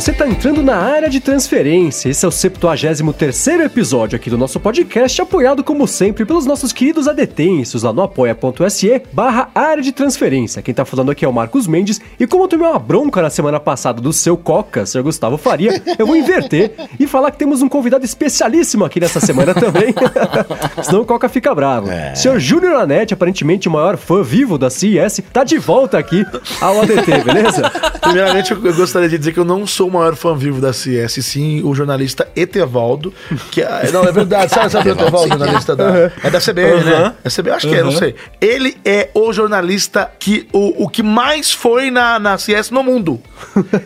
[0.00, 2.08] você está entrando na área de transferência.
[2.08, 7.06] Esse é o 73 episódio aqui do nosso podcast, apoiado como sempre pelos nossos queridos
[7.06, 10.62] adetensos lá no apoia.se barra área de transferência.
[10.62, 13.28] Quem tá falando aqui é o Marcos Mendes, e como eu tomei uma bronca na
[13.28, 15.02] semana passada do seu Coca, Sr.
[15.02, 19.52] Gustavo Faria, eu vou inverter e falar que temos um convidado especialíssimo aqui nessa semana
[19.52, 19.94] também.
[20.82, 21.90] Senão o Coca fica bravo.
[21.90, 22.14] É.
[22.14, 22.38] Sr.
[22.38, 26.24] Júnior Anete, aparentemente o maior fã vivo da CES, tá de volta aqui
[26.58, 27.70] ao ADT, beleza?
[28.00, 31.24] Primeiramente, eu gostaria de dizer que eu não sou o maior fã vivo da CS,
[31.24, 33.12] sim o jornalista Etevaldo,
[33.50, 36.10] que é, não, é verdade, sabe, sabe o Etevaldo, jornalista da, uhum.
[36.22, 36.84] é da CBN, uhum.
[36.84, 37.14] né?
[37.24, 38.14] É CBN, acho que é, não sei.
[38.40, 43.20] Ele é o jornalista que, o, o que mais foi na, na CS no mundo.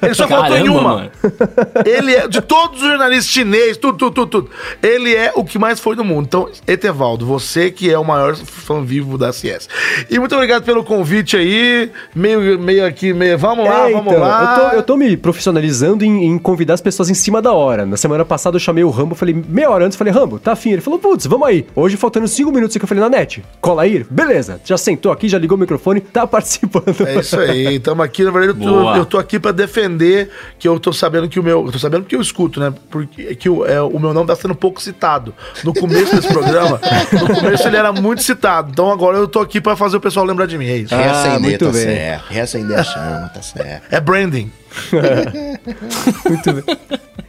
[0.02, 0.82] Ele só Caramba, faltou em uma.
[0.82, 1.10] Mano.
[1.84, 4.50] Ele é, de todos os jornalistas chineses, tudo, tudo, tudo, tudo,
[4.82, 6.27] ele é o que mais foi no mundo.
[6.27, 9.68] Então, Etevaldo, você que é o maior fã vivo da CS.
[10.11, 14.20] E muito obrigado pelo convite aí, meio, meio aqui, meio, vamos lá, é, vamos então,
[14.20, 14.42] lá.
[14.42, 17.84] Eu tô, eu tô me profissionalizando em, em, convidar as pessoas em cima da hora.
[17.87, 20.73] Na semana passada eu chamei o Rambo, falei, meia hora antes, falei, Rambo, tá afim?
[20.73, 21.67] Ele falou, putz, vamos aí.
[21.75, 24.61] Hoje, faltando cinco minutos, que eu falei, na net, cola aí, beleza.
[24.64, 27.06] Já sentou aqui, já ligou o microfone, tá participando.
[27.06, 30.67] É isso aí, estamos aqui, na verdade, eu tô, eu tô, aqui pra defender que
[30.67, 33.48] eu tô sabendo que o meu, eu tô sabendo porque eu escuto, né, porque que
[33.48, 35.34] o, é, o meu nome tá sendo pouco citado.
[35.62, 36.81] No começo desse programa,
[37.12, 40.25] no começo ele era muito citado, então agora eu tô aqui pra fazer o pessoal
[40.25, 40.95] lembrar de mim, é isso.
[40.95, 41.83] Ah, Reacender, muito tá bem.
[41.83, 42.25] certo.
[42.31, 43.86] Reacender a chama, tá certo.
[43.91, 44.51] É branding.
[46.28, 46.78] Muito bem.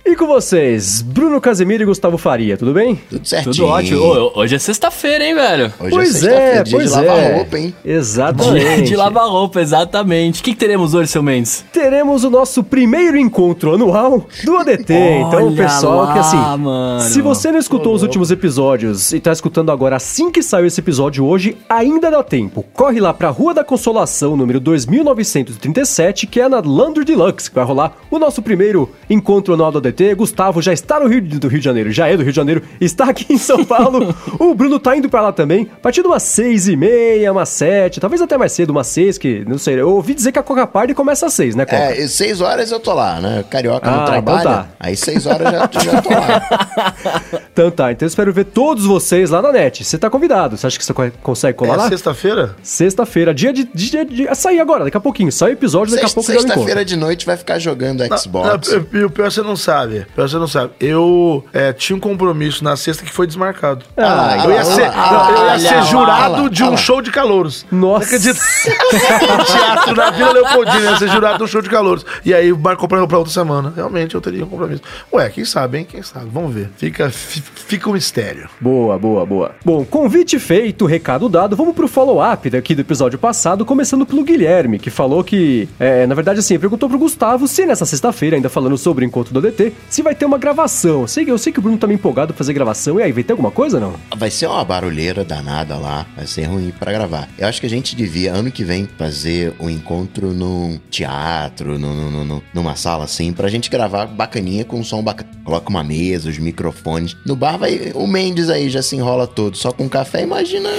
[0.08, 3.02] E com vocês, Bruno Casemiro e Gustavo Faria, tudo bem?
[3.10, 3.56] Tudo certinho.
[3.56, 4.00] Tudo ótimo.
[4.02, 5.74] Ô, hoje é sexta-feira, hein, velho?
[5.80, 7.36] Hoje é pois é, é dia pois de lavar é.
[7.38, 7.76] roupa, hein?
[7.84, 8.76] Exatamente.
[8.76, 10.42] Dia de lavar roupa, exatamente.
[10.42, 11.66] O que, que, teremos hoje, seu Mendes?
[11.74, 14.94] Teremos o nosso primeiro encontro anual do ADT.
[14.94, 17.02] então, pessoal, lá, que assim, mano.
[17.02, 20.82] se você não escutou os últimos episódios e tá escutando agora assim que saiu esse
[20.82, 22.64] episódio hoje, ainda dá tempo.
[22.74, 27.66] Corre lá pra Rua da Consolação, número 2937, que é na Landry Deluxe que vai
[27.66, 29.95] rolar o nosso primeiro encontro anual do ADT.
[30.16, 32.62] Gustavo já está no Rio, do Rio de Janeiro, já é do Rio de Janeiro,
[32.80, 34.16] está aqui em São Paulo.
[34.40, 37.50] o Bruno tá indo para lá também, a partir de umas seis e meia, umas
[37.50, 39.80] sete, talvez até mais cedo, umas seis, que não sei.
[39.80, 41.78] Eu ouvi dizer que a Coca Party começa às seis, né, Coca?
[41.78, 43.44] É, seis horas eu tô lá, né?
[43.50, 44.40] Carioca ah, não trabalha.
[44.40, 44.68] Então tá.
[44.80, 47.42] Aí seis horas já, já tô lá.
[47.52, 49.84] então tá, então eu espero ver todos vocês lá na net.
[49.84, 50.58] Você tá convidado.
[50.58, 51.90] Você acha que você consegue colar é lá?
[51.90, 52.56] Sexta-feira?
[52.64, 54.36] Sexta-feira, dia de, dia de, de.
[54.36, 55.32] Sair agora, daqui a pouquinho.
[55.32, 58.70] Sai o episódio, daqui a pouco já Sexta-feira de noite vai ficar jogando Xbox.
[58.94, 59.85] E o pior você não sabe.
[59.86, 60.74] O pior você não sabe.
[60.80, 63.86] Eu é, tinha um compromisso na sexta que foi desmarcado.
[63.98, 67.66] Ah, eu ia ser, ah, eu ia ser jurado de um show de calouros.
[67.72, 68.06] Nossa.
[68.06, 68.40] acredita?
[69.46, 72.06] teatro na Vila Leopoldina, ia ser jurado de um show de calouros.
[72.24, 73.74] E aí marcou pra, pra outra semana.
[73.76, 74.82] Realmente eu teria um compromisso.
[75.14, 75.88] Ué, quem sabe, hein?
[75.90, 76.28] Quem sabe?
[76.32, 76.70] Vamos ver.
[76.78, 78.50] Fica, fica um mistério.
[78.60, 79.52] Boa, boa, boa.
[79.64, 81.56] Bom, convite feito, recado dado.
[81.56, 86.16] Vamos pro follow-up daqui do episódio passado, começando pelo Guilherme, que falou que, é, na
[86.16, 89.74] verdade, assim, perguntou pro Gustavo se nessa sexta-feira, ainda falando sobre o encontro do ADT,
[89.90, 91.02] se vai ter uma gravação.
[91.02, 93.00] Eu sei, eu sei que o Bruno tá meio empolgado pra fazer gravação.
[93.00, 93.96] E aí, vai ter alguma coisa não?
[94.16, 96.06] Vai ser uma barulheira danada lá.
[96.16, 97.30] Vai ser ruim para gravar.
[97.38, 101.94] Eu acho que a gente devia, ano que vem, fazer um encontro num teatro, no,
[101.94, 105.30] no, no, numa sala assim, pra gente gravar bacaninha com um som bacana.
[105.44, 107.16] Coloca uma mesa, os microfones.
[107.26, 107.92] No bar vai.
[107.94, 110.70] O Mendes aí já se enrola todo, só com café, imagina.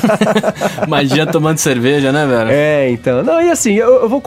[0.86, 2.50] imagina tomando cerveja, né, velho?
[2.50, 3.22] É, então.
[3.22, 4.22] Não, e assim, eu, eu vou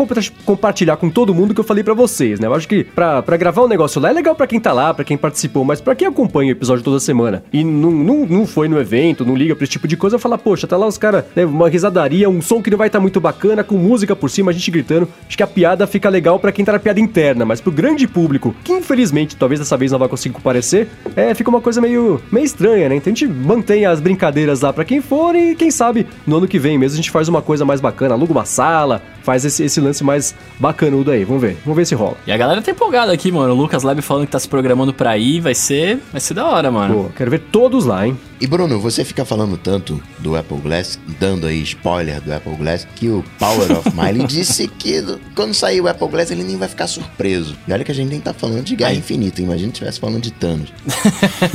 [0.46, 2.48] compartilhar com todo mundo que eu falei para vocês, né?
[2.48, 4.94] Eu acho que pra, pra gravar um negócio lá é legal para quem tá lá,
[4.94, 8.48] para quem participou, mas para quem acompanha o episódio toda semana e não, não, não
[8.48, 10.98] foi no evento, não liga pra esse tipo de coisa, fala, poxa, tá lá os
[10.98, 14.16] caras, né, uma risadaria, um som que não vai estar tá muito bacana, com música
[14.16, 15.08] por cima, a gente gritando.
[15.28, 18.08] Acho que a piada fica legal para quem tá na piada interna, mas pro grande
[18.08, 22.22] público, que infelizmente talvez dessa vez não vai conseguir comparecer, é, fica uma coisa meio,
[22.32, 22.96] meio estranha, né?
[22.96, 26.48] Então a gente mantém as brincadeiras lá para quem for e quem sabe no ano
[26.48, 29.64] que vem mesmo a gente faz uma coisa mais bacana, aluga uma sala, faz esse,
[29.64, 31.24] esse lance mais bacanudo aí.
[31.24, 32.18] Vamos ver, vamos ver se rola.
[32.28, 33.54] E a galera tá empolgada aqui, mano.
[33.54, 36.46] O Lucas Lab falando que tá se programando pra ir, vai ser, vai ser da
[36.46, 37.06] hora, mano.
[37.06, 38.18] Pô, quero ver todos lá, hein?
[38.44, 42.86] E Bruno, você fica falando tanto do Apple Glass, dando aí spoiler do Apple Glass,
[42.94, 45.02] que o Power of Miley disse que
[45.34, 47.56] quando sair o Apple Glass ele nem vai ficar surpreso.
[47.66, 50.22] E olha que a gente nem tá falando de Guerra Infinita, imagina se estivesse falando
[50.22, 50.74] de Thanos.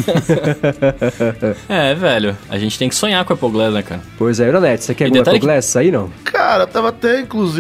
[1.68, 4.00] é, velho, a gente tem que sonhar com o Apple Glass, né, cara?
[4.16, 5.38] Pois é, Euronet, você quer o Apple que...
[5.40, 6.10] Glass aí, não?
[6.24, 7.57] Cara, eu tava até, inclusive,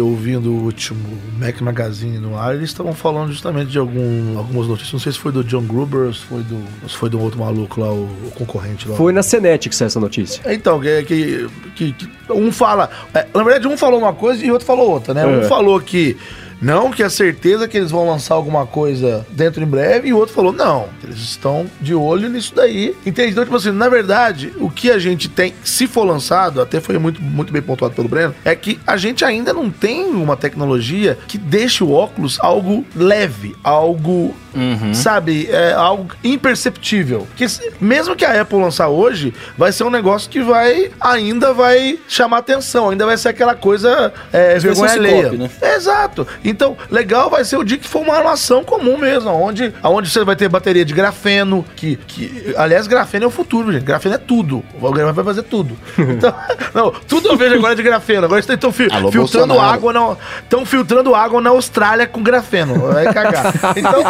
[0.00, 4.92] ouvindo o último Mac Magazine no ar, eles estavam falando justamente de algum, algumas notícias,
[4.92, 7.38] não sei se foi do John Gruber ou se foi do, se foi do outro
[7.38, 8.96] maluco lá, o, o concorrente lá.
[8.96, 10.42] Foi na Cenet que saiu essa notícia.
[10.52, 12.90] Então, que, que, que, que um fala.
[13.14, 15.22] É, na verdade, um falou uma coisa e o outro falou outra, né?
[15.22, 15.26] É.
[15.26, 16.16] Um falou que
[16.60, 20.18] não que é certeza que eles vão lançar alguma coisa dentro em breve, e o
[20.18, 22.94] outro falou, não, eles estão de olho nisso daí.
[23.04, 23.32] Entende?
[23.32, 26.98] Então, tipo assim, na verdade, o que a gente tem, se for lançado, até foi
[26.98, 31.18] muito, muito bem pontuado pelo Breno, é que a gente ainda não tem uma tecnologia
[31.26, 34.94] que deixe o óculos algo leve, algo Uhum.
[34.94, 35.48] Sabe?
[35.50, 37.26] É algo imperceptível.
[37.36, 37.46] Que
[37.80, 42.38] mesmo que a Apple lançar hoje, vai ser um negócio que vai ainda vai chamar
[42.38, 45.32] atenção, ainda vai ser aquela coisa é, vergonha alheia.
[45.32, 45.50] Né?
[45.76, 46.26] Exato.
[46.44, 50.24] Então, legal vai ser o dia que for uma armação comum mesmo, onde, onde você
[50.24, 53.84] vai ter bateria de grafeno, que, que aliás, grafeno é o futuro, gente.
[53.84, 54.64] Grafeno é tudo.
[54.80, 55.76] O grafeno vai fazer tudo.
[56.10, 56.34] Então,
[56.74, 58.24] não, tudo eu vejo agora de grafeno.
[58.24, 59.74] Agora estão fi Alô, filtrando Bolsonaro.
[59.74, 62.74] água estão filtrando água na Austrália com grafeno.
[62.92, 63.52] Vai cagar.
[63.76, 64.02] Então,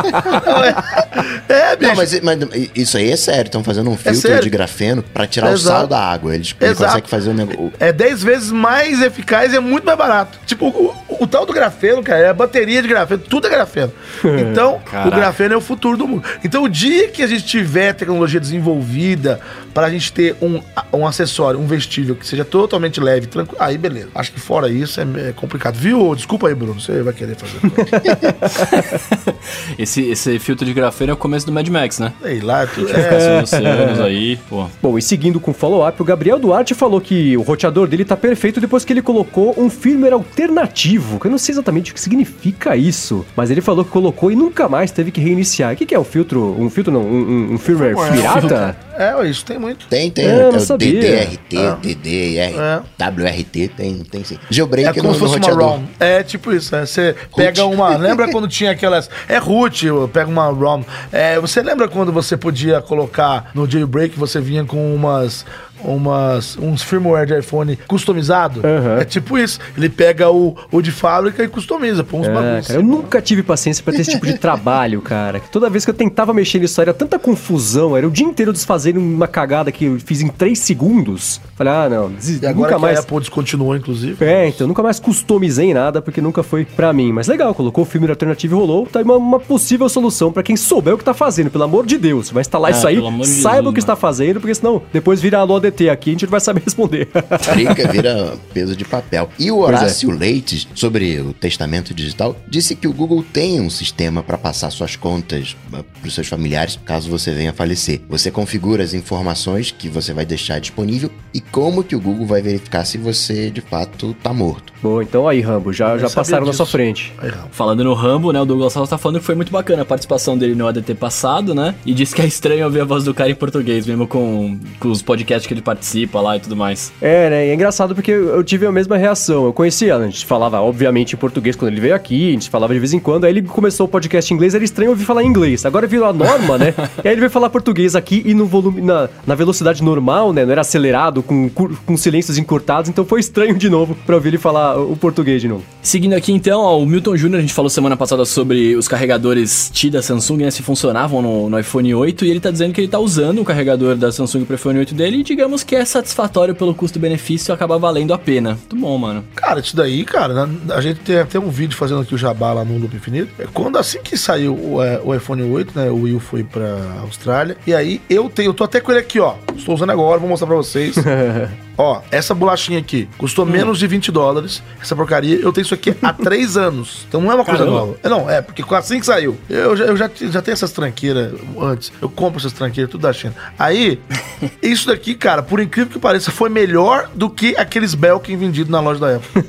[1.49, 1.91] é, bicho.
[1.91, 2.39] Não, mas, mas,
[2.75, 3.49] isso aí é sério.
[3.49, 5.77] Estão fazendo um é filtro é de grafeno para tirar Exato.
[5.77, 6.35] o sal da água.
[6.35, 7.73] Eles, eles conseguem fazer o negócio.
[7.79, 10.39] É 10 vezes mais eficaz e é muito mais barato.
[10.47, 13.21] Tipo, o, o, tal do grafeno, cara, é a bateria de grafeno.
[13.21, 13.93] Tudo é grafeno.
[14.51, 16.25] Então, o grafeno é o futuro do mundo.
[16.43, 19.41] Então, o dia que a gente tiver tecnologia desenvolvida
[19.73, 20.61] para a gente ter um,
[20.93, 24.09] um acessório, um vestível que seja totalmente leve, tranquilo, aí beleza.
[24.15, 25.77] Acho que fora isso é, é complicado.
[25.77, 26.15] Viu?
[26.15, 26.81] Desculpa aí, Bruno.
[26.81, 27.61] Você vai querer fazer.
[29.79, 32.13] esse, esse filtro de grafeno é o começo do Mad Max, né?
[32.23, 32.87] Sei lá, tu...
[32.89, 33.43] é.
[33.43, 34.67] oceanos aí, pô.
[34.83, 38.17] Bom, e seguindo com o follow-up, o Gabriel Duarte falou que o roteador dele tá
[38.17, 42.01] perfeito depois que ele colocou um firmware alternativo, que eu não sei exatamente o que
[42.01, 45.73] significa isso, mas ele falou que colocou e nunca mais teve que reiniciar.
[45.73, 46.57] O que, que é o filtro?
[46.59, 48.77] Um filtro não, um, um firmware pirata?
[49.01, 49.87] É, isso tem muito.
[49.87, 50.27] Tem, tem.
[50.27, 51.77] É, é o DDRT, é.
[51.81, 52.83] DDR, é.
[53.09, 54.39] WRT, tem, tem sim.
[54.51, 55.85] Jailbreak é como no, se fosse uma ROM.
[55.99, 57.97] É tipo isso, é, você pega uma...
[57.99, 59.09] Lembra quando tinha aquelas...
[59.27, 60.83] É root, pega uma ROM.
[61.11, 65.47] É, você lembra quando você podia colocar no jailbreak, você vinha com umas
[65.85, 68.61] umas, uns firmware de iPhone customizado.
[68.61, 68.99] Uhum.
[68.99, 69.59] É tipo isso.
[69.77, 72.67] Ele pega o, o de fábrica e customiza, põe uns é, bagulhos.
[72.67, 75.41] Cara, eu nunca tive paciência para ter esse tipo de trabalho, cara.
[75.51, 79.01] Toda vez que eu tentava mexer nisso, era tanta confusão, era o dia inteiro desfazendo
[79.01, 81.41] uma cagada que eu fiz em 3 segundos.
[81.55, 82.99] Falei, ah, não, e agora nunca mais.
[82.99, 84.25] A Apple descontinuou, inclusive.
[84.25, 87.13] É, então, nunca mais customizei nada, porque nunca foi pra mim.
[87.13, 88.87] Mas legal, colocou o filme alternativo e rolou.
[88.87, 91.87] Tá aí uma, uma possível solução para quem souber o que tá fazendo, pelo amor
[91.87, 92.31] de Deus.
[92.31, 95.39] Vai instalar é, isso aí, saiba Deus, o que está fazendo, porque senão depois vira
[95.39, 97.09] alô DT aqui, a gente não vai saber responder.
[97.55, 99.31] Fica, vira peso de papel.
[99.39, 99.67] E o é.
[99.67, 100.15] Horácio é.
[100.15, 104.97] Leite, sobre o testamento digital, disse que o Google tem um sistema para passar suas
[104.97, 108.01] contas ah, para os seus familiares caso você venha a falecer.
[108.09, 112.43] Você configura as informações que você vai deixar disponível e como que o Google vai
[112.43, 114.73] verificar se você de fato tá morto.
[114.83, 116.53] Bom, então aí, Rambo, já, já passaram disso.
[116.53, 117.13] na sua frente.
[117.19, 119.85] Aí, falando no Rambo, né, o Douglas Salles tá falando que foi muito bacana a
[119.85, 121.75] participação dele no ADT passado, né?
[121.85, 124.89] E disse que é estranho ouvir a voz do cara em português, mesmo com, com
[124.89, 126.93] os podcasts que ele participa lá e tudo mais.
[127.01, 127.47] É, né?
[127.47, 129.45] E é engraçado porque eu tive a mesma reação.
[129.45, 132.73] Eu conhecia, a gente falava, obviamente, em português quando ele veio aqui, a gente falava
[132.73, 133.25] de vez em quando.
[133.25, 135.65] Aí ele começou o podcast em inglês, era estranho ouvir falar inglês.
[135.65, 136.75] Agora virou a norma, né?
[137.05, 140.45] e aí ele veio falar português aqui e no volume, na, na velocidade normal, né?
[140.45, 142.89] Não era acelerado, com, com silêncios encurtados.
[142.89, 145.65] Então foi estranho de novo pra ouvir ele falar o português de novo.
[145.83, 149.71] Seguindo aqui então, ó, o Milton Júnior, a gente falou semana passada sobre os carregadores
[149.71, 150.51] T da Samsung, né?
[150.51, 152.25] Se funcionavam no, no iPhone 8.
[152.25, 154.95] E ele tá dizendo que ele tá usando o carregador da Samsung pro iPhone 8
[154.95, 158.51] dele e digamos que é satisfatório pelo custo-benefício acaba valendo a pena.
[158.51, 159.25] Muito bom, mano.
[159.35, 162.65] Cara, isso daí, cara, a gente tem até um vídeo fazendo aqui o jabá lá
[162.65, 163.31] no Loop Infinito.
[163.39, 165.91] É quando assim que saiu o, é, o iPhone 8, né?
[165.91, 167.57] O Will foi pra Austrália.
[167.67, 169.35] E aí eu tenho, eu tô até com ele aqui, ó.
[169.57, 170.97] Estou usando agora, vou mostrar pra vocês.
[171.81, 173.49] Ó, essa bolachinha aqui custou hum.
[173.49, 174.63] menos de 20 dólares.
[174.83, 177.07] Essa porcaria, eu tenho isso aqui há 3 anos.
[177.09, 177.79] Então não é uma coisa Caramba.
[177.79, 177.97] nova.
[178.03, 179.39] É, não, é, porque assim que saiu.
[179.49, 181.91] Eu, já, eu já, já tenho essas tranqueiras antes.
[182.03, 183.35] Eu compro essas tranqueiras, tudo da China.
[183.59, 183.99] Aí,
[184.63, 188.81] isso daqui, cara, por incrível que pareça, foi melhor do que aqueles Belkin vendidos na
[188.81, 189.45] loja da Apple.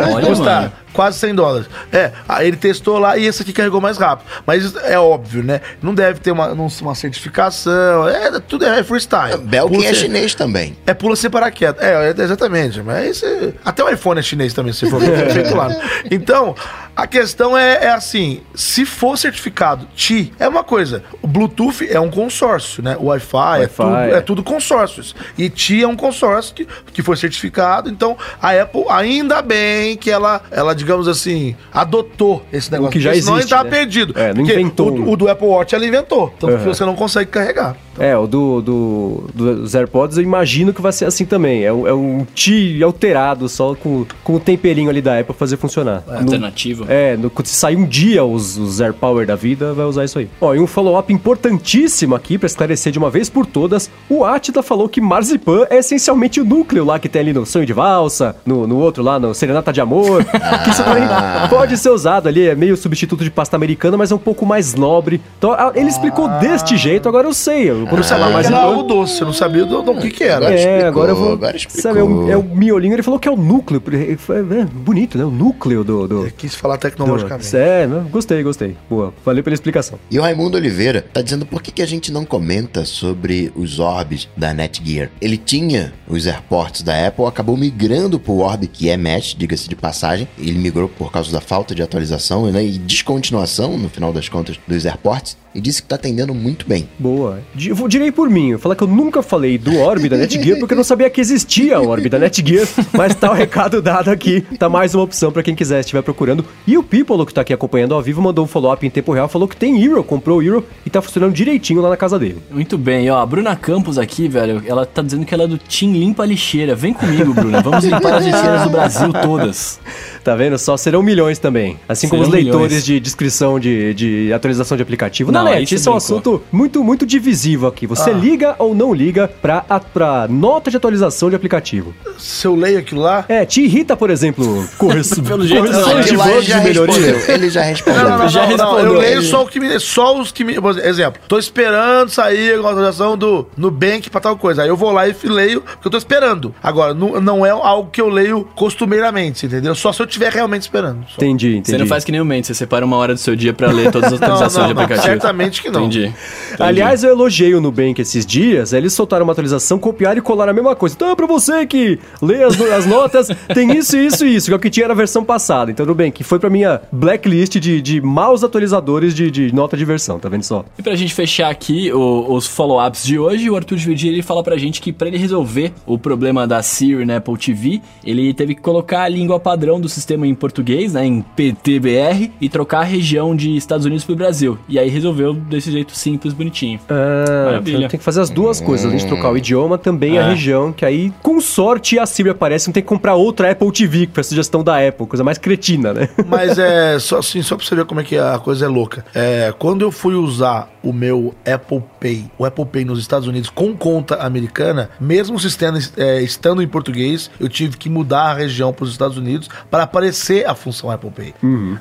[0.14, 1.66] Olha, Custa quase 100 dólares.
[1.90, 4.26] É, aí ele testou lá e esse aqui carregou mais rápido.
[4.46, 5.60] Mas é óbvio, né?
[5.82, 8.08] Não deve ter uma, uma certificação.
[8.08, 9.38] É, tudo é freestyle.
[9.38, 10.76] Belkin é chinês também.
[10.86, 11.82] É pula sem paraquedas.
[11.82, 12.82] É, é, exatamente.
[12.82, 15.68] Mas é, até o iPhone é chinês também, se for feito lá.
[16.10, 16.54] Então,
[16.94, 21.02] a questão é, é, assim: se for certificado TI, é uma coisa.
[21.22, 22.96] O Bluetooth é um consórcio, né?
[22.98, 24.10] O Wi-Fi, Wi é, tudo, é.
[24.10, 25.14] é tudo consórcios.
[25.38, 27.88] E TI é um consórcio que, que foi certificado.
[27.88, 32.90] Então, a Apple, ainda bem que ela, ela digamos assim, adotou esse negócio.
[32.90, 33.70] O que já existe, senão ele tá né?
[33.70, 34.14] perdido.
[34.18, 34.90] É, não inventou.
[34.90, 36.32] O, o, do Apple Watch ela inventou.
[36.36, 36.58] Então, uhum.
[36.58, 37.76] você não consegue carregar.
[37.92, 38.04] Então.
[38.04, 41.64] É, o do, do, dos AirPods eu imagino que vai ser assim também.
[41.64, 45.56] É um, é um TI alterado, só com, com o temperinho ali da Apple fazer
[45.56, 46.02] funcionar.
[46.08, 46.16] É.
[46.16, 46.86] Alternativo exclusivo.
[46.88, 50.18] É, no, quando sair um dia os, os Air Power da vida, vai usar isso
[50.18, 50.28] aí.
[50.40, 54.62] Ó, e um follow-up importantíssimo aqui pra esclarecer de uma vez por todas: o Atila
[54.62, 58.36] falou que Marzipan é essencialmente o núcleo lá que tem ali no Sonho de Valsa,
[58.44, 60.24] no, no outro lá, no Serenata de Amor.
[60.72, 61.04] isso também
[61.48, 64.74] pode ser usado ali, é meio substituto de pasta americana, mas é um pouco mais
[64.74, 65.20] nobre.
[65.38, 67.70] Então, a- ele explicou deste jeito, agora eu sei.
[67.70, 70.36] Eu, quando Eu sabia era o doce, eu não sabia do, do que que era.
[70.36, 71.32] Agora É, explicou, agora eu vou.
[71.32, 73.82] agora sabe, é o, é o miolinho, ele falou que é o núcleo.
[74.18, 75.24] Foi, é, bonito, né?
[75.24, 76.08] O núcleo do.
[76.08, 77.56] do, Eu quis falar do tecnologicamente.
[77.56, 78.76] é, não, gostei, gostei.
[78.88, 79.98] Boa, valeu pela explicação.
[80.10, 83.78] E o Raimundo Oliveira tá dizendo por que, que a gente não comenta sobre os
[83.78, 85.10] orbs da Netgear.
[85.20, 89.76] Ele tinha os AirPorts da Apple, acabou migrando pro Orb que é Mesh, diga-se de
[89.76, 90.28] passagem.
[90.38, 94.58] Ele migrou por causa da falta de atualização né, e descontinuação, no final das contas,
[94.66, 95.36] dos AirPorts.
[95.54, 96.88] E disse que tá atendendo muito bem.
[96.98, 97.40] Boa.
[97.62, 100.58] Eu vou- direi por mim, eu falar que eu nunca falei do Orb da Netgear
[100.58, 104.08] porque eu não sabia que existia o Orb da Netgear, mas tá o recado dado
[104.10, 104.40] aqui.
[104.58, 106.42] Tá mais uma opção pra quem quiser estiver procurando.
[106.66, 109.28] E o People, que tá aqui acompanhando ao vivo, mandou um follow-up em tempo real,
[109.28, 112.38] falou que tem Euro, comprou o Euro e tá funcionando direitinho lá na casa dele.
[112.50, 115.58] Muito bem, ó, a Bruna Campos aqui, velho, ela tá dizendo que ela é do
[115.58, 116.74] Team Limpa Lixeira.
[116.74, 119.78] Vem comigo, Bruna, vamos limpar as lixeiras do Brasil todas.
[120.22, 120.56] Tá vendo?
[120.58, 121.78] Só serão milhões também.
[121.88, 122.84] Assim como os Serão leitores milhões.
[122.84, 125.32] de descrição de, de atualização de aplicativo.
[125.32, 127.86] Não, na aí net, você isso é um assunto muito, muito divisivo aqui.
[127.86, 128.12] Você Ah.
[128.12, 131.92] liga ou não liga pra, a- pra nota de atualização de aplicativo.
[132.18, 133.24] Se eu leio aquilo lá.
[133.28, 136.00] É, te irrita, por exemplo, correção, Pelo jeito, correção não.
[136.00, 136.94] de de melhoria.
[136.94, 137.22] respondeu.
[137.34, 138.02] Ele já respondeu.
[138.02, 138.92] Não, não, não, Já não, não, respondeu.
[138.94, 139.80] eu leio só o que me.
[139.80, 140.60] Só os que me.
[140.60, 144.62] por exemplo, tô esperando sair a atualização do Nubank pra tal coisa.
[144.62, 146.54] Aí eu vou lá e leio, porque eu tô esperando.
[146.62, 149.74] Agora, não, não é algo que eu leio costumeiramente, entendeu?
[149.74, 151.04] Só se eu estiver realmente esperando.
[151.08, 151.16] Só.
[151.16, 151.70] Entendi, entendi.
[151.70, 153.70] Você não faz que nem o Mendes, você separa uma hora do seu dia pra
[153.70, 155.12] ler todas as Não, atualizações não, de não, aplicativo.
[155.12, 155.80] certamente que não.
[155.80, 156.06] Entendi.
[156.06, 156.16] Entendi.
[156.62, 160.54] Aliás, eu elogiei o Nubank esses dias, eles soltaram uma atualização, copiaram e colaram a
[160.54, 160.94] mesma coisa.
[160.94, 164.52] Então é pra você que lê as, as notas, tem isso, isso e isso, que
[164.52, 165.70] é o que tinha na versão passada.
[165.70, 170.18] Então, Nubank, foi pra minha blacklist de, de maus atualizadores de, de nota de versão,
[170.18, 170.64] tá vendo só?
[170.78, 174.42] E pra gente fechar aqui o- os follow-ups de hoje, o Arthur Dividir ele fala
[174.42, 178.54] pra gente que pra ele resolver o problema da Siri na Apple TV, ele teve
[178.54, 182.84] que colocar a língua padrão do sistema em português, né, em PTBR, e trocar a
[182.84, 184.58] região de Estados Unidos pro Brasil.
[184.68, 186.80] E aí resolveu desse jeito simples, bonitinho.
[186.88, 187.76] Ah, Maravilha.
[187.78, 190.28] então tem que fazer as duas coisas, além de trocar o idioma, também a É.
[190.30, 194.06] região, que aí, com sorte, a Siri aparece, não tem que comprar outra Apple TV,
[194.06, 196.08] que foi a sugestão da Apple, coisa mais cretina, né?
[196.26, 199.04] Mas é só assim, só pra você ver como é que a coisa é louca.
[199.14, 203.48] É, quando eu fui usar o meu Apple Pay, o Apple Pay nos Estados Unidos
[203.50, 208.34] com conta americana, mesmo o sistema é, estando em português, eu tive que mudar a
[208.34, 211.34] região para os Estados Unidos para aparecer a função Apple Pay.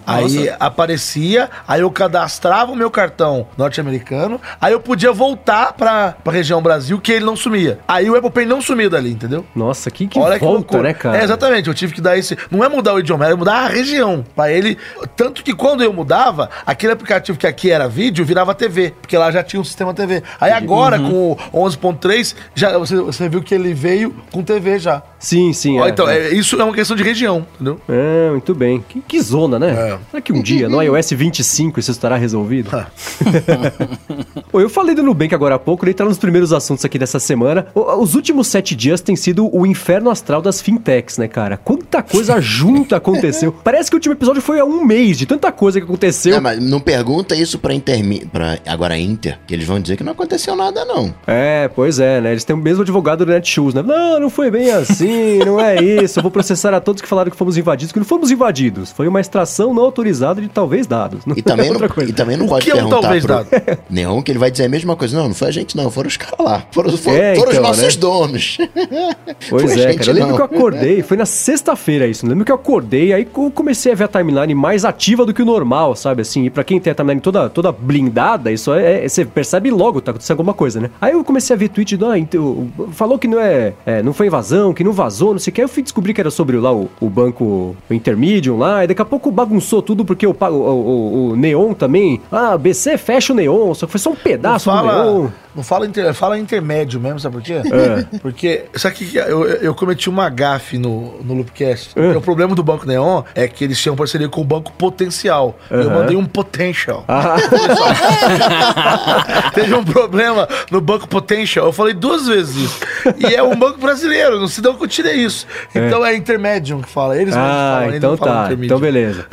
[0.06, 6.32] Aí aparecia, aí eu cadastrava o meu cartão norte-americano, aí eu podia voltar para a
[6.32, 7.80] região Brasil que ele não sumia.
[7.88, 9.46] Aí o Apple Pay não sumia dali, entendeu?
[9.56, 10.84] Nossa, que, que Olha que volta, loucura.
[10.84, 11.18] né, cara?
[11.20, 11.70] É, exatamente.
[11.70, 12.38] Eu tive que dar esse.
[12.50, 14.26] Não é mudar o idioma, era mudar a região.
[14.36, 14.78] Pra ele.
[15.16, 18.94] Tanto que quando eu mudava, aquele aplicativo que aqui era vídeo virava TV.
[19.02, 20.22] Porque lá já tinha um sistema TV.
[20.40, 21.38] Aí agora, Uhum.
[21.52, 25.02] com o 11.3, já, você, você viu que ele veio com TV já.
[25.18, 25.80] Sim, sim.
[25.80, 26.18] Ó, é, então, é.
[26.18, 27.80] é, isso é uma questão de região, entendeu?
[27.88, 28.01] É,
[28.32, 28.84] muito bem.
[28.88, 29.72] Que, que zona, né?
[29.72, 30.00] É.
[30.10, 32.70] Será que um dia, no iOS 25, isso estará resolvido?
[34.52, 37.20] Pô, eu falei do Nubank agora há pouco, ele tá nos primeiros assuntos aqui dessa
[37.20, 37.68] semana.
[37.74, 41.58] Os últimos sete dias têm sido o inferno astral das fintechs, né, cara?
[41.58, 43.52] Quanta coisa junta aconteceu.
[43.52, 46.36] Parece que o último episódio foi há um mês, de tanta coisa que aconteceu.
[46.36, 50.04] Não, mas não pergunta isso pra, Intermi pra agora Inter, que eles vão dizer que
[50.04, 51.14] não aconteceu nada, não.
[51.26, 52.32] É, pois é, né?
[52.32, 53.82] Eles têm o mesmo advogado do Netshoes, né?
[53.82, 56.20] Não, não foi bem assim, não é isso.
[56.20, 58.92] Eu vou processar a todos que falaram que fomos invadidos, que não fomos invadidos.
[58.92, 61.26] Foi uma extração não autorizada de talvez dados.
[61.26, 62.10] Não E também, é não, coisa.
[62.10, 63.48] e também não O pode que é um talvez pro dado?
[63.90, 65.18] Neon que ele vai dizer a mesma coisa.
[65.18, 66.64] Não, não foi a gente não, foram os caras lá.
[66.72, 68.02] Foram, foram, É, foram então, os nossos né?
[68.02, 68.58] donos.
[69.50, 70.10] Pois é, cara.
[70.10, 70.36] Eu lembro não.
[70.36, 72.26] que eu acordei, foi na sexta-feira isso.
[72.26, 75.34] Eu lembro que eu acordei, aí eu comecei a ver a timeline mais ativa do
[75.34, 76.22] que o normal, sabe?
[76.22, 79.70] Assim, e pra quem tem a timeline toda, toda blindada, isso é, é- Você percebe
[79.72, 80.90] logo, tá acontecendo alguma coisa, né?
[81.02, 82.06] Aí eu comecei a ver tweet do.
[82.06, 85.52] Ah, então, falou que não é, é, Não foi invasão, que não vazou, não sei
[85.52, 85.62] o que.
[85.62, 88.88] Aí eu fui descobrir que era sobre lá o, o banco o Intermedium lá, e
[88.88, 92.22] daqui a pouco bagunçou tudo porque o, o, o, o Neon também.
[92.32, 94.86] Ah, BC fecha o Neon, só que foi só um Não pedaço do Neon.
[94.86, 97.56] fala, não fala, inter, fala intermédio mesmo, sabe por quê?
[97.56, 98.06] É.
[98.20, 101.92] Porque, sabe que eu, eu cometi uma gafe no, no Loopcast?
[102.00, 102.16] É.
[102.16, 105.58] O problema do Banco Neon é que eles tinham parceria com o Banco Potencial.
[105.70, 105.90] Eu Aham.
[106.00, 107.04] mandei um Potential.
[107.10, 107.36] Ah,
[109.54, 111.66] Teve um problema no Banco Potential.
[111.68, 112.80] Eu falei duas vezes isso.
[113.18, 115.46] E é um banco brasileiro, não se dão que eu tirei isso.
[115.76, 117.18] Então é intermédio que fala.
[117.18, 118.46] Eles mesmos Ah, então tá.
[118.46, 118.66] intermediate.
[118.66, 119.26] Então beleza.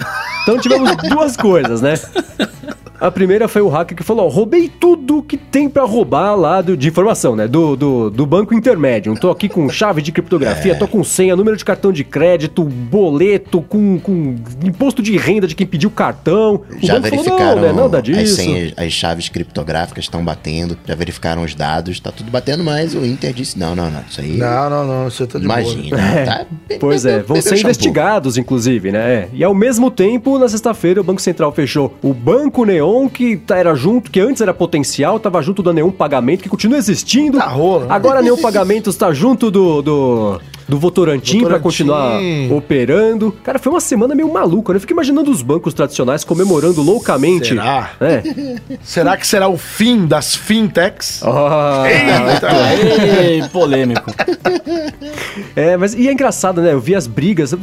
[0.43, 1.95] Então tivemos duas coisas, né?
[3.01, 6.61] A primeira foi o hacker que falou: ó, roubei tudo que tem pra roubar lá
[6.61, 7.47] do- de informação, né?
[7.47, 9.15] Do, do, do banco intermédio.
[9.19, 13.63] Tô aqui com chave de criptografia, tô com senha, número de cartão de crédito, boleto,
[13.63, 16.63] com, com imposto de renda de quem pediu cartão.
[16.83, 17.83] O Já verificaram falou, não, né?
[17.83, 18.37] Nada as disso.
[18.37, 23.05] senhas, as chaves criptográficas estão batendo, já verificaram os dados, tá tudo batendo, mas o
[23.05, 24.37] Inter disse: não, não, não, isso aí.
[24.37, 25.61] Não, não, não, você tá de boa.
[25.61, 25.99] imagina.
[26.29, 26.47] Tá,
[26.81, 28.99] Pois é, vão ser investigados, inclusive, né?
[29.15, 29.29] É.
[29.33, 33.57] E ao mesmo tempo, na sexta-feira, o Banco Central fechou o Banco Neon, que tá-
[33.57, 37.39] era junto, que antes era potencial, tava junto da Neon Pagamento, que continua existindo.
[37.39, 37.87] Tá rola?
[37.91, 39.83] Agora a Neon Pagamentos tá junto do.
[39.83, 40.41] do...
[40.69, 41.63] Do Votorantim pra Votorantim.
[41.63, 42.21] continuar
[42.55, 43.33] operando.
[43.43, 44.77] Cara, foi uma semana meio maluca, né?
[44.77, 47.49] Eu fico imaginando os bancos tradicionais comemorando loucamente.
[47.49, 47.91] Será?
[48.01, 48.23] É.
[48.83, 51.23] Será que será o fim das fintechs?
[51.25, 51.85] Ah,
[53.23, 54.13] Ei, polêmico.
[55.57, 56.73] É, mas e é engraçado, né?
[56.73, 57.55] Eu vi as brigas.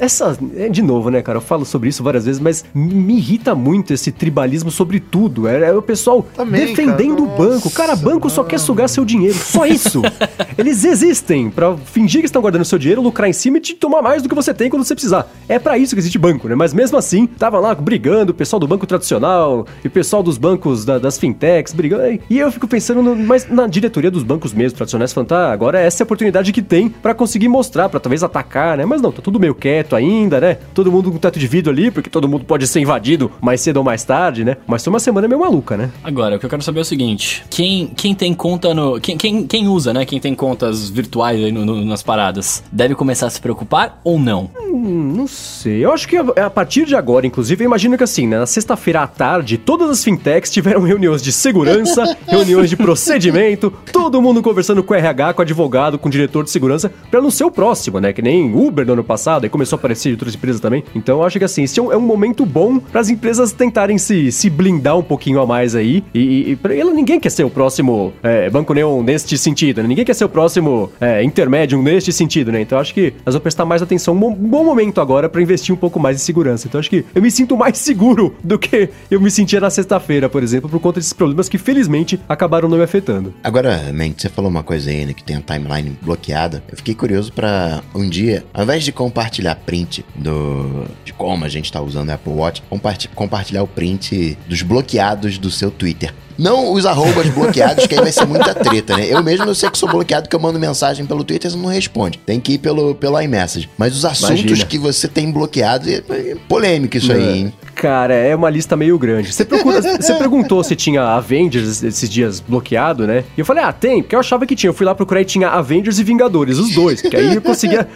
[0.00, 1.38] Essa, é, de novo, né, cara?
[1.38, 5.46] Eu falo sobre isso várias vezes, mas me irrita muito esse tribalismo sobre tudo.
[5.48, 7.70] É, é o pessoal Também, defendendo o banco.
[7.70, 9.36] Cara, Nossa, banco só quer sugar seu dinheiro.
[9.36, 10.02] Só isso.
[10.56, 14.00] Eles existem pra fingir que estão guardando seu dinheiro, lucrar em cima e te tomar
[14.02, 15.28] mais do que você tem quando você precisar.
[15.48, 16.54] É pra isso que existe banco, né?
[16.54, 20.38] Mas mesmo assim, tava lá brigando, o pessoal do banco tradicional e o pessoal dos
[20.38, 22.18] bancos da- das fintechs brigando.
[22.30, 25.78] E eu fico pensando no- mas na diretoria dos bancos mesmo tradicionais, falando, tá, agora
[25.80, 28.84] essa é a oportunidade que tem pra conseguir mostrar, pra talvez atacar, né?
[28.84, 30.58] Mas não, tá tudo meio quieto ainda, né?
[30.74, 33.78] Todo mundo com teto de vidro ali, porque todo mundo pode ser invadido mais cedo
[33.78, 34.56] ou mais tarde, né?
[34.66, 35.90] Mas foi uma semana meio maluca, né?
[36.04, 39.00] Agora, o que eu quero saber é o seguinte: quem, quem tem conta no.
[39.00, 40.04] Quem, quem, quem usa, né?
[40.04, 42.35] Quem tem contas virtuais aí no- no- nas paradas,
[42.70, 44.50] deve começar a se preocupar ou não?
[44.58, 45.84] Hum, não sei.
[45.84, 48.46] Eu acho que a, a partir de agora, inclusive, eu imagino que assim, né, na
[48.46, 54.42] sexta-feira à tarde, todas as fintechs tiveram reuniões de segurança, reuniões de procedimento, todo mundo
[54.42, 57.44] conversando com o RH, com o advogado, com o diretor de segurança, pra não ser
[57.44, 58.12] o próximo, né?
[58.12, 60.82] Que nem Uber no ano passado, e começou a aparecer de outras empresas também.
[60.94, 63.52] Então eu acho que assim, esse é um, é um momento bom para as empresas
[63.52, 66.04] tentarem se, se blindar um pouquinho a mais aí.
[66.12, 69.82] E, e, e pra- ela, ninguém quer ser o próximo é, Banco Neon neste sentido,
[69.82, 69.88] né?
[69.88, 72.60] Ninguém quer ser o próximo é, Intermédium neste sentido, né?
[72.60, 74.14] Então acho que elas vão prestar mais atenção.
[74.14, 76.66] Um bom- momento agora para investir um pouco mais em segurança.
[76.66, 80.28] Então acho que eu me sinto mais seguro do que eu me sentia na sexta-feira,
[80.28, 83.32] por exemplo, por conta desses problemas que felizmente acabaram não me afetando.
[83.42, 86.62] Agora, Mente, você falou uma coisa aí, né, que tem a timeline bloqueada.
[86.68, 91.48] Eu fiquei curioso pra um dia, ao invés de compartilhar print do de como a
[91.48, 96.12] gente tá usando o Apple Watch, comparti- compartilhar o print dos bloqueados do seu Twitter.
[96.38, 99.06] Não os arrobas bloqueados, que aí vai ser muita treta, né?
[99.08, 101.58] Eu mesmo eu sei que sou bloqueado, que eu mando mensagem pelo Twitter e você
[101.58, 102.18] não responde.
[102.24, 103.68] Tem que ir pelo, pelo iMessage.
[103.78, 104.66] Mas os assuntos Imagina.
[104.66, 107.54] que você tem bloqueado, é, é polêmico isso aí, hein?
[107.76, 109.32] Cara, é uma lista meio grande.
[109.32, 113.22] Você, procura- você perguntou se tinha Avengers esses dias bloqueado, né?
[113.36, 114.70] E eu falei, ah, tem, porque eu achava que tinha.
[114.70, 117.02] Eu fui lá procurar e tinha Avengers e Vingadores, os dois.
[117.02, 117.86] Porque aí eu conseguia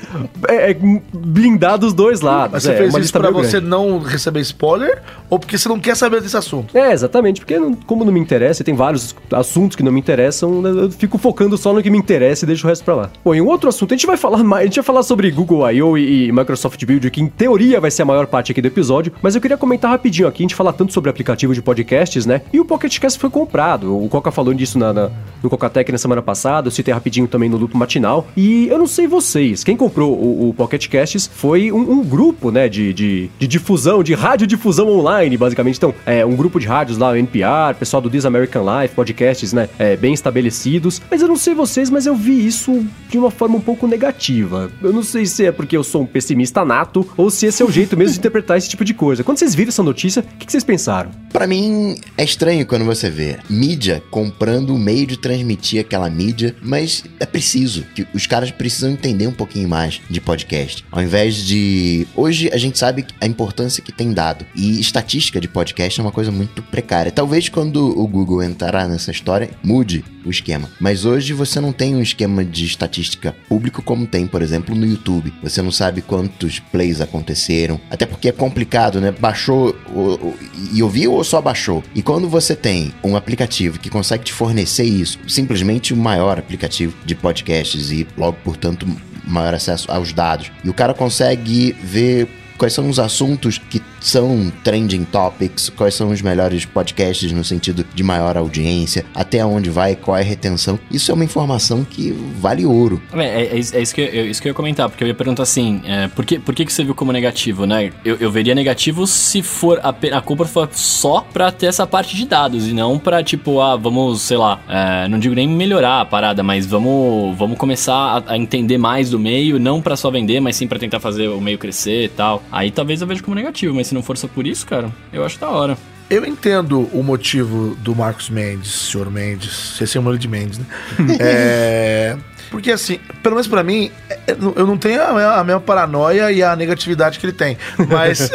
[0.47, 0.77] é, é,
[1.15, 2.53] blindar dos dois lados.
[2.53, 3.67] Mas você é, fez uma isso lista pra você grande.
[3.69, 6.77] não receber spoiler ou porque você não quer saber desse assunto?
[6.77, 9.99] É, exatamente, porque não- como não me interessa, e tem vários assuntos que não me
[10.01, 12.95] interessam, né, eu fico focando só no que me interessa e deixo o resto pra
[12.95, 13.11] lá.
[13.25, 15.31] Bom, em um outro assunto, a gente vai falar mais, a gente vai falar sobre
[15.31, 15.97] Google I.O.
[15.97, 19.13] e, e Microsoft Build, que em teoria vai ser a maior parte aqui do episódio,
[19.23, 22.43] mas eu queria comentar rapidinho aqui, a gente fala tanto sobre aplicativo de podcasts, né?
[22.53, 25.97] E o Pocket Cast foi comprado, o Coca falou disso na, na- no Cocatec na
[25.97, 29.77] semana passada, eu citei rapidinho também no Lupo Matinal, e eu não sei vocês, quem
[29.77, 34.13] comprou o, o Pocket Casts foi um, um grupo, né, de, de, de difusão, de
[34.13, 35.77] radiodifusão online, basicamente.
[35.77, 39.53] Então, é um grupo de rádios lá, o NPR, pessoal do This American Life, podcasts,
[39.53, 41.01] né, é, bem estabelecidos.
[41.09, 44.69] Mas eu não sei vocês, mas eu vi isso de uma forma um pouco negativa.
[44.83, 47.67] Eu não sei se é porque eu sou um pessimista nato ou se esse é
[47.67, 49.23] o jeito mesmo de interpretar esse tipo de coisa.
[49.23, 51.11] Quando vocês viram essa notícia, o que, vocês pensaram?
[51.31, 56.57] Pra mim, é estranho quando você vê mídia comprando o meio de transmitir aquela mídia,
[56.63, 57.85] mas é preciso.
[57.95, 60.85] que Os caras precisam entender um pouquinho mais de podcast.
[60.91, 62.07] Ao invés de.
[62.17, 64.47] Hoje a gente sabe a importância que tem dado.
[64.57, 67.13] E estatística de podcast é uma coisa muito precária.
[67.13, 70.69] Talvez quando o Google entrar nessa história, mude o esquema.
[70.81, 74.87] Mas hoje você não tem um esquema de estatística público como tem, por exemplo, no
[74.87, 75.33] YouTube.
[75.43, 77.81] Você não sabe quantos plays aconteceram.
[77.91, 79.11] Até porque é complicado, né?
[79.11, 80.37] Baixou o- o-
[80.73, 81.83] e ouviu ou só baixou?
[81.95, 86.95] E quando você tem um aplicativo que consegue te fornecer isso, simplesmente o maior aplicativo
[87.05, 88.87] de podcasts e logo, portanto,
[89.27, 92.27] maior acesso aos dados, e o cara consegue ver
[92.61, 97.87] quais são os assuntos que são trending topics, quais são os melhores podcasts no sentido
[97.95, 100.79] de maior audiência, até onde vai, qual é a retenção.
[100.91, 103.01] Isso é uma informação que vale ouro.
[103.15, 105.09] É, é, é isso é que, eu, é isso que eu ia comentar, porque eu
[105.09, 107.93] ia perguntar assim, é, por, que, por que, você viu como negativo, né?
[108.05, 112.15] Eu, eu veria negativo se for a, a culpa for só pra ter essa parte
[112.15, 116.03] de dados, e não pra, tipo, ah, vamos, sei lá, é, não digo nem melhorar
[116.03, 120.11] a parada, mas vamos, vamos começar a, a entender mais do meio, não pra só
[120.11, 122.43] vender, mas sim pra tentar fazer o meio crescer e tal.
[122.51, 125.25] Aí talvez eu veja como negativo, mas se não for só por isso, cara, eu
[125.25, 125.79] acho da hora.
[126.09, 130.67] eu entendo o motivo do Marcos Mendes, senhor Mendes, você ele de Mendes, né?
[131.21, 132.17] é,
[132.51, 135.61] porque assim, pelo menos pra mim, é, é, eu não tenho a mesma, a mesma
[135.61, 137.57] paranoia e a negatividade que ele tem.
[137.89, 138.31] Mas,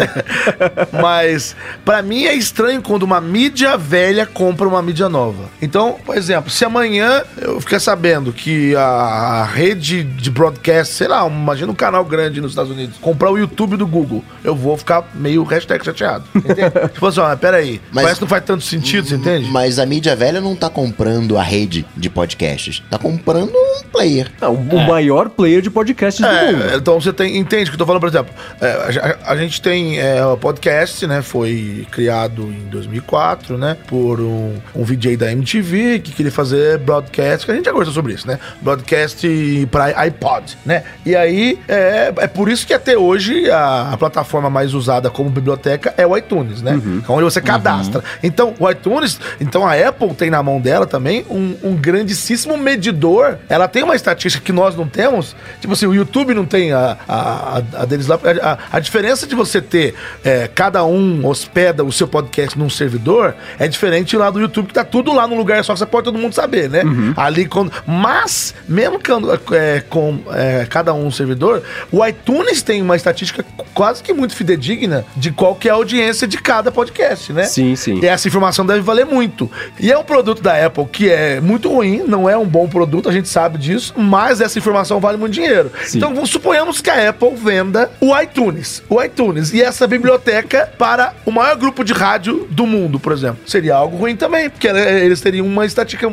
[1.01, 5.49] mas para mim é estranho quando uma mídia velha compra uma mídia nova.
[5.61, 11.27] Então, por exemplo, se amanhã eu ficar sabendo que a rede de broadcast, sei lá,
[11.27, 15.09] imagina um canal grande nos Estados Unidos, comprar o YouTube do Google, eu vou ficar
[15.13, 16.25] meio hashtag chateado.
[16.35, 16.71] Entende?
[16.93, 19.49] tipo assim, ó, peraí, Mas- parece que não faz tanto sentido, você entende?
[19.49, 22.81] Mas a mídia velha não tá comprando a rede de podcasts.
[22.89, 24.31] Tá comprando um player.
[24.39, 26.71] Ah, o, o maior player de podcasts do mundo.
[26.71, 29.37] É, então você tem, entende o que eu tô falando, por exemplo, é, a, a
[29.37, 35.17] gente tem é, o podcast, né, foi criado em 2004, né, por um, um VJ
[35.17, 39.27] da MTV que queria fazer broadcast, que a gente já conversou sobre isso, né, broadcast
[39.71, 44.49] para iPod, né, e aí é, é por isso que até hoje a, a plataforma
[44.49, 48.03] mais usada como biblioteca é o iTunes, né, é onde você cadastra.
[48.21, 53.37] Então, o iTunes, então a Apple tem na mão dela também um, um grandíssimo medidor,
[53.49, 56.97] ela tem uma estatística que nós não temos, tipo assim, o YouTube não tem a,
[57.07, 61.91] a, a- deles lá, a, a- diferença de você ter é, cada um hospeda o
[61.91, 65.63] seu podcast num servidor é diferente lá do YouTube, que tá tudo lá num lugar
[65.63, 66.81] só que você pode todo mundo saber, né?
[67.15, 67.71] Ali quando.
[67.85, 73.45] Mas, mesmo quando, é, com é, cada um um servidor, o iTunes tem uma estatística
[73.75, 77.43] quase que muito fidedigna de qual que é a audiência de cada podcast, né?
[77.43, 77.99] Sim, sim.
[78.01, 79.51] E essa informação deve valer muito.
[79.79, 83.07] E é um produto da Apple que é muito ruim, não é um bom produto,
[83.07, 85.71] a gente sabe disso, mas essa informação vale muito dinheiro.
[85.83, 85.97] Sim.
[85.97, 91.31] Então suponhamos que a Apple venda o iTunes, o iTunes e essa biblioteca para o
[91.31, 93.39] maior grupo de rádio do mundo, por exemplo.
[93.45, 96.11] Seria algo ruim também, porque eh, eles teriam uma estatística,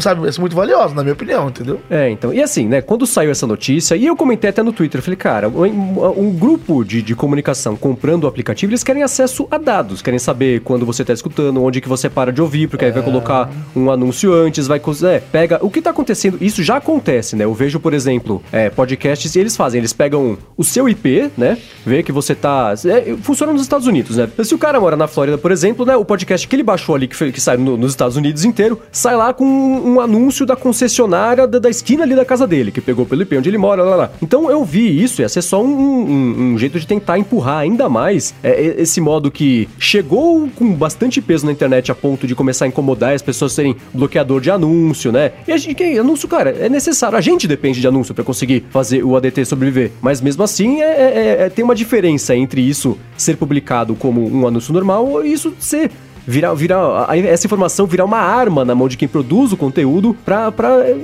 [0.00, 1.80] sabe, muito valiosa, na minha opinião, entendeu?
[1.90, 2.32] É, então.
[2.32, 2.80] E assim, né?
[2.80, 6.32] Quando saiu essa notícia, e eu comentei até no Twitter, eu falei, cara, um, um
[6.32, 10.86] grupo de, de comunicação comprando o aplicativo, eles querem acesso a dados, querem saber quando
[10.86, 14.32] você tá escutando, onde que você para de ouvir, porque aí vai colocar um anúncio
[14.32, 14.80] antes, vai.
[15.12, 15.58] É, pega.
[15.62, 16.38] O que tá acontecendo?
[16.40, 17.44] Isso já acontece, né?
[17.44, 21.58] Eu vejo, por exemplo, é, podcasts, e eles fazem, eles pegam o seu IP, né?
[21.84, 22.74] Vê que você tá.
[22.86, 24.28] é, funciona nos Estados Unidos, né?
[24.42, 25.96] Se o cara mora na Flórida, por exemplo, né?
[25.96, 28.80] O podcast que ele baixou ali, que, foi, que sai no- nos Estados Unidos inteiro,
[28.92, 32.70] sai lá com um, um anúncio da concessionária da, da esquina ali da casa dele,
[32.70, 34.10] que pegou pelo IP onde ele mora, lá, lá.
[34.22, 37.88] Então eu vi isso, ia ser só um, um- um jeito de tentar empurrar ainda
[37.88, 42.64] mais é, esse modo que chegou com bastante peso na internet a ponto de começar
[42.64, 45.32] a incomodar as pessoas serem bloqueador de anúncio, né?
[45.46, 47.16] E a gente, que anúncio, cara, é necessário.
[47.16, 49.90] A gente depende de anúncio pra conseguir fazer o ADT sobreviver.
[50.00, 54.46] Mas mesmo assim, é, é- é- tem uma diferença entre isso ser publicado como um
[54.46, 55.90] anúncio normal e isso ser
[56.26, 60.16] virar, virar essa informação virar uma arma na mão de quem produz o conteúdo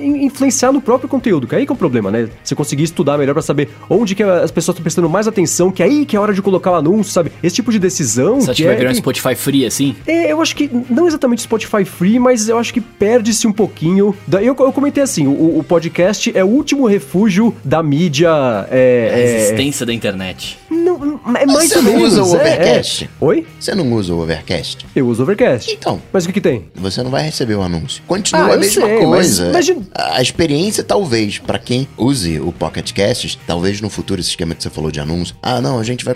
[0.02, 2.28] in- influenciar no próprio conteúdo, que aí que é o problema, né?
[2.42, 5.82] Você conseguir estudar melhor pra saber onde que as pessoas estão prestando mais atenção, que
[5.82, 7.32] aí que é a hora de colocar o anúncio, sabe?
[7.42, 9.94] Esse tipo de decisão Você acha que que vai é virar um Spotify free assim?
[10.06, 14.14] é, eu acho que não exatamente Spotify Free, mas eu acho que perde-se um pouquinho.
[14.26, 18.30] Da, eu, eu comentei assim: o, o podcast é o último refúgio da mídia.
[18.30, 20.58] A É, é, existência da internet.
[20.70, 22.12] não, não, é mais você ou não menos.
[22.18, 23.04] usa o é, Overcast?
[23.04, 23.08] é.
[23.24, 23.46] Oi?
[23.58, 24.86] Você não usa o Overcast?
[24.94, 25.70] Eu uso Overcast.
[25.72, 26.00] Então.
[26.12, 26.66] Mas o que, que tem?
[26.74, 28.02] Você não vai receber o anúncio.
[28.06, 29.48] Continua Ah, a mesma sei, mas coisa.
[29.50, 34.54] imagina- A experiência, talvez, pra quem use o Pocket Casts, talvez no futuro esse esquema
[34.54, 35.34] que você falou de anúncio.
[35.42, 36.14] Ah, não, a gente vai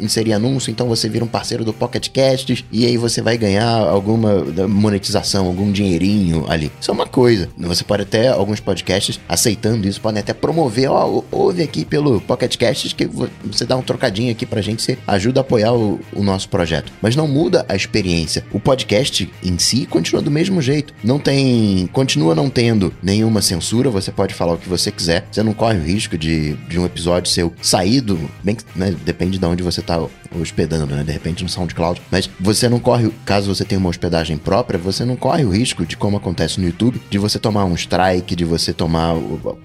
[0.00, 3.68] inserir anúncio, então você vira um parceiro do Pocket Casts e aí você vai ganhar
[3.68, 6.70] alguma monetização, algum dinheirinho ali.
[6.80, 7.48] Isso é uma coisa.
[7.58, 12.20] Você pode até, alguns podcasts, aceitando isso, podem até promover, ó, ou- ouve aqui pelo
[12.20, 15.72] Pocket Casts que vo- você dá um trocadinho aqui pra gente, você ajuda a apoiar
[15.72, 16.92] o, o nosso projeto.
[17.00, 18.31] Mas não muda a experiência.
[18.52, 20.94] O podcast em si continua do mesmo jeito.
[21.02, 21.88] Não tem.
[21.92, 25.26] Continua não tendo nenhuma censura, você pode falar o que você quiser.
[25.30, 29.38] Você não corre o risco de, de um episódio seu saído, bem que né, depende
[29.38, 30.00] de onde você tá
[30.40, 31.02] hospedando, né?
[31.04, 32.00] De repente no SoundCloud.
[32.10, 35.84] Mas você não corre, caso você tenha uma hospedagem própria, você não corre o risco
[35.84, 39.14] de, como acontece no YouTube, de você tomar um strike, de você tomar.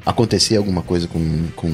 [0.05, 1.19] acontecer alguma coisa com,
[1.55, 1.69] com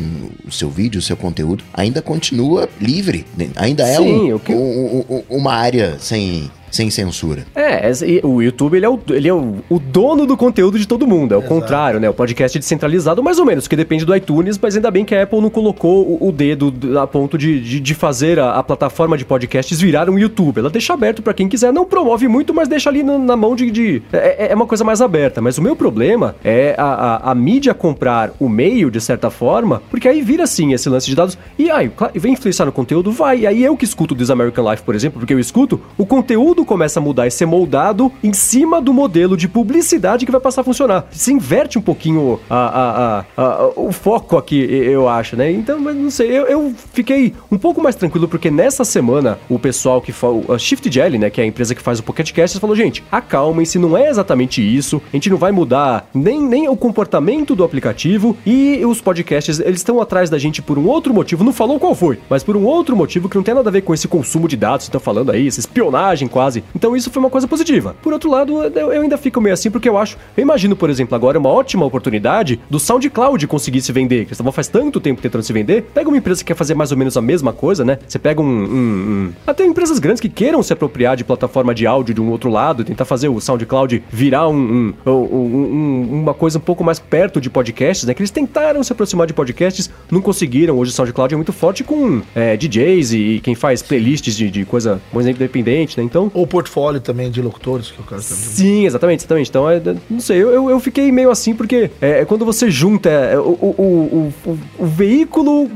[0.45, 1.63] o seu vídeo, o seu conteúdo.
[1.73, 3.25] Ainda continua livre.
[3.38, 3.49] né?
[3.56, 7.46] Ainda é Sim, um- que- um- um- uma área sem, sem censura.
[7.54, 7.92] É,
[8.24, 11.36] o YouTube ele é, o, ele é o, o dono do conteúdo de todo mundo.
[11.36, 12.10] É o contrário, né?
[12.10, 15.14] O podcast é descentralizado, mais ou menos, que depende do iTunes, mas ainda bem que
[15.14, 18.64] a Apple não colocou o, o dedo a ponto de, de, de fazer a, a
[18.64, 20.58] plataforma de podcasts virar um YouTube.
[20.58, 23.56] Ela deixa aberto pra quem quiser, não promove muito, mas deixa ali na, na mão
[23.56, 23.70] de.
[23.70, 25.42] de- é, é uma coisa mais aberta.
[25.42, 26.84] Mas o meu problema é a,
[27.28, 31.06] a, a mídia comprar o meio, de certa forma, porque aí vira assim esse lance
[31.08, 31.38] de dados.
[31.60, 33.12] E aí, claro, vem influenciar no conteúdo?
[33.12, 33.42] Vai.
[33.42, 36.62] E aí eu que escuto This American Life, por exemplo, porque eu escuto, o conteúdo
[36.63, 40.41] tudo começa a mudar e ser moldado em cima do modelo de publicidade que vai
[40.41, 41.08] passar a funcionar.
[41.12, 45.52] Se inverte um pouquinho a, a, a, o foco aqui, eu acho, né?
[45.52, 49.60] Então, mas não sei, eu, eu, fiquei um pouco mais tranquilo porque nessa semana o
[49.60, 52.32] pessoal que faz, a Shift Jelly, né, que é a empresa que faz o Pocket
[52.32, 56.69] Cast, falou, gente, acalmem-se, não é exatamente isso, a gente não vai mudar nem, nem
[56.69, 61.13] o comportamento do aplicativo e os podcasts, eles estão atrás da gente por um outro
[61.13, 63.71] motivo, não falou qual foi, mas por um outro motivo que não tem nada a
[63.71, 66.53] ver com esse consumo de dados que estão falando aí, essa espionagem quase.
[66.76, 67.96] Então isso foi uma coisa positiva.
[68.02, 71.16] Por outro lado, eu, ainda fico meio assim porque eu acho, eu imagino, por exemplo,
[71.16, 75.22] agora uma ótima oportunidade do SoundCloud conseguir se vender, que eles estavam faz tanto tempo
[75.22, 75.84] tentando se vender.
[75.94, 77.98] Pega uma empresa que quer fazer mais ou menos a mesma coisa, né?
[78.08, 79.34] Você pega um, um, um...
[79.46, 82.84] até empresas grandes que queiram se apropriar de plataforma de áudio de um outro lado,
[82.84, 88.13] tentar fazer o SoundCloud virar um, uma coisa um pouco mais perto de podcasts, né?
[88.13, 90.78] Que eles tentaram se aproximar de podcasts, não conseguiram.
[90.78, 94.66] Hoje o SoundCloud é muito forte com é, DJs e quem faz playlists de, de
[94.66, 96.04] coisa mais independente, né?
[96.04, 96.32] Então.
[96.43, 98.36] Ou portfólio também de locutores que o cara também.
[98.36, 99.49] Sim, exatamente, exatamente.
[99.49, 103.10] Então, é, não sei, eu, eu, fiquei meio assim porque é, é quando você junta
[103.10, 105.69] é, o, o, o, o, veículo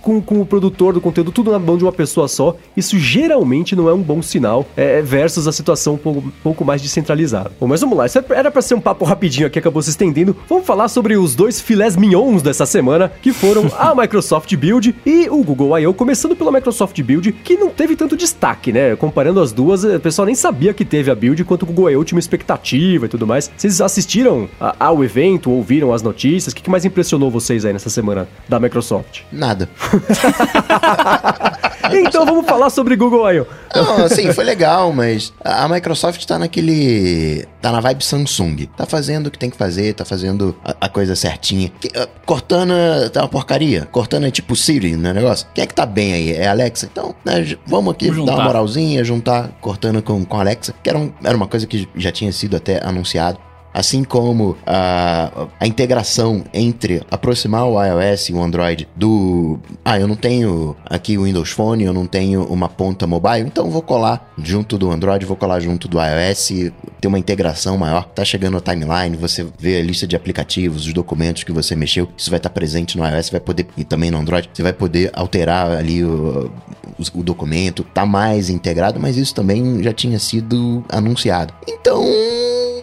[0.00, 3.74] com, com o produtor do conteúdo, tudo na mão de uma pessoa só, isso geralmente
[3.74, 7.50] não é um bom sinal é, versus a situação um pouco, pouco mais descentralizada.
[7.58, 10.36] Bom, mas vamos lá, isso era para ser um papo rapidinho aqui, acabou se estendendo.
[10.48, 15.28] Vamos falar sobre os dois filés mignons dessa semana, que foram a Microsoft Build e
[15.28, 18.94] o Google I.O., começando pela Microsoft Build, que não teve tanto destaque, né?
[18.94, 22.04] Comparando as duas, o pessoal nem sabia que teve a Build, enquanto o I.O.
[22.04, 23.50] tinha uma expectativa e tudo mais.
[23.56, 24.46] Vocês assistiram
[24.78, 26.52] ao evento, ouviram as notícias?
[26.52, 29.22] O que mais impressionou vocês aí nessa semana da Microsoft?
[29.32, 29.68] Nada.
[31.92, 33.46] então vamos falar sobre Google I.O.
[33.74, 37.46] Não, assim, foi legal, mas a Microsoft tá naquele.
[37.60, 38.68] tá na vibe Samsung.
[38.76, 41.72] Tá fazendo o que tem que fazer, tá fazendo a, a coisa certinha.
[41.84, 43.86] Uh, Cortana tá uma porcaria.
[43.90, 45.12] Cortana é tipo Siri, né?
[45.12, 45.46] Negócio.
[45.54, 46.32] Quem é que tá bem aí?
[46.32, 46.88] É Alexa?
[46.90, 50.98] Então, né, vamos aqui vamos dar uma moralzinha, juntar Cortana com, com Alexa, que era,
[50.98, 53.38] um, era uma coisa que já tinha sido até anunciado.
[53.74, 59.58] Assim como a, a integração entre aproximar o iOS e o Android do.
[59.84, 63.70] Ah, eu não tenho aqui o Windows Phone, eu não tenho uma ponta mobile, então
[63.70, 68.04] vou colar junto do Android, vou colar junto do iOS, ter uma integração maior.
[68.04, 72.08] Tá chegando a timeline, você vê a lista de aplicativos, os documentos que você mexeu,
[72.16, 75.10] isso vai estar presente no iOS, vai poder, e também no Android, você vai poder
[75.14, 76.50] alterar ali o,
[76.98, 81.54] o, o documento, tá mais integrado, mas isso também já tinha sido anunciado.
[81.66, 82.02] Então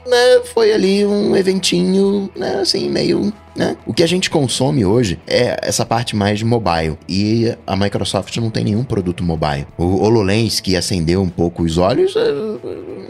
[0.10, 3.76] né, foi ali um eventinho, né, assim, meio né?
[3.86, 6.98] O que a gente consome hoje é essa parte mais mobile.
[7.10, 9.67] E a Microsoft não tem nenhum produto mobile.
[9.78, 12.32] O HoloLens, que acendeu um pouco os olhos, é,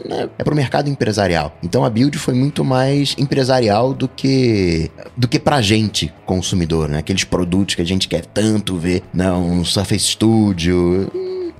[0.09, 1.55] né, é para o mercado empresarial.
[1.61, 6.97] Então a build foi muito mais empresarial do que do que pra gente, consumidor, né?
[6.97, 9.53] Aqueles produtos que a gente quer tanto ver, não, né?
[9.59, 11.11] um Surface Studio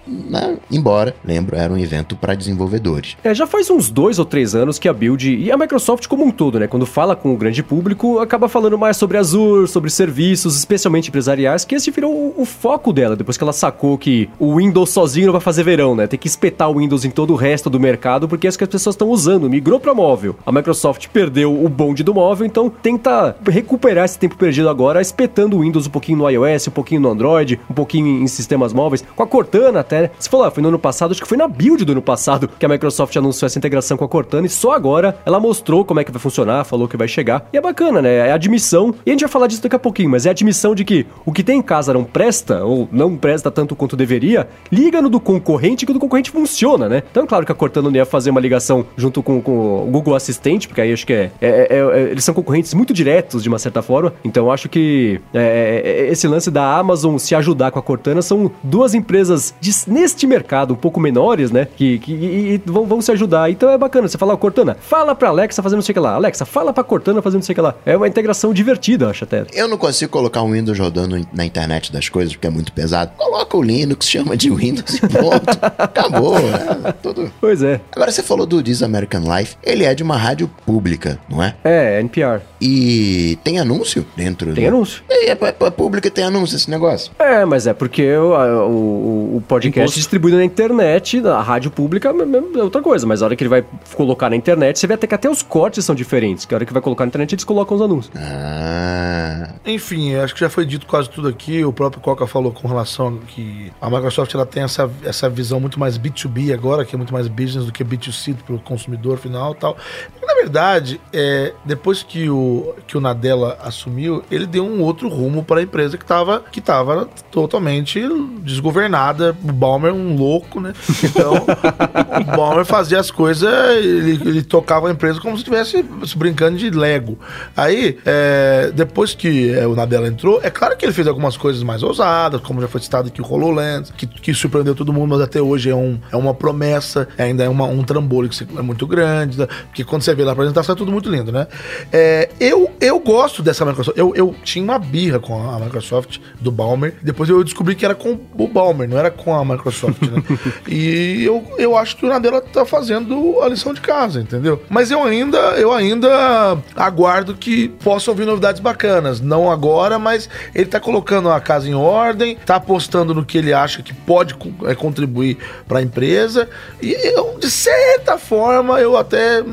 [0.10, 0.58] né?
[0.72, 3.15] Embora, lembro, era um evento para desenvolvedores.
[3.24, 6.26] É, já faz uns dois ou três anos que a Build e a Microsoft como
[6.26, 6.67] um todo, né?
[6.67, 11.65] Quando fala com o grande público, acaba falando mais sobre Azure, sobre serviços, especialmente empresariais,
[11.65, 15.28] que esse virou o, o foco dela, depois que ela sacou que o Windows sozinho
[15.28, 16.08] não vai fazer verão, né?
[16.08, 18.63] Tem que espetar o Windows em todo o resto do mercado, porque é isso que
[18.63, 20.36] as pessoas estão usando, migrou para móvel.
[20.45, 25.58] A Microsoft perdeu o bonde do móvel, então tenta recuperar esse tempo perdido agora, espetando
[25.58, 29.04] o Windows um pouquinho no iOS, um pouquinho no Android, um pouquinho em sistemas móveis,
[29.15, 30.12] com a Cortana até, né?
[30.20, 32.50] Você falou, ah, foi no ano passado, acho que foi na build do ano passado
[32.60, 36.00] que a Microsoft anunciou essa integração com a Cortana e só agora ela mostrou como
[36.00, 37.48] é que vai funcionar, falou que vai chegar.
[37.54, 38.28] E é bacana, né?
[38.28, 40.84] É admissão, e a gente vai falar disso daqui a pouquinho, mas é admissão de
[40.84, 45.02] que o que tem em casa não presta, ou não presta tanto quanto deveria, liga
[45.02, 47.04] no do concorrente que o do concorrente funciona, né?
[47.12, 50.16] Então, claro que a Cortana não ia fazer uma ligação junto com, com o Google
[50.16, 53.50] Assistente, porque aí acho que é, é, é, é eles são concorrentes muito diretos de
[53.50, 54.14] uma certa forma.
[54.24, 58.52] Então, acho que é, é, esse lance da Amazon se ajudar com a Cortana são
[58.64, 61.68] duas empresas de, neste mercado um pouco menores, né?
[61.76, 63.50] Que, que e, e vão, vão, se ajudar.
[63.50, 64.08] Então é bacana.
[64.08, 66.15] Você fala, Cortana, fala pra Alexa fazendo não sei o que lá.
[66.15, 67.76] Alexa, fala pra Cortana fazendo não sei o que lá.
[67.86, 69.46] É uma integração divertida, acho até.
[69.54, 73.12] Eu não consigo colocar um Windows rodando na internet das coisas, porque é muito pesado.
[73.18, 75.46] Coloca o Linux, chama de Windows e pronto.
[75.78, 76.94] Acabou, né?
[77.02, 77.32] Tudo.
[77.39, 77.80] Pois é.
[77.92, 79.56] Agora você falou do This American Life.
[79.63, 81.56] Ele é de uma rádio pública, não é?
[81.63, 82.42] É, NPR.
[82.62, 84.76] E tem anúncio dentro Tem do...
[84.76, 85.04] anúncio.
[85.10, 87.12] É, é, é pública tem anúncio esse negócio.
[87.17, 90.00] É, mas é porque o, o, o podcast Imposto.
[90.00, 93.63] distribuído na internet, a rádio pública é outra coisa, mas a hora que ele vai
[93.95, 96.65] colocar na internet, você vai ter que até os cortes são diferentes, que a hora
[96.65, 98.12] que vai colocar na internet eles colocam os anúncios.
[98.15, 99.54] Ah.
[99.65, 103.17] Enfim, acho que já foi dito quase tudo aqui, o próprio Coca falou com relação
[103.28, 107.13] que a Microsoft ela tem essa, essa visão muito mais B2B agora, que é muito
[107.13, 109.78] mais business do que B2C para o consumidor final e tal.
[110.26, 112.49] Na verdade, é, depois que o,
[112.88, 116.62] que o Nadella assumiu, ele deu um outro rumo para a empresa que estava que
[116.62, 118.02] tava totalmente
[118.42, 119.36] desgovernada.
[119.44, 120.74] O Balmer, um louco, né?
[121.04, 125.84] Então, o Balmer fazia as coisas, ele, ele tocava a empresa como se estivesse
[126.16, 127.18] brincando de Lego.
[127.56, 131.64] Aí, é, depois que é, o Nadella entrou, é claro que ele fez algumas coisas
[131.64, 135.22] mais ousadas, como já foi citado aqui o HoloLens, que, que surpreendeu todo mundo, mas
[135.22, 138.86] até hoje é, um, é uma promessa, ainda é uma, um trambolho que é muito
[138.86, 139.48] grande, né?
[139.68, 141.48] porque quando você vê na apresentação é tudo muito lindo, né?
[141.92, 143.97] É, eu, eu gosto dessa Microsoft.
[143.97, 147.95] Eu, eu tinha uma birra com a Microsoft do Balmer, depois eu descobri que era
[147.95, 150.23] com o Balmer, não era com a Microsoft, né?
[150.67, 154.62] e eu, eu acho que o Nadella tá fazendo a lição de casa, entendeu?
[154.69, 159.19] Mas eu ainda, eu ainda aguardo que possa ouvir novidades bacanas.
[159.19, 163.54] Não agora, mas ele tá colocando a casa em ordem, tá apostando no que ele
[163.54, 166.49] acha que pode é, contribuir para a empresa.
[166.82, 169.43] E eu, de certa forma, eu até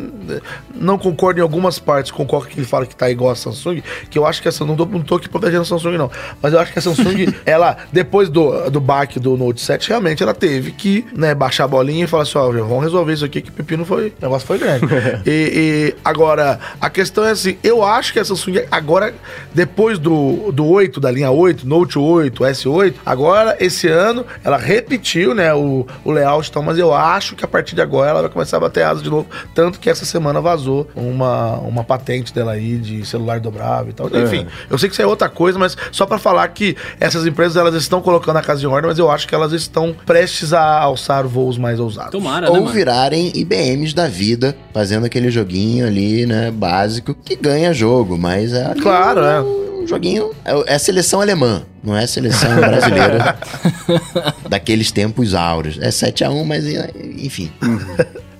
[0.74, 3.82] não concordo em algumas partes com o que ele fala que tá igual a Samsung,
[4.10, 6.10] que eu acho que essa não não tô aqui protegendo a Samsung não,
[6.42, 10.22] mas eu acho que a Samsung, ela depois do do back do Note 7, realmente
[10.22, 13.40] ela teve que, né, baixar a bolinha e falar assim, ó, vamos resolver isso aqui
[13.40, 14.86] que o pepino foi, o negócio foi grande.
[15.26, 19.14] e, e, agora a questão é assim, eu acho que a Samsung agora
[19.54, 25.34] depois do do 8 da linha 8, Note 8, S8, agora esse ano ela repetiu,
[25.34, 28.30] né, o, o layout então, mas eu acho que a partir de agora ela vai
[28.30, 32.52] começar a bater asa de novo, tanto que essa semana vazou uma, uma patente dela
[32.52, 34.08] aí de celular dobrável e tal.
[34.12, 34.22] É.
[34.22, 37.56] Enfim, eu sei que isso é outra coisa, mas só para falar que essas empresas
[37.56, 40.80] elas estão colocando a casa em ordem, mas eu acho que elas estão prestes a
[40.80, 42.12] alçar voos mais ousados.
[42.12, 47.72] Tomara, Ou né, virarem IBMs da vida, fazendo aquele joguinho ali, né, básico, que ganha
[47.72, 48.74] jogo, mas é.
[48.80, 49.40] Claro, é.
[49.40, 50.30] Um joguinho.
[50.44, 53.36] É, é seleção alemã, não é seleção brasileira
[54.48, 55.78] daqueles tempos áureos.
[55.80, 56.64] É 7x1, mas
[57.22, 57.52] enfim.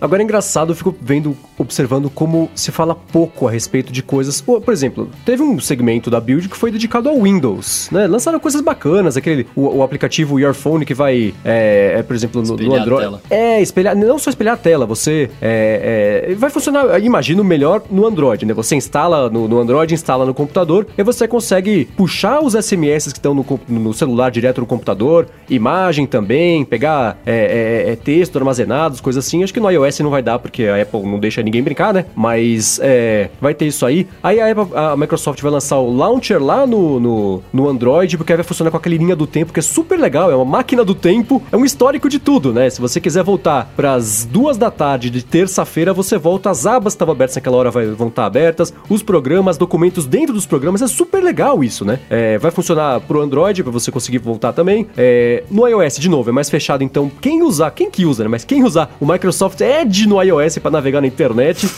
[0.01, 4.41] Agora é engraçado, eu fico vendo, observando como se fala pouco a respeito de coisas.
[4.41, 8.07] Por, exemplo, teve um segmento da build que foi dedicado ao Windows, né?
[8.07, 12.57] Lançaram coisas bacanas, aquele o, o aplicativo Earphone que vai, é, é, por exemplo, no,
[12.57, 13.17] no Android.
[13.31, 18.07] É, espelhar, não só espelhar a tela, você é, é, vai funcionar, imagino, melhor no
[18.07, 18.53] Android, né?
[18.53, 23.19] Você instala no, no, Android, instala no computador, e você consegue puxar os SMS que
[23.19, 29.25] estão no, no celular direto no computador, imagem também, pegar é, é texto armazenados, coisas
[29.27, 29.43] assim.
[29.43, 31.93] Acho que no iOS iOS não vai dar, porque a Apple não deixa ninguém brincar,
[31.93, 32.07] né?
[32.15, 34.07] Mas é, vai ter isso aí.
[34.23, 38.35] Aí a, Apple, a Microsoft vai lançar o launcher lá no, no, no Android, porque
[38.35, 40.95] vai funcionar com aquele linha do tempo, que é super legal, é uma máquina do
[40.95, 42.69] tempo, é um histórico de tudo, né?
[42.71, 46.93] Se você quiser voltar para as duas da tarde de terça-feira, você volta, as abas
[46.93, 50.83] que estavam abertas naquela hora vai, vão estar abertas, os programas, documentos dentro dos programas,
[50.83, 51.99] é super legal isso, né?
[52.11, 54.87] É, vai funcionar pro Android, para você conseguir voltar também.
[54.97, 58.29] É, no iOS, de novo, é mais fechado, então quem usar, quem que usa, né?
[58.29, 61.69] Mas quem usar o Microsoft é Edge no iOS para navegar na internet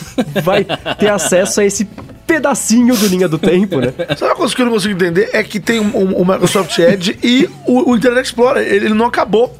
[0.42, 0.64] vai
[0.98, 1.88] ter acesso a esse
[2.28, 3.94] pedacinho do linha do tempo, né?
[4.14, 5.30] Sabe uma coisa que eu não consigo entender?
[5.32, 8.62] É que tem o um, um, Microsoft Edge e o, o, Internet Explorer.
[8.62, 9.56] Ele, ele não acabou.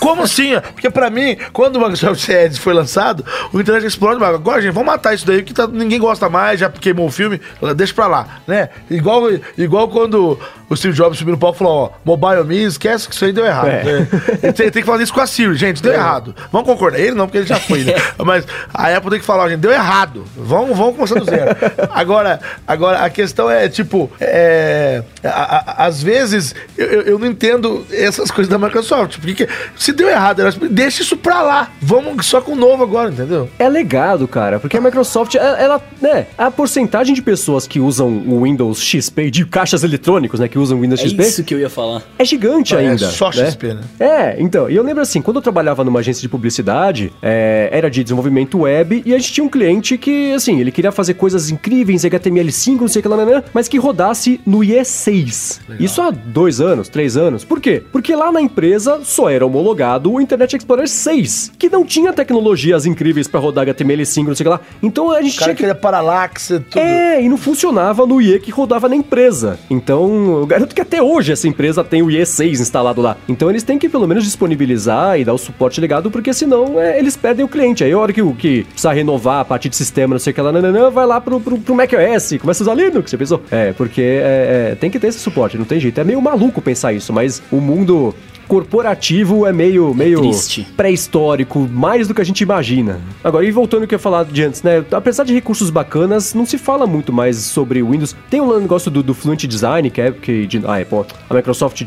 [0.00, 0.58] Como assim?
[0.72, 4.88] Porque pra mim, quando o Microsoft Edge foi lançado, o Internet Explorer, agora, gente, vamos
[4.88, 7.40] matar isso daí, que tá, ninguém gosta mais, já queimou o filme,
[7.76, 8.70] deixa pra lá, né?
[8.90, 9.22] Igual,
[9.56, 13.14] igual quando o Steve Jobs subiu no palco e falou, ó, Mobile Me, esquece que
[13.14, 13.68] isso aí deu errado.
[13.68, 14.06] É.
[14.42, 15.96] É, tem, tem, que fazer isso com a Siri, gente, deu é.
[15.96, 16.34] errado.
[16.50, 16.98] Vamos concordar.
[16.98, 17.94] Ele não, porque ele já foi, né?
[18.24, 20.24] Mas a Apple tem que falar, gente, deu errado.
[20.36, 21.54] Vamos, vamos começar do zero.
[21.92, 27.86] Agora, agora a questão é, tipo, é, a, a, às vezes eu, eu, não entendo
[27.90, 29.18] essas coisas da Microsoft.
[29.18, 31.70] Porque se deu errado, deixa isso pra lá.
[31.80, 33.48] Vamos só com o novo agora, entendeu?
[33.58, 38.08] É legado, cara, porque a Microsoft, ela, ela né, a porcentagem de pessoas que usam
[38.26, 41.22] o Windows XP, de caixas eletrônicos, né, que usam o Windows é XP.
[41.22, 42.02] É isso que eu ia falar.
[42.18, 43.06] É gigante ainda.
[43.06, 43.50] É só né?
[43.50, 43.80] XP, né?
[43.98, 47.90] É, então, e eu lembro assim, quando eu trabalhava numa agência de publicidade, é, era
[47.90, 51.50] de desenvolvimento web, e a gente tinha um cliente que, assim, ele queria fazer coisas
[51.50, 55.60] incríveis, HTML5, não sei o que lá, né, né, mas que rodasse no IE6.
[55.68, 55.84] Legal.
[55.84, 57.44] Isso há dois anos, três anos.
[57.44, 57.82] Por quê?
[57.92, 62.86] Porque lá na empresa só era homologado o Internet Explorer 6, que não tinha tecnologias
[62.86, 64.60] incríveis para rodar HTML5, não sei o que lá.
[64.82, 65.80] Então a gente o cara tinha que...
[65.80, 66.78] paralaxe, tudo.
[66.78, 69.58] É, e não funcionava no IE que rodava na empresa.
[69.70, 73.16] Então, eu garanto que até hoje essa empresa tem o IE6 instalado lá.
[73.28, 76.98] Então eles têm que pelo menos disponibilizar e dar o suporte ligado, porque senão é,
[76.98, 77.84] eles perdem o cliente.
[77.84, 80.40] Aí a hora que, que precisa renovar a parte de sistema, não sei o que
[80.40, 83.42] lá, nananã, vai lá pro, pro, pro macOS, começa a usar Linux, você pensou?
[83.50, 86.00] É, porque é, é, tem que ter esse suporte, não tem jeito.
[86.00, 88.14] É meio maluco pensar isso, mas o mundo
[88.46, 90.30] corporativo é meio, é meio
[90.76, 93.00] pré-histórico, mais do que a gente imagina.
[93.22, 94.84] Agora, e voltando ao que eu ia falar de antes, né?
[94.92, 98.14] Apesar de recursos bacanas, não se fala muito mais sobre Windows.
[98.30, 101.34] Tem um negócio do, do Fluent Design, que é que de, ah, é, pô, a
[101.34, 101.84] Microsoft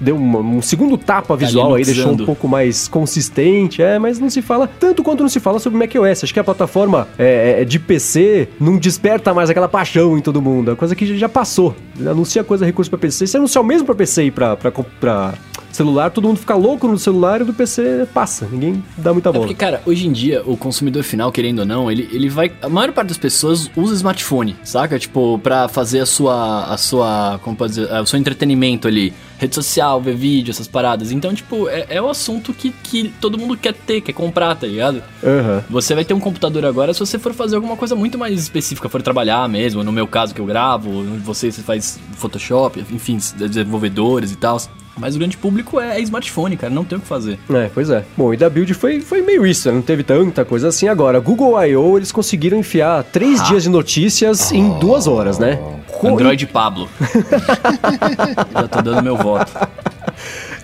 [0.00, 4.28] deu uma- um segundo tapa visual aí, deixou um pouco mais consistente, é, mas não
[4.30, 6.24] se fala tanto quanto não se fala sobre macOS.
[6.24, 10.40] Acho que a plataforma é, é, de PC não desperta mais aquela paixão em todo
[10.42, 10.68] mundo.
[10.68, 11.74] É uma coisa que já- passou.
[12.00, 13.26] Anuncia coisa, recurso pra PC.
[13.26, 14.56] Se anunciar o mesmo pra PC e pra
[15.72, 18.48] celular, todo mundo fica louco no celular e do PC passa.
[18.50, 19.44] Ninguém dá muita É bola.
[19.46, 22.50] porque, cara, hoje em dia, o consumidor final, querendo ou não, ele, ele vai.
[22.62, 24.98] A maior parte das pessoas usa smartphone, saca?
[24.98, 26.64] Tipo, pra fazer a sua.
[26.72, 27.38] a sua.
[27.42, 27.92] Como pode dizer?
[28.00, 29.12] O seu entretenimento ali.
[29.38, 31.12] Rede social, ver vídeo, essas paradas.
[31.12, 34.66] Então, tipo, é, é o assunto que, que todo mundo quer ter, quer comprar, tá
[34.66, 35.02] ligado?
[35.22, 35.64] Aham.
[35.68, 38.88] Você vai ter um computador agora se você for fazer alguma coisa muito mais específica,
[38.88, 44.32] for trabalhar mesmo, no meu caso que eu gravo, você, você faz Photoshop, enfim, desenvolvedores
[44.32, 44.60] e tal.
[44.96, 47.38] Mas o grande público é, é smartphone, cara, não tem o que fazer.
[47.50, 48.04] É, pois é.
[48.16, 49.74] Bom, e da Build foi, foi meio isso, né?
[49.74, 50.88] não teve tanta coisa assim.
[50.88, 55.58] Agora, Google I.O., eles conseguiram enfiar três dias de notícias em duas horas, né?
[56.02, 56.88] Android Pablo.
[58.52, 59.52] Já tô dando meu voto.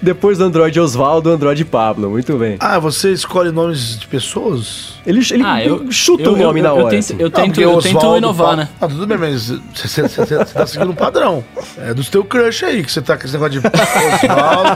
[0.02, 2.10] Depois do Android Osvaldo, Android Pablo.
[2.10, 2.56] Muito bem.
[2.58, 4.94] Ah, você escolhe nomes de pessoas?
[5.06, 6.90] Ele, ele Ah, eu chuta eu- o nome eu- na eu hora.
[6.90, 7.16] tento- assim.
[7.20, 8.68] eu tento, eu tento Oswaldo, inovar, Pa- né?
[8.80, 11.44] Ah, tudo bem, mas você você- você tá seguindo um padrão.
[11.78, 13.66] É dos teu crush aí, que você tá com esse negócio de
[14.26, 14.70] Oswaldo.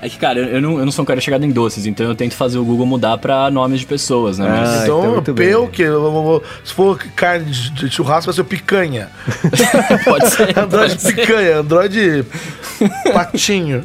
[0.00, 2.14] É que, cara, eu, não, eu não sou um cara chegado em doces, então eu
[2.14, 4.46] tento fazer o Google mudar pra nomes de pessoas, né?
[4.48, 5.48] Mas- Ah, então, então muito bem.
[5.48, 5.82] P o quê?
[5.82, 9.08] Eu vou- vou- Se for carne de churrasco, vai ser o picanha.
[10.04, 10.58] pode ser.
[10.58, 11.14] Android pode ser.
[11.14, 12.24] picanha, Android
[13.12, 13.84] patinho.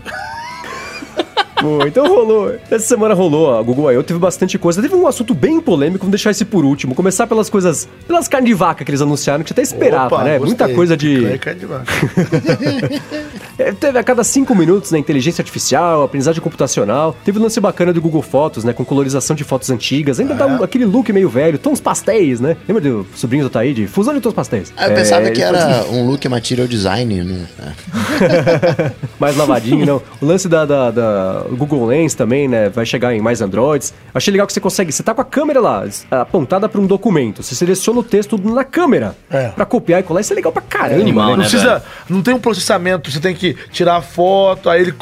[1.64, 2.54] Bom, então rolou.
[2.70, 4.04] Essa semana rolou, a Google I.O.
[4.04, 4.82] teve bastante coisa.
[4.82, 6.94] Teve um assunto bem polêmico, vamos deixar esse por último.
[6.94, 10.24] Começar pelas coisas, pelas carne de vaca que eles anunciaram, que você até esperava, Opa,
[10.26, 10.38] né?
[10.38, 10.58] gostei.
[10.58, 11.26] Muita coisa de...
[11.26, 11.86] É carne de vaca.
[13.56, 14.98] É, teve a cada cinco minutos, né?
[14.98, 17.16] Inteligência artificial, aprendizagem computacional.
[17.24, 18.74] Teve um lance bacana do Google Fotos, né?
[18.74, 20.20] Com colorização de fotos antigas.
[20.20, 22.58] Ainda dá um- aquele look meio velho, tons pastéis, né?
[22.68, 23.86] Lembra do sobrinho do Taíde?
[23.86, 24.74] Fusão de tons pastéis.
[24.76, 27.24] Ah, eu pensava É, que ele era um look material design.
[27.24, 27.46] Não...
[27.60, 28.92] é.
[29.20, 30.02] mais lavadinho, não.
[30.20, 32.70] O lance da, da, da Google Lens também, né?
[32.70, 33.94] Vai chegar em mais Androids.
[34.14, 34.92] Achei legal que você consegue.
[34.92, 37.42] Você tá com a câmera lá, apontada pra um documento.
[37.44, 39.50] Você seleciona o texto na câmera É.
[39.50, 40.22] pra copiar e colar.
[40.22, 41.02] Isso é legal pra caramba.
[41.02, 41.32] animal, né?
[41.32, 44.94] Não né, precisa, não tem um processamento, você tem que tirar a foto, aí ele,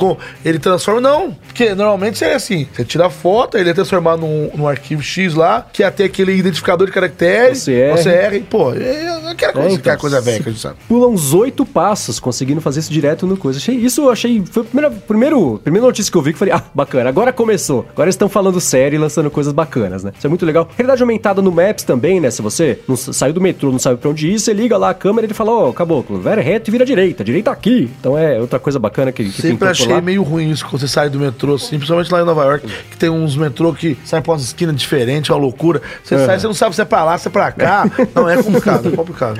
[0.46, 1.02] ele transforma.
[1.02, 4.68] Não, porque normalmente seria assim: você tira a foto, aí ele é transformado num, num
[4.68, 8.00] arquivo X lá, que ia ter aquele identificador de caracteres, OCR.
[8.00, 9.80] OCR, pô, é aquela coisa, então.
[9.80, 10.76] aquela coisa velha que a gente sabe.
[10.88, 13.60] pula uns oito passos conseguindo fazer isso direto no coisa.
[13.60, 14.44] Achei, isso eu achei.
[14.52, 17.86] Foi a primeira, primeiro, primeira notícia que eu vi que falei, ah, bacana, agora começou.
[17.92, 20.12] Agora eles estão falando sério e lançando coisas bacanas, né?
[20.18, 20.68] Isso é muito legal.
[20.76, 22.30] Realidade aumentada no Maps também, né?
[22.32, 24.90] Se você não sa- saiu do metrô, não sabe pra onde ir, você liga lá
[24.90, 27.90] a câmera e ele fala, ó, caboclo, vira reto e vira direita, direita aqui.
[28.00, 30.02] Então é outra coisa bacana que, que Sempre achei lá.
[30.02, 32.98] meio ruim isso quando você sai do metrô, assim, principalmente lá em Nova York, que
[32.98, 35.82] tem uns metrô que saem pra umas esquinas diferentes, é uma loucura.
[36.04, 37.90] Você sai, você não sabe se é pra lá, se é pra cá.
[38.16, 39.40] Não, é complicado, é complicado.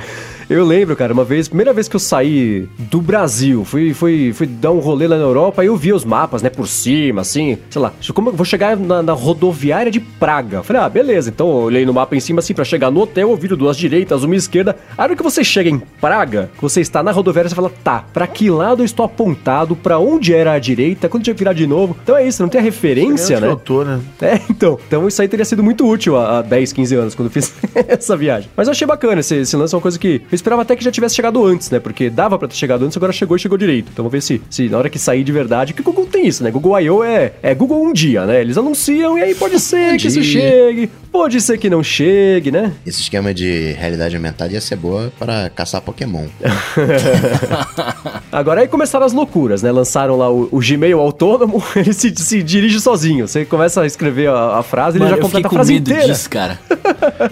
[0.52, 4.46] Eu lembro, cara, uma vez, primeira vez que eu saí do Brasil, fui, fui, fui
[4.46, 7.58] dar um rolê lá na Europa, aí eu vi os mapas, né, por cima, assim,
[7.70, 10.62] sei lá, como eu vou chegar na, na rodoviária de Praga.
[10.62, 13.30] Falei, ah, beleza, então eu olhei no mapa em cima, assim, pra chegar no hotel,
[13.30, 14.76] eu viro duas direitas, uma esquerda.
[14.98, 18.28] A hora que você chega em Praga, você está na rodoviária, você fala, tá, pra
[18.28, 21.66] que lado eu estou apontado, pra onde era a direita, quando tinha que virar de
[21.66, 21.96] novo.
[22.04, 23.52] Então é isso, não tem a referência, Onde né?
[23.54, 24.02] eu tô, né?
[24.22, 24.78] É, então.
[24.86, 27.54] Então isso aí teria sido muito útil há, há 10, 15 anos, quando eu fiz
[27.88, 28.50] essa viagem.
[28.58, 30.84] Mas eu achei bacana, esse, esse lance é uma coisa que eu esperava até que
[30.84, 31.80] já tivesse chegado antes, né?
[31.80, 33.90] Porque dava pra ter chegado antes, agora chegou e chegou direito.
[33.94, 36.28] Então vamos ver se, se na hora que sair de verdade, que o Google tem
[36.28, 36.52] isso, né?
[36.52, 37.04] Google I.O.
[37.04, 38.42] é, é Google um dia, né?
[38.42, 40.42] Eles anunciam e aí pode ser que isso dia.
[40.42, 42.74] chegue, pode ser que não chegue, né?
[42.86, 46.26] Esse esquema de realidade aumentada ia ser boa para caçar Pokémon.
[48.32, 49.72] Agora aí começaram as loucuras, né?
[49.72, 53.28] Lançaram lá o, o Gmail autônomo, ele se, se dirige sozinho.
[53.28, 55.56] Você começa a escrever a, a frase, ele Mano, já eu fiquei completa a com
[55.56, 56.14] frase medo inteira.
[56.14, 56.60] disso, cara.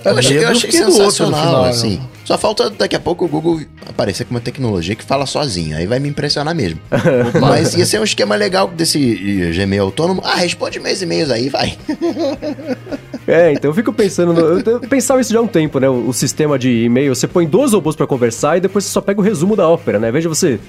[0.05, 1.69] Eu achei, eu achei que sensacional, final, né?
[1.69, 2.01] assim.
[2.29, 5.75] Só falta daqui a pouco o Google aparecer com uma tecnologia que fala sozinho.
[5.75, 6.79] Aí vai me impressionar mesmo.
[7.41, 10.21] Mas ia ser um esquema legal desse Gmail autônomo.
[10.23, 11.75] Ah, responde e e-mails aí, vai.
[13.29, 14.33] É, então eu fico pensando.
[14.33, 15.87] No, eu, pensava isso já há um tempo, né?
[15.87, 19.01] O, o sistema de e-mail, você põe dois robôs pra conversar e depois você só
[19.01, 20.07] pega o resumo da ópera, né?
[20.07, 20.59] Ao invés de você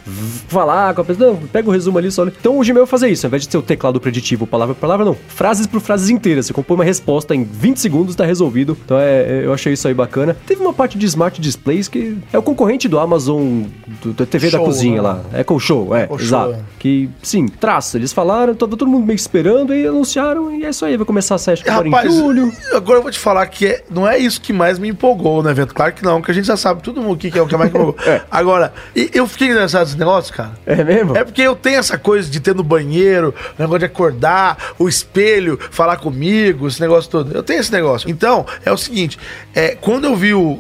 [0.47, 2.27] falar com a pessoa, não, pega o resumo ali só.
[2.27, 5.07] Então o Gmail fazer isso, ao invés de ter o teclado preditivo, palavra por palavra,
[5.07, 5.17] não.
[5.29, 6.47] Frases por frases inteiras.
[6.47, 8.77] Você compõe uma resposta em 20 segundos, tá resolvido.
[8.85, 10.37] Então é, é, eu achei isso aí bacana.
[10.47, 13.63] Teve uma parte de Smart Displays que é o concorrente do Amazon,
[14.03, 15.09] do, da TV da Show, cozinha né?
[15.09, 15.21] lá.
[15.33, 16.53] É com show, é, Echo Show, exato.
[16.53, 16.59] é.
[16.79, 17.97] Que, sim, traça.
[17.99, 20.97] Eles falaram, tava todo mundo meio esperando e anunciaram, e é isso aí.
[20.97, 22.53] Vai começar a session agora em julho.
[22.73, 25.51] agora eu vou te falar que é- não é isso que mais me empolgou no
[25.51, 25.75] evento.
[25.75, 27.47] Claro que não, que a gente já sabe todo mundo o que que é o
[27.47, 27.97] que mais me empolgou.
[28.07, 28.23] É.
[28.31, 30.53] Agora, eu fiquei interessado nesse negócio, cara.
[30.65, 31.17] É mesmo?
[31.17, 34.89] É porque eu tenho essa coisa de ter no banheiro, o negócio de acordar, o
[34.89, 37.33] espelho, falar comigo, esse negócio todo.
[37.33, 38.09] Eu tenho esse negócio.
[38.11, 39.19] Então, é o seguinte:
[39.55, 40.59] é, quando eu vi o.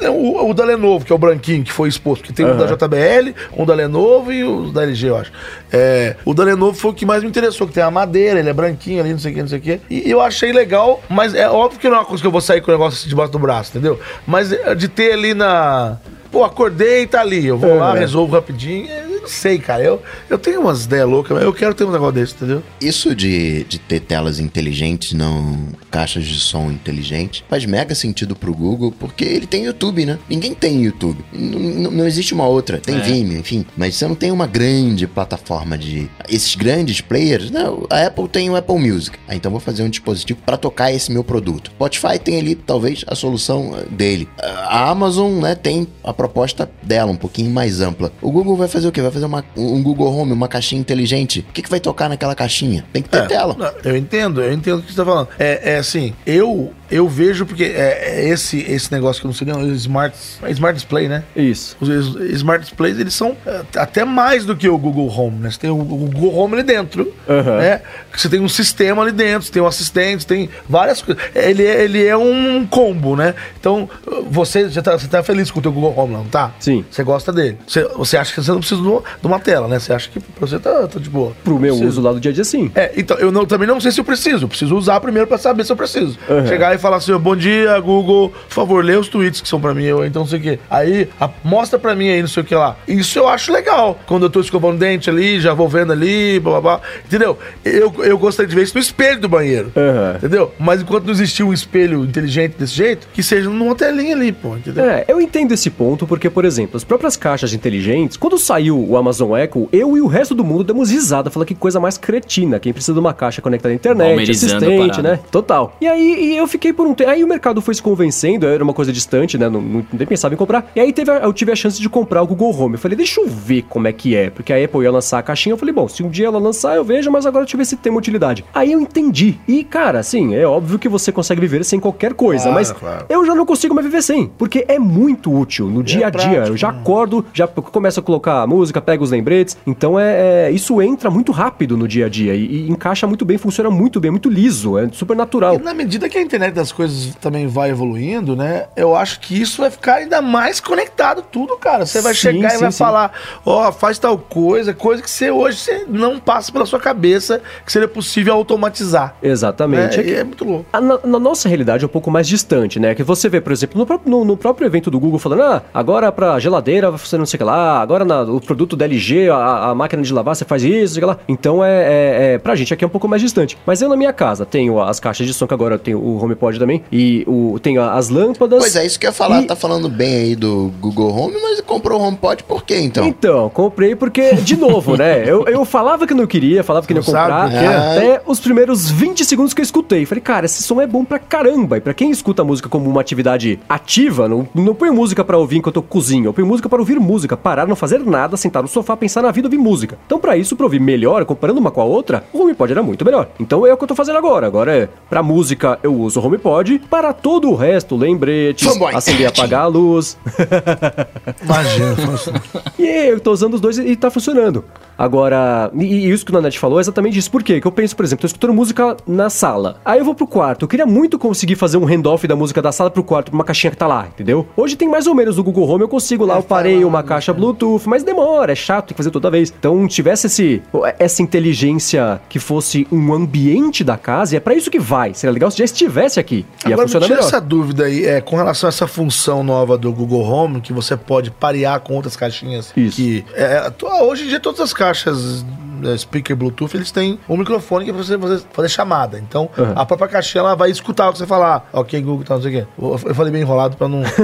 [0.00, 2.56] é o, o da Lenovo, que é o branquinho, que foi exposto, que tem um
[2.56, 5.32] da JBL, um da Lenovo e o da LG, eu acho.
[5.72, 8.48] É, o da Lenovo foi o que mais me interessou, que tem a madeira, ele
[8.48, 9.80] é branquinho ali, não sei o que, não sei o que.
[9.90, 12.40] E eu achei legal, mas é óbvio que não é uma coisa que eu vou
[12.40, 13.98] sair com o negócio assim debaixo do braço, entendeu?
[14.26, 15.98] Mas é, de ter ali na.
[16.30, 17.46] Pô, acordei e tá ali.
[17.46, 18.88] Eu vou lá, resolvo rapidinho.
[19.26, 19.82] Não sei, cara.
[19.82, 20.00] Eu,
[20.30, 22.62] eu tenho umas ideias loucas, mas eu quero ter um negócio desse, entendeu?
[22.80, 28.54] Isso de, de ter telas inteligentes, não caixas de som inteligentes, faz mega sentido pro
[28.54, 30.18] Google, porque ele tem YouTube, né?
[30.30, 31.24] Ninguém tem YouTube.
[31.32, 32.78] N- n- não existe uma outra.
[32.78, 33.66] Tem Vimeo, enfim.
[33.76, 36.08] Mas você não tem uma grande plataforma de.
[36.28, 37.84] Esses grandes players, não.
[37.90, 39.18] A Apple tem o Apple Music.
[39.26, 41.70] Ah, então vou fazer um dispositivo para tocar esse meu produto.
[41.70, 44.28] Spotify tem ali, talvez, a solução eh, dele.
[44.38, 48.12] A Amazon, né, tem a proposta dela, um pouquinho mais ampla.
[48.22, 49.00] O Google vai fazer o quê?
[49.00, 51.40] Vai fazer uma, um Google Home, uma caixinha inteligente.
[51.48, 52.84] O que, que vai tocar naquela caixinha?
[52.92, 53.54] Tem que ter É, tela.
[53.58, 55.28] não, Eu entendo, eu entendo o que você tá falando.
[55.38, 59.34] É, é assim, eu eu vejo porque é, é esse esse negócio que eu não
[59.34, 60.16] sei nem, o smart,
[60.50, 61.24] smart display, né?
[61.34, 61.76] Isso.
[61.80, 65.50] Os os smart displays, eles são é, até mais do que o Google Home, né?
[65.50, 67.56] Você tem o, o Google Home ali dentro, Aham.
[67.58, 67.80] né?
[68.16, 71.22] Você tem um sistema ali dentro, você tem um assistente, tem várias coisas.
[71.34, 73.34] Ele, é- ele é um combo, né?
[73.58, 73.88] Então,
[74.30, 76.54] você já tá, você tá feliz com o teu Google Home, não tá?
[76.60, 76.84] Sim.
[76.90, 77.58] Você gosta dele.
[77.66, 79.78] Você, você acha que você não precisa uma- de uma tela, né?
[79.78, 81.32] Você acha que pra você tá, tá de boa.
[81.44, 81.88] Pro meu Precisa.
[81.88, 82.70] uso lá do dia a dia, sim.
[82.74, 84.44] É, então, eu não- também não sei se eu preciso.
[84.44, 86.18] Eu preciso usar primeiro pra saber se eu preciso.
[86.28, 86.46] Uhum.
[86.46, 89.74] Chegar e falar assim, bom dia, Google, por favor, lê os tweets que são pra
[89.74, 90.58] mim, ou então não sei o quê.
[90.70, 92.76] Aí, a- mostra pra mim aí, não sei o que lá.
[92.88, 93.98] Isso eu acho legal.
[94.06, 96.80] Quando eu tô escovando dente ali, já vou vendo ali, blá blá blá.
[97.04, 97.38] Entendeu?
[97.64, 99.72] Eu, eu gostaria de ver isso no espelho do banheiro.
[99.76, 100.16] Uhum.
[100.16, 100.52] Entendeu?
[100.58, 104.56] Mas enquanto não existir um espelho inteligente desse jeito, que seja numa telinha ali, pô,
[104.56, 104.84] entendeu?
[104.84, 108.95] É, eu entendo esse ponto porque, por exemplo, as próprias caixas inteligentes, quando saiu o
[108.96, 112.58] Amazon Echo, eu e o resto do mundo demos risada, falando que coisa mais cretina,
[112.58, 115.18] quem precisa de uma caixa conectada à internet, assistente, né?
[115.30, 115.74] Total.
[115.80, 118.62] E aí e eu fiquei por um tempo, aí o mercado foi se convencendo, era
[118.62, 119.48] uma coisa distante, né?
[119.48, 120.70] Não, não, nem pensava em comprar.
[120.74, 122.74] E aí teve a- eu tive a chance de comprar o Google Home.
[122.74, 125.22] Eu falei, deixa eu ver como é que é, porque a Apple ia lançar a
[125.22, 127.58] caixinha, eu falei, bom, se um dia ela lançar, eu vejo, mas agora deixa eu
[127.58, 128.44] ver se tem uma utilidade.
[128.54, 129.38] Aí eu entendi.
[129.46, 133.06] E, cara, assim, é óbvio que você consegue viver sem qualquer coisa, Claro, mas claro.
[133.08, 136.20] eu já não consigo mais viver sem, porque é muito útil no dia a dia.
[136.30, 136.78] prático, eu já né?
[136.80, 139.56] acordo, já começo a colocar a música, pego os lembretes.
[139.66, 143.24] Então é, é- isso entra muito rápido no dia a dia e, e encaixa muito
[143.24, 145.56] bem, funciona muito bem, muito liso, é super natural.
[145.56, 148.66] E na medida que a internet das coisas também vai evoluindo, né?
[148.76, 151.84] Eu acho que isso vai ficar ainda mais conectado tudo, cara.
[151.84, 152.78] Você vai Sim, chegar sim, e vai sim.
[152.78, 153.12] falar,
[153.44, 157.72] ó, faz tal coisa, coisa que você hoje você não passa pela sua cabeça que
[157.72, 159.14] seria possível automatizar.
[159.22, 160.00] Exatamente.
[160.00, 160.64] É, É muito louco.
[160.72, 162.94] a- Na, na nossa realidade é um pouco mais distante, né?
[162.94, 165.62] Que você vê, por exemplo, no, próprio- no- no próprio evento do Google falando, ah,
[165.74, 169.28] agora pra geladeira você não sei o que lá, agora na- o produto da LG,
[169.28, 171.18] a, a máquina de lavar você faz isso, sei lá.
[171.28, 173.56] Então é, é, é- pra gente aqui é um pouco mais distante.
[173.66, 176.22] Mas eu na minha casa tenho as caixas de som, que agora eu tenho o
[176.22, 178.58] HomePod também, e o, tenho a- as lâmpadas.
[178.60, 179.42] Pois é, isso que eu ia falar.
[179.42, 183.04] E- Tá falando bem aí do Google Home, mas comprou o HomePod por quê, então?
[183.06, 185.22] Então, comprei porque, de novo, né?
[185.28, 187.50] Eu, eu falava que não queria, falava que não ia comprar.
[187.50, 187.56] quê?
[187.56, 190.06] Até os primeiros 20 segundos que eu escutei.
[190.06, 191.76] Falei, cara, esse som é bom pra caramba.
[191.76, 195.58] E pra quem escuta música como uma atividade ativa, não, não põe música pra ouvir
[195.58, 196.26] enquanto eu cozinho.
[196.26, 199.30] Eu ponho música para ouvir música, parar, não fazer nada, sentar no sofá, pensar na
[199.30, 199.98] vida, ouvir música.
[200.06, 203.04] Então, pra isso, pra ouvir melhor, comparando uma com a outra, o HomePod era muito
[203.04, 203.28] melhor.
[203.38, 204.46] Então é o que eu tô fazendo agora.
[204.46, 208.94] Agora é, pra música eu uso o HomePod, para todo o resto, lembretes, Fanboy.
[208.94, 210.16] acender e apagar a luz.
[211.42, 211.96] Imagina.
[211.96, 212.42] funciona.
[212.78, 214.64] E eu tô usando os dois e, e tá funcionando.
[214.98, 217.30] Agora, e, e isso que o Nanete falou é exatamente isso.
[217.30, 217.60] Por quê?
[217.60, 219.76] Que eu penso, por exemplo, tô escutando música na sala.
[219.84, 220.64] Aí eu vou pro quarto.
[220.64, 223.44] Eu queria muito conseguir fazer um handoff da música da sala pro quarto, pra uma
[223.44, 224.46] caixinha que tá lá, entendeu?
[224.56, 227.32] Hoje tem mais ou menos no Google Home, eu consigo lá, eu parei uma caixa
[227.32, 229.52] Bluetooth, mas demora, é chato, tem que fazer toda vez.
[229.56, 230.62] Então, tivesse esse,
[230.98, 235.14] essa inteligência que fosse um ambiente da casa, e é pra isso que vai.
[235.14, 236.44] Seria legal se já estivesse aqui.
[236.66, 237.28] Ia Agora, me funcionar tira melhor.
[237.28, 240.96] essa dúvida aí, é, com relação a essa função nova do Google Home, que você
[240.96, 242.72] pode parear com outras caixinhas.
[242.76, 242.96] Isso.
[242.96, 245.44] Que, é, to- hoje em dia, todas as caixas
[245.84, 249.18] é, speaker Bluetooth, eles têm um microfone que é pra você fazer, fazer chamada.
[249.18, 249.72] Então, Uhum.
[249.76, 251.68] a própria caixinha ela vai escutar o que você falar.
[251.72, 252.66] Ok, Google, tá, não sei o quê.
[252.80, 254.02] Eu, eu falei bem enrolado pra não.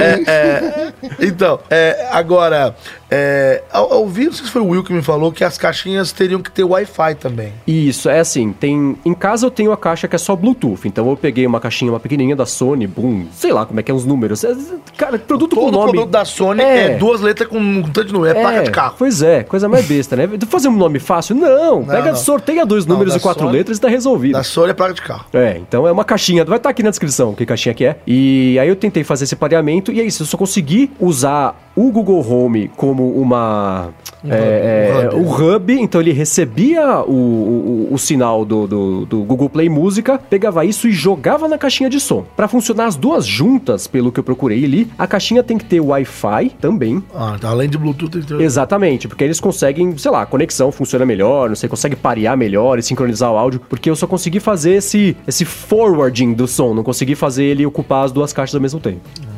[0.00, 2.74] É, é, então, é, agora,
[3.10, 5.56] é, ao, ao ouvir, não sei se foi o Will que me falou que as
[5.56, 7.52] caixinhas teriam que ter Wi-Fi também.
[7.66, 8.96] Isso, é assim, tem...
[9.04, 11.90] Em casa eu tenho a caixa que é só Bluetooth, então eu peguei uma caixinha,
[11.92, 14.44] uma pequenininha da Sony, boom, sei lá como é que é os números.
[14.44, 14.54] É,
[14.96, 15.92] Cara, produto com Todo nome...
[15.92, 18.94] produto da Sony é, duas letras com um tanto de número, é, placa de carro.
[18.98, 20.28] Pois é, coisa mais besta, né?
[20.48, 21.34] Fazer um nome fácil?
[21.34, 22.16] Não, pega, não.
[22.16, 24.32] sorteia dois Não, números e quatro Sony- letras e tá resolvido.
[24.32, 25.24] Da Sony é placa de carro.
[25.32, 27.96] É, então é uma caixinha, vai estar aqui na descrição que caixinha que é.
[28.06, 31.90] E aí eu tentei fazer esse pareamento e é isso, eu só consegui usar o
[31.90, 33.90] Google Home como uma.
[34.28, 35.16] é, é, hub.
[35.16, 40.18] o hub, então ele recebia o, o, o sinal do, do, do Google Play Música,
[40.18, 42.24] pegava isso e jogava na caixinha de som.
[42.36, 45.80] Pra funcionar as duas juntas, pelo que eu procurei ali, a caixinha tem que ter
[45.80, 47.02] Wi-Fi também.
[47.14, 50.26] Ah, tá, além de Bluetooth, tem que ter- Exatamente, porque eles conseguem, sei lá, a
[50.26, 54.06] conexão funciona melhor, não sei, consegue parear melhor e sincronizar o áudio, porque eu só
[54.06, 58.54] consegui fazer esse, esse forwarding do som, não consegui fazer ele ocupar as duas caixas
[58.54, 59.00] ao mesmo tempo.
[59.20, 59.31] Ah,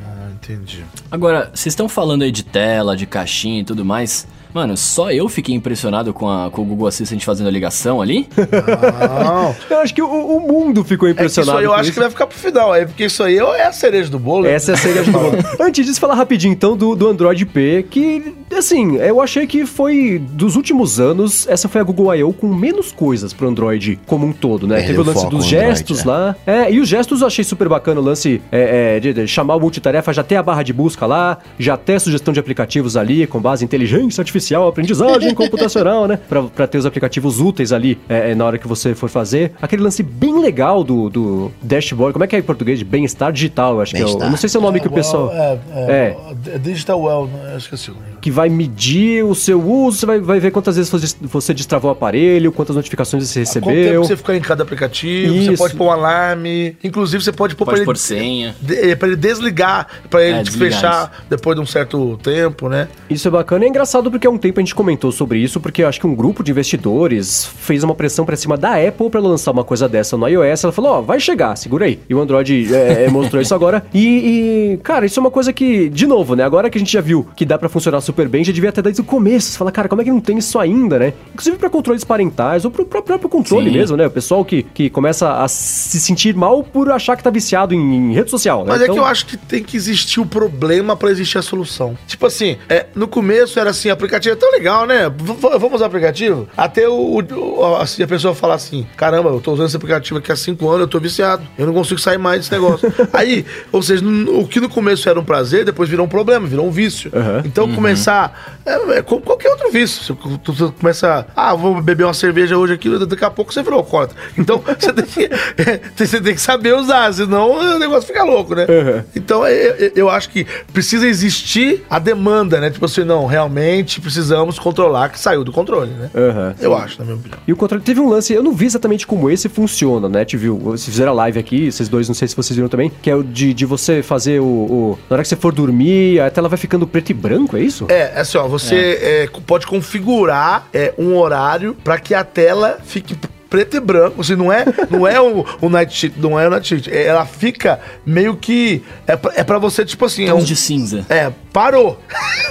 [0.53, 0.85] entendi.
[1.11, 4.27] Agora, vocês estão falando aí de tela, de caixinha e tudo mais.
[4.55, 8.29] Mano, só eu fiquei impressionado com, a, com o Google Assistant fazendo a ligação ali?
[8.37, 9.57] Não.
[9.69, 11.59] Eu acho que o, o mundo ficou É que isso impressionado.
[11.59, 11.93] aí eu acho isso.
[11.95, 14.47] que vai ficar pro final aí, porque isso aí é a cereja do bolo.
[14.47, 15.33] Essa é a cereja do bolo.
[15.59, 20.19] Antes disso, falar rapidinho então do, do Android P, que, assim, eu achei que foi,
[20.19, 22.33] dos últimos anos, essa foi a Google I.O.
[22.33, 24.77] com menos coisas pro Android como um todo, né?
[24.77, 26.09] Perdeu Teve o lance dos o Android, gestos é.
[26.09, 26.37] lá.
[26.47, 29.57] É, e os gestos eu achei super bacana, o lance é, é, de, de chamar
[29.57, 32.97] o multitarefa, já tem a barra de busca lá, já tem a sugestão de aplicativos
[32.97, 36.19] ali, com base em inteligência artificial, aprendizagem computacional, né?
[36.29, 39.53] Pra, pra ter os aplicativos úteis ali é, é, na hora que você for fazer.
[39.61, 42.79] Aquele lance bem legal do, do dashboard, como é que é em português?
[42.79, 44.93] De Bem-estar digital, acho que é o, Não sei se é o nome que o
[44.93, 45.31] pessoal...
[45.33, 46.55] É, é, É.
[46.55, 47.57] é Digital Well, né?
[47.57, 47.91] Esqueci
[48.25, 51.91] que vai medir o seu uso, você vai, vai ver quantas vezes você- você destravou
[51.91, 54.05] o aparelho, quantas notificações você Quanto tempo recebeu.
[54.05, 55.63] você fica em cada aplicativo, você Isso.
[55.63, 58.55] pode pôr um alarme, inclusive você pode pôr Pode pra pôr ele, senha.
[58.61, 62.89] de, pra ele desligar, pra ele É, fechar depois de um certo tempo, né?
[63.09, 65.61] Isso é bacana e é engraçado porque há um tempo a gente comentou sobre isso,
[65.61, 69.09] porque eu acho que um grupo de investidores fez uma pressão pra cima da Apple
[69.11, 70.65] pra lançar uma coisa dessa no iOS.
[70.65, 71.99] Ela falou, ó, vai chegar, segura aí.
[72.09, 73.85] E o Android é, é, mostrou isso agora.
[73.95, 76.45] E, e, cara, isso é uma coisa que, de novo, né?
[76.45, 78.82] Agora que a gente já viu que dá pra funcionar super bem, já devia ter
[78.82, 79.51] desde o começo.
[79.53, 81.12] Você fala, cara, como é que não tem isso ainda, né?
[81.32, 83.76] Inclusive pra controles parentais ou pro, pro próprio controle Sim.
[83.76, 84.07] mesmo, né?
[84.07, 87.78] O pessoal que, que começa a se sentir mal por achar que tá viciado em,
[88.11, 88.72] em rede social, né?
[88.72, 91.43] Mas é Então- que eu acho que tem que existir o problema pra existir a
[91.43, 91.97] solução.
[92.07, 95.09] Tipo assim, é, no começo era assim, aplicativo é tão legal, né?
[95.09, 96.49] V- vamos usar aplicativo?
[96.57, 100.32] Até o, o- assim, a pessoa falar assim, caramba, eu tô usando esse aplicativo aqui
[100.32, 101.43] há cinco anos, eu tô viciado.
[101.59, 102.93] Eu não consigo sair mais desse negócio.
[103.12, 106.66] Aí, ou seja, o que no começo era um prazer, depois virou um problema, virou
[106.66, 107.11] um vício.
[107.14, 107.43] Uhum.
[107.45, 108.24] Então começar,
[108.64, 110.03] é, é como qualquer outro vício.
[110.16, 113.79] Você, tu começa, ah, vou beber uma cerveja hoje aqui, daqui a pouco você virou
[113.79, 114.16] alcoólatra.
[114.39, 115.31] Então você tem que,
[116.07, 118.66] você tem que saber usar, senão o negócio fica louco, né?
[118.68, 119.03] Uhum.
[119.16, 122.70] Então, eu, eu- eu acho que precisa existir a demanda, né?
[122.70, 126.11] Tipo assim, não, realmente precisamos controlar que saiu do controle, né?
[126.14, 126.55] Aham.
[126.61, 127.39] Eu acho, na minha opinião.
[127.47, 130.25] E o controle teve um lance, eu não vi exatamente como esse funciona, né?
[130.25, 130.59] Te viu?
[130.59, 133.14] Vocês fizeram a live aqui, vocês dois, não sei se vocês viram também, que é
[133.14, 136.49] o de, de você fazer o, o- Na hora que você for dormir, a tela
[136.49, 137.87] vai ficando preto e branco, é isso?
[137.89, 142.79] É, é assim, ó, você é, pode configurar é, um horário pra que a tela
[142.85, 143.17] fique
[143.55, 144.21] preto e branco.
[144.21, 146.91] Assim, não é, não é o, o night shift, não é o night shift.
[146.93, 148.83] É, Ela fica meio que.
[149.07, 150.25] É pra, é pra você, tipo assim.
[150.25, 151.07] É, Tons um, de cinza.
[151.09, 152.01] é parou.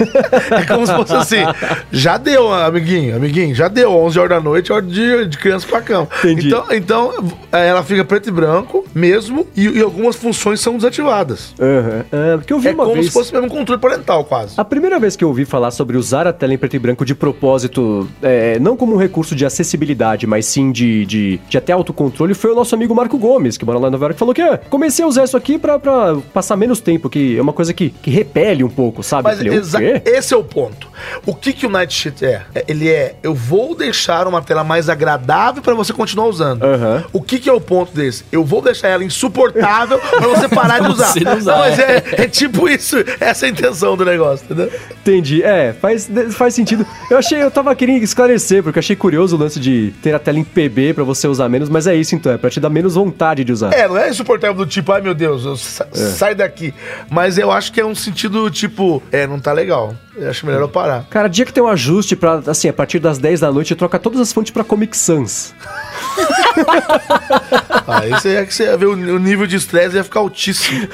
[0.50, 1.42] é como se fosse assim.
[1.92, 3.92] Já deu, amiguinho, amiguinho, já deu.
[3.92, 6.08] 11 horas da noite, hora de, de criança pra cama.
[6.20, 6.46] Entendi.
[6.46, 11.54] Então, então, é, ela fica preto e branco mesmo, e, e algumas funções são desativadas.
[11.60, 13.06] Ah, porque eu vi É uma como vez.
[13.08, 14.54] se fosse mesmo um controle parental, quase.
[14.56, 17.04] A primeira vez que eu ouvi falar sobre usar a tela em preto e branco
[17.04, 21.72] de propósito, é, não como um recurso de acessibilidade, mas sim de, de, de até
[21.72, 24.34] autocontrole, foi o nosso amigo Marco Gomes, que mora lá em Nova York, que falou
[24.34, 27.52] que ah, comecei a usar isso aqui pra, pra passar menos tempo, que é uma
[27.52, 29.24] coisa que, que repele um pouco, sabe?
[29.24, 30.88] Mas falei, esse é o ponto.
[31.26, 32.42] O que, que o Night Shift é?
[32.54, 36.62] É, Ele é, eu vou deixar uma tela mais agradável para você continuar usando.
[36.62, 37.04] Aham.
[37.12, 38.24] O que, que é o ponto desse?
[38.30, 41.14] Eu vou deixar ela insuportável para você parar de usar.
[41.24, 44.70] não usar, mas é, é tipo isso, essa é a intenção do negócio, entendeu?
[45.00, 45.42] Entendi.
[45.42, 46.86] É, faz, faz sentido.
[47.10, 50.18] Eu achei, eu tava querendo esclarecer, porque eu achei curioso o lance de ter a
[50.18, 52.68] tela em PB pra você usar menos, mas é isso então, é pra te dar
[52.68, 53.72] menos vontade de usar.
[53.72, 56.74] É, não é insuportável do tipo, ai meu Deus, eu sa- sai daqui.
[57.08, 59.94] Mas eu acho que é um sentido tipo, é, não tá legal.
[60.16, 61.04] Eu acho melhor eu parar.
[61.10, 63.98] Cara, dia que tem um ajuste pra, assim, a partir das 10 da noite, troca
[63.98, 65.54] todas as fontes pra Comic Sans.
[67.86, 70.88] Aí você ia, que você ia ver o, o nível de estresse ia ficar altíssimo.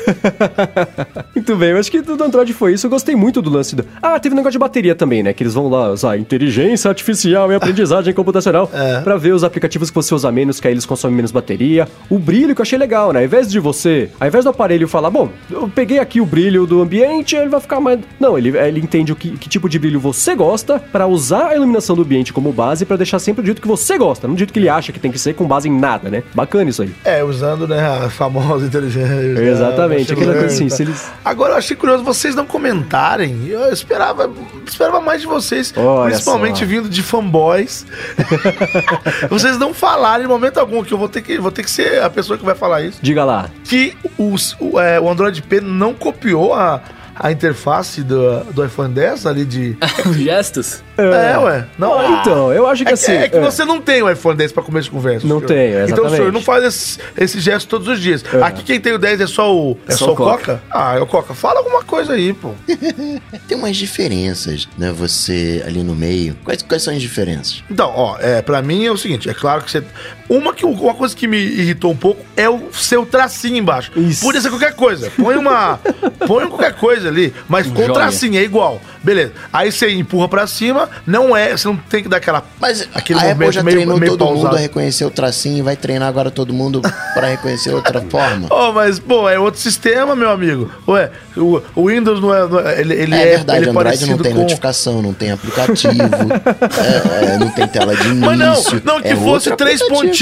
[1.35, 2.87] Muito bem, eu acho que do Android foi isso.
[2.87, 3.85] Eu gostei muito do lance do.
[4.03, 5.33] Ah, teve um negócio de bateria também, né?
[5.33, 9.01] Que eles vão lá usar inteligência artificial e aprendizagem computacional É.
[9.01, 11.89] pra ver os aplicativos que você usa menos, que aí eles consomem menos bateria.
[12.09, 13.21] O brilho que eu achei legal, né?
[13.21, 16.67] Ao invés de você, ao invés do aparelho falar, bom, eu peguei aqui o brilho
[16.67, 18.01] do ambiente, ele vai ficar mais.
[18.19, 21.55] Não, ele, ele entende o que, que tipo de brilho você gosta pra usar a
[21.57, 24.39] iluminação do ambiente como base pra deixar sempre do jeito que você gosta, não do
[24.39, 26.23] jeito que ele acha que tem que ser com base em nada, né?
[26.35, 26.95] Bacana isso aí.
[27.05, 29.11] É, usando, né, a famosa inteligência.
[29.41, 33.47] Exatamente, machine aquela coisa assim, se eles- Agora eu achei curioso vocês não comentarem.
[33.49, 34.31] Eu esperava,
[34.67, 36.65] esperava mais de vocês, Olha principalmente só.
[36.67, 37.87] vindo de fanboys.
[39.29, 42.03] vocês não falarem em momento algum que eu vou ter que vou ter que ser
[42.03, 42.99] a pessoa que vai falar isso.
[43.03, 43.49] Diga lá.
[43.65, 46.81] Que os- o, é, o Android P não copiou a
[47.23, 49.77] a interface do, do iPhone 10 ali de.
[50.17, 50.83] Gestos?
[50.97, 51.67] É, ué.
[51.79, 53.41] Não, Ah, então, eu acho que é, assim, é que é.
[53.41, 55.27] você não tem o iPhone 10 pra começo de conversa.
[55.27, 55.47] Não senhor.
[55.49, 56.17] tenho, Então o exatamente.
[56.17, 58.25] senhor não faz esse, esse gesto todos os dias.
[58.43, 59.79] Aqui quem tem o 10 é só o.
[59.87, 60.63] É, só só o o Coca?
[60.71, 61.35] Ah, é o Coca.
[61.35, 62.53] Fala alguma coisa aí, pô.
[63.47, 64.91] Tem umas diferenças, né?
[64.93, 66.37] Você ali no meio.
[66.45, 67.63] Quais, quais são as diferenças?
[67.71, 69.83] Então, ó, é, pra mim é o seguinte, é claro que você.
[70.31, 73.91] Uma, que, uma coisa que me irritou um pouco é o seu tracinho embaixo.
[73.97, 74.21] Isso.
[74.21, 75.11] Podia ser qualquer coisa.
[75.21, 75.81] Põe uma.
[76.27, 77.93] põe qualquer coisa ali, mas com Joia.
[77.93, 78.81] tracinho é igual.
[79.03, 79.33] Beleza.
[79.53, 81.57] Aí você empurra pra cima, não é.
[81.57, 82.45] Você não tem que dar aquela.
[82.61, 84.57] Mas Aquele a Apple já meio- treinou meio todo mundo pausado.
[84.57, 86.81] a reconhecer o tracinho e vai treinar agora todo mundo
[87.15, 88.47] para reconhecer outra forma.
[88.51, 90.71] Oh, mas, pô, é outro sistema, meu amigo.
[90.87, 92.47] Ué, o, o Windows não é.
[92.49, 94.39] não é- ele, ele é, é, verdade, ele é Android não tem com.
[94.43, 95.93] notificação, não tem aplicativo,
[97.25, 98.21] é, é, não tem tela de início.
[98.27, 98.55] Mas não,
[98.95, 99.89] não, que é fosse três aplicativo.
[100.09, 100.20] pontinhos.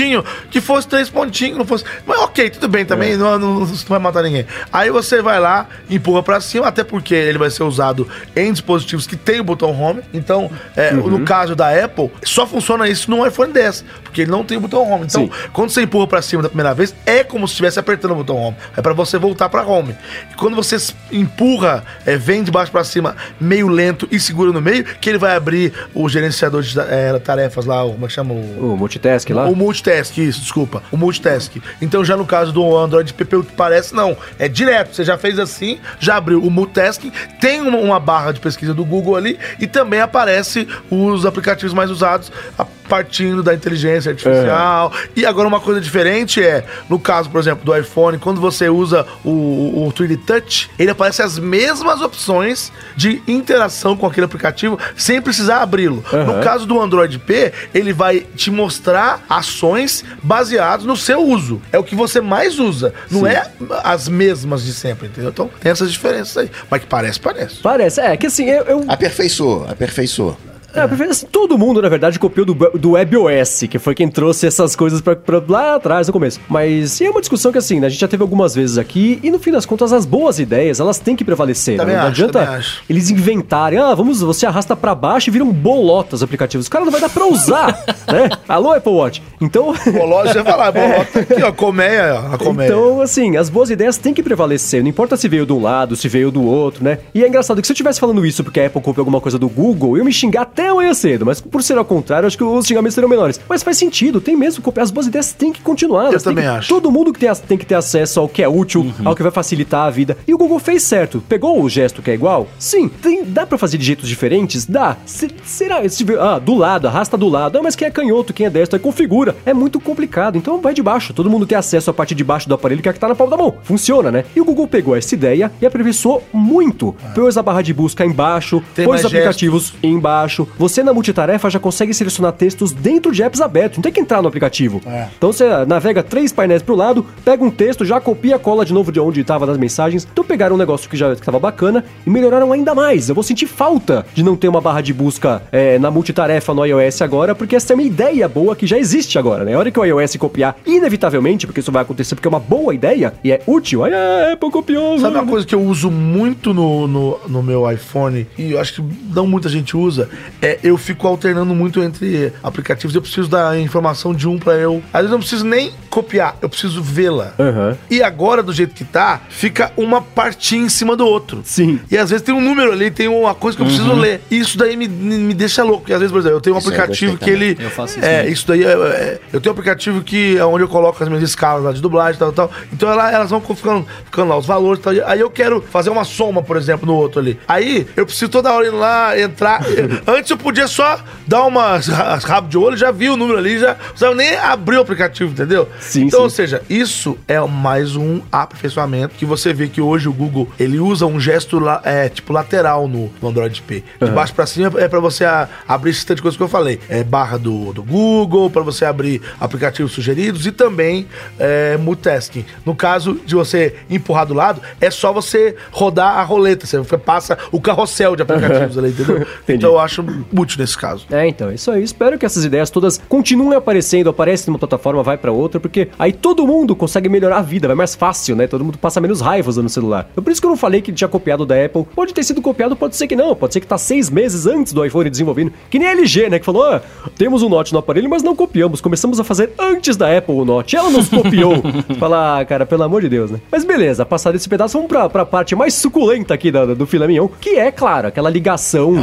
[0.51, 1.85] Que fosse três pontinhos, não fosse.
[2.07, 4.47] Mas ok, tudo bem também, não, não, não vai matar ninguém.
[4.73, 9.07] Aí você vai lá, empurra pra cima, até porque ele vai ser usado em dispositivos
[9.07, 10.03] que tem o botão home.
[10.15, 14.45] Então, é, no caso da Apple, só funciona isso no iPhone 10, porque ele não
[14.45, 15.07] tem o botão home.
[15.07, 15.31] Então, Sim.
[15.53, 18.37] quando você empurra pra cima da primeira vez, é como se estivesse apertando o botão
[18.37, 18.57] home.
[18.77, 19.95] É pra você voltar pra home.
[20.31, 20.77] E quando você
[21.11, 25.19] empurra, é, vem de baixo pra cima, meio lento e segura no meio, que ele
[25.19, 28.35] vai abrir o gerenciador de é, tarefas lá, como é que chama?
[28.35, 29.47] O, O multitask lá.
[29.47, 30.83] o multitask, isso, desculpa.
[30.93, 31.57] O multitask.
[31.81, 34.17] Então, já no caso do Android P, pelo que parece, não.
[34.39, 34.95] É direto.
[34.95, 38.85] Você já fez assim, já abriu o multitasking, tem uma, uma barra de pesquisa do
[38.85, 44.91] Google ali e também aparece os aplicativos mais usados a- partindo da inteligência artificial.
[45.15, 49.07] E agora uma coisa diferente é, no caso, por exemplo, do iPhone, quando você usa
[49.23, 54.79] o, o, o 3D Touch, ele aparece as mesmas opções de interação com aquele aplicativo
[54.97, 56.03] sem precisar abri-lo.
[56.11, 56.41] No Aham.
[56.41, 59.78] caso do Android P, ele vai te mostrar ações
[60.23, 61.61] baseadas no seu uso.
[61.73, 62.93] É o que você mais usa.
[63.11, 63.51] Não é
[63.85, 65.31] as mesmas de sempre, entendeu?
[65.31, 66.51] Então tem essas diferenças aí.
[66.71, 67.57] Mas que parece, parece.
[67.57, 68.65] Parece, é, que assim, eu.
[68.65, 70.37] eu Aperfeiçoou, aperfeiçoou.
[70.83, 74.77] É, assim, todo mundo, na verdade, copiou do, do WebOS, que foi quem trouxe essas
[74.77, 76.41] coisas pra, pra lá atrás, no começo.
[76.49, 79.19] Mas e é uma discussão que, assim, né, a gente já teve algumas vezes aqui,
[79.23, 81.79] e no fim das contas, as boas ideias, elas têm que prevalecer.
[81.79, 81.85] Né?
[81.85, 86.17] Não acho, adianta eles inventarem, ah, vamos, você arrasta pra baixo e vira um bolota
[86.17, 86.69] os aplicativos.
[86.69, 88.29] Cara, não vai dar pra usar, né?
[88.49, 89.23] Alô, Apple Watch.
[89.41, 89.75] Então...
[89.93, 92.69] Bolota, vai lá, bolota aqui, ó, colmeia, a colmeia.
[92.69, 94.83] Então, assim, as boas ideias têm que prevalecer.
[94.83, 96.99] Não importa se veio de um lado, se veio do outro, né?
[97.15, 99.39] E é engraçado que se eu estivesse falando isso porque a Apple copiou alguma coisa
[99.39, 101.25] do Google, eu ia me xingar até amanhã cedo.
[101.27, 103.41] Mas por ser ao contrário, acho que os xingamentos seriam menores.
[103.49, 104.85] Mas faz sentido, tem mesmo que copiar.
[104.85, 106.11] As boas ideias têm que continuar.
[106.11, 106.69] têm também que- acho.
[106.69, 109.33] Todo mundo que tem, tem que ter acesso ao que é útil, ao que vai
[109.33, 110.17] facilitar a vida.
[110.27, 111.23] E o Google fez certo.
[111.29, 112.47] Pegou o gesto que é igual?
[112.59, 112.89] Sim.
[112.89, 114.65] Tem, dá pra fazer de jeitos diferentes?
[114.67, 114.97] Dá.
[115.07, 115.87] Se- será?
[115.89, 117.59] Se, ah, do lado, arrasta do lado.
[117.59, 119.37] Ah, mas quem é canhoto, quem é destro, aí configura.
[119.45, 120.37] É muito complicado.
[120.37, 121.13] Então vai de baixo.
[121.13, 123.09] Todo mundo tem acesso à parte de baixo do aparelho que é a que tá
[123.09, 123.55] na palma da mão.
[123.63, 124.25] Funciona, né?
[124.35, 126.95] E o Google pegou essa ideia e aperfeiçoou muito.
[127.15, 130.48] Pôs a barra de busca embaixo, Tem pôs os aplicativos embaixo.
[130.59, 133.79] Você na multitarefa já consegue selecionar textos dentro de apps abertos.
[133.79, 134.81] Não tem que entrar no aplicativo.
[134.87, 135.09] É.
[135.17, 138.93] Então você navega três painéis pro lado, pega um texto, já copia, cola de novo
[138.93, 140.07] de onde estava nas mensagens.
[140.11, 143.09] Então pegaram um negócio que já estava bacana e melhoraram ainda mais.
[143.09, 146.65] Eu vou sentir falta de não ter uma barra de busca é, na multitarefa no
[146.65, 149.55] iOS agora, porque essa é uma ideia boa que já existe agora, né?
[149.55, 152.75] A hora que o iOS copiar, inevitavelmente, porque isso vai acontecer porque é uma boa
[152.75, 154.99] ideia e é útil, aí a Apple copiou.
[154.99, 158.75] Sabe uma coisa que eu uso muito no, no, no meu iPhone, e eu acho
[158.75, 158.83] que
[159.15, 160.09] não muita gente usa,
[160.43, 162.95] é eu fico alternando muito entre aplicativos.
[162.95, 164.83] Eu preciso da informação de um pra eu.
[164.93, 167.33] Às vezes eu não preciso nem copiar, eu preciso vê-la.
[167.39, 167.77] Aham.
[167.91, 171.41] E agora, do jeito que tá, fica uma partinha em cima do outro.
[171.45, 171.81] Sim.
[171.91, 174.21] E às vezes tem um número ali, tem uma coisa que eu preciso ler.
[174.31, 175.81] E isso daí me, me deixa louco.
[175.81, 177.57] Porque às vezes, por exemplo, eu tenho um Isso eu aplicativo que ele.
[177.61, 178.33] Eu faço isso É, também.
[178.33, 181.25] isso daí é, é- Eu tenho um aplicativo que é onde eu coloco as minhas
[181.25, 182.51] escalas lá de dublagem e tal, tal.
[182.73, 184.93] Então ela- elas vão ficando, ficando lá, os valores e tal.
[185.07, 187.39] Aí eu quero fazer uma soma, por exemplo, no outro ali.
[187.49, 189.63] Aí eu preciso toda hora ir lá, entrar.
[190.07, 191.79] Antes eu podia só dar uma
[192.25, 195.69] rabo de olho, já vi o número ali, já não nem abrir o aplicativo, entendeu?
[195.81, 196.25] Sim, então, sim.
[196.25, 200.79] ou seja, isso é mais um aperfeiçoamento que você vê que hoje o Google ele
[200.79, 203.83] usa um gesto é, tipo lateral no, no Android P.
[204.01, 206.49] De baixo pra cima é pra você a- abrir esse tanto de coisa que eu
[206.49, 206.81] falei.
[206.89, 211.07] É barra do, do Google, pra você abrir aplicativos sugeridos e também
[211.39, 212.45] é, multitasking.
[212.65, 216.67] No caso de você empurrar do lado, é só você rodar a roleta.
[216.67, 219.27] Você passa o carrossel de aplicativos ali, entendeu?
[219.49, 220.03] Então eu acho
[220.37, 221.07] útil nesse caso.
[221.11, 221.83] É, então, isso aí.
[221.83, 226.13] Espero que essas ideias todas continuem aparecendo, aparecem numa plataforma, vai pra outra, porque aí
[226.13, 228.47] todo mundo consegue melhorar a vida, vai mais fácil, né?
[228.47, 230.11] Todo mundo passa menos raiva usando o celular.
[230.17, 231.85] É por isso que eu não falei que tinha copiado da Apple.
[231.95, 233.35] Pode ter sido copiado, pode ser que não.
[233.35, 235.53] Pode ser que tá seis meses antes do iPhone desenvolvendo.
[235.71, 236.39] Que nem a LG, né?
[236.39, 236.83] Que falou, ah,
[237.17, 238.81] temos um Note no aparelho, mas não copiamos.
[238.81, 240.77] Começamos a fazer antes da Apple o Note.
[240.77, 241.55] Ela nos copiou.
[241.99, 243.41] Fala, ah, cara, pelo amor de Deus, né?
[243.51, 247.07] Mas beleza, passado esse pedaço, vamos pra, pra parte mais suculenta aqui do, do filé
[247.07, 248.95] mignon, que é, claro, aquela ligação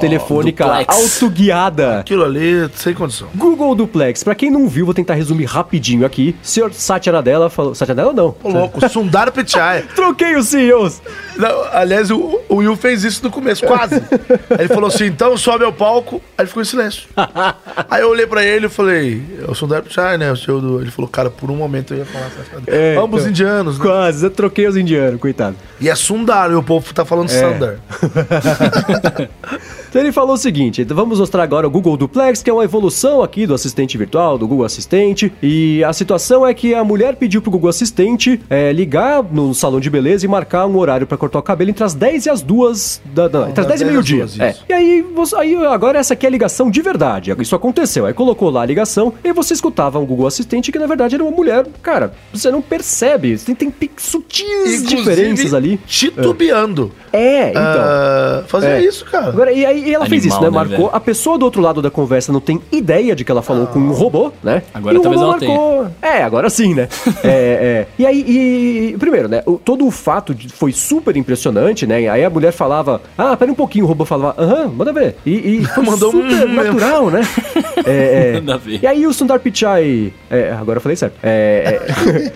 [0.00, 0.94] telefônica duplex.
[0.94, 1.98] autoguiada.
[2.00, 3.28] Aquilo ali, sem condição.
[3.34, 6.36] Google Duplex, pra quem não viu, vou tentar resumir rapidinho aqui.
[6.42, 7.74] Senhor Satya Nadella falou.
[7.74, 8.34] Satya Nadella não.
[8.42, 9.84] Ô, louco, Sundar Pichai.
[9.94, 11.00] Troquei os CEOs.
[11.36, 13.94] Não, aliás, o, o Will fez isso no começo, quase.
[13.94, 16.16] Aí ele falou assim: então sobe ao palco.
[16.36, 17.08] Aí ele ficou em silêncio.
[17.90, 20.30] Aí eu olhei pra ele e falei: é o Sundar Pichai, né?
[20.30, 20.80] O senhor do.
[20.80, 22.30] Ele falou: cara, por um momento eu ia falar.
[22.66, 23.84] É, Ambos então, indianos, né?
[23.84, 25.56] Quase, eu troquei os indianos, coitado.
[25.80, 27.76] E é Sundar, e o povo tá falando Sundar.
[29.92, 32.64] Então ele falou o seguinte: então vamos mostrar agora o Google Duplex, que é uma
[32.64, 35.30] evolução aqui do assistente virtual, do Google Assistente.
[35.42, 39.78] E a situação é que a mulher pediu pro Google Assistente é, ligar no salão
[39.80, 42.40] de beleza e marcar um horário pra cortar o cabelo entre as 10 e as
[42.40, 43.28] 2 da.
[43.28, 44.26] Não, entre as 10 e das 10 meio-dia.
[44.46, 44.54] É.
[44.66, 47.30] E aí, você- aí, agora essa aqui é a ligação de verdade.
[47.38, 48.06] Isso aconteceu.
[48.06, 51.22] Aí colocou lá a ligação e você escutava um Google Assistente que na verdade era
[51.22, 51.66] uma mulher.
[51.82, 53.36] Cara, você não percebe.
[53.36, 55.78] Tem, tem sutis diferenças ali.
[55.86, 56.90] Titubeando.
[57.12, 57.62] É, então.
[57.62, 58.82] Ah, fazia É.
[58.82, 59.26] isso, cara.
[59.26, 60.58] Agora, e aí ela fez isso, Animal, né?
[60.58, 60.86] né, Marcou.
[60.88, 60.96] velho?
[60.96, 63.78] A pessoa do outro lado da conversa não tem ideia de que ela falou com
[63.78, 64.62] um robô, né?
[64.74, 65.86] Agora e o talvez robô ela marcou.
[66.02, 66.88] É, agora sim, né?
[67.24, 67.86] é, é.
[67.98, 68.20] E aí,
[68.92, 69.42] e, primeiro, né?
[69.46, 72.08] o- todo o fato de- foi super impressionante, né?
[72.08, 75.16] Aí a mulher falava, ah, pera um pouquinho, o robô falava, aham, manda ver.
[75.24, 76.54] E, e foi Mandou um super mesmo.
[76.54, 77.20] natural, né?
[77.84, 78.32] É, é.
[78.34, 78.80] Manda ver.
[78.82, 81.80] E aí o Sundar Pichai, é, agora eu falei certo, É,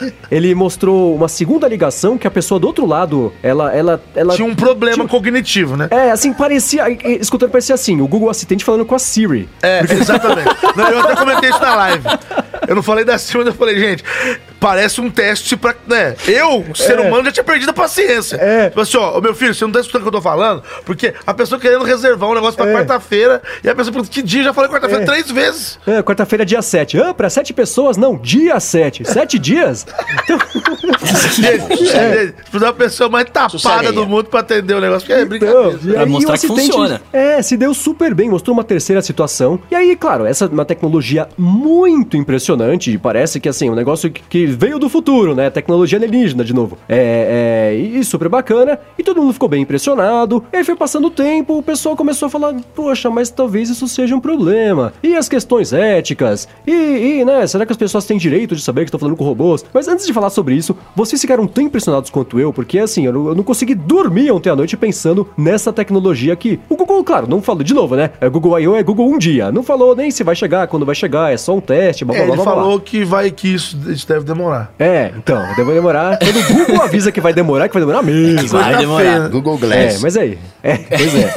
[0.00, 4.34] é, ele mostrou uma segunda ligação que a pessoa do outro lado, ela, ela, ela
[4.34, 5.88] Tinha um problema cognitivo, né?
[5.90, 6.84] é, assim, parecia.
[7.36, 9.48] Escutando, parecia assim: o Google Assistente falando com a Siri.
[9.62, 10.48] É, exatamente.
[10.74, 12.04] Não, eu até comentei isso na live.
[12.66, 14.04] Eu não falei da Silva, mas eu falei, gente,
[14.60, 15.74] parece um teste pra.
[15.86, 16.14] Né?
[16.26, 18.36] Eu, ser humano, já tinha perdido a paciência.
[18.36, 18.68] É.
[18.68, 20.62] Tipo assim, ó, meu filho, você não tá escutando o que eu tô falando?
[20.84, 22.74] Porque a pessoa querendo reservar um negócio pra É.
[22.74, 24.40] quarta-feira, e a pessoa pergunta, que dia?
[24.40, 25.06] Eu já falei quarta-feira É.
[25.06, 25.78] três vezes.
[25.86, 27.00] É, quarta-feira, dia 7.
[27.00, 27.96] Ah, pra sete pessoas?
[27.96, 29.04] Não, dia 7.
[29.04, 29.86] Sete dias?
[30.24, 30.38] Então,
[31.36, 35.22] Gente, gente, precisa uma pessoa mais tapada do mundo pra atender o negócio, porque é
[35.22, 35.78] então, brincadeira.
[35.84, 37.00] e Pra aí mostrar que funciona.
[37.12, 39.58] É, se deu super bem, mostrou uma terceira situação.
[39.70, 42.55] E aí, claro, essa é uma tecnologia muito impressionante.
[42.90, 45.50] E Parece que, assim, um negócio que, que veio do futuro, né?
[45.50, 46.78] Tecnologia alienígena, de novo.
[46.88, 48.78] É, é, e super bacana.
[48.98, 50.44] E todo mundo ficou bem impressionado.
[50.52, 53.86] E aí foi passando o tempo, o pessoal começou a falar: Poxa, mas talvez isso
[53.86, 54.92] seja um problema.
[55.02, 56.48] E as questões éticas?
[56.66, 59.24] E, e, né, será que as pessoas têm direito de saber que estão falando com
[59.24, 59.64] robôs?
[59.72, 63.12] Mas antes de falar sobre isso, vocês ficaram tão impressionados quanto eu, porque assim, eu
[63.12, 66.58] não, eu não consegui dormir ontem à noite pensando nessa tecnologia aqui.
[66.68, 68.10] O Google, claro, não falou de novo, né?
[68.20, 68.76] É Google I.O.
[68.76, 69.52] é Google um dia.
[69.52, 72.24] Não falou nem se vai chegar, quando vai chegar, é só um teste, blá blá
[72.24, 73.76] É, blá ele falou que vai que isso,
[74.06, 74.72] deve demorar.
[74.78, 76.18] É, então, deve demorar.
[76.18, 78.48] Quando o Google avisa que vai demorar, que vai demorar mesmo.
[78.48, 79.04] Vai demorar.
[79.04, 79.28] feio, né?
[79.28, 80.00] Google É, Glass.
[80.02, 80.38] mas aí.
[80.62, 81.32] É, pois é.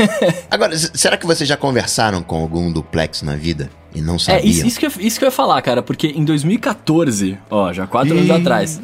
[0.49, 3.69] Agora, será que vocês já conversaram com algum duplex na vida
[3.99, 4.45] e não É, sabiam?
[4.45, 7.85] isso, isso, que eu, isso que eu ia falar, cara, porque em 2014, ó, já
[7.87, 8.31] quatro anos Ih.
[8.31, 8.81] atrás,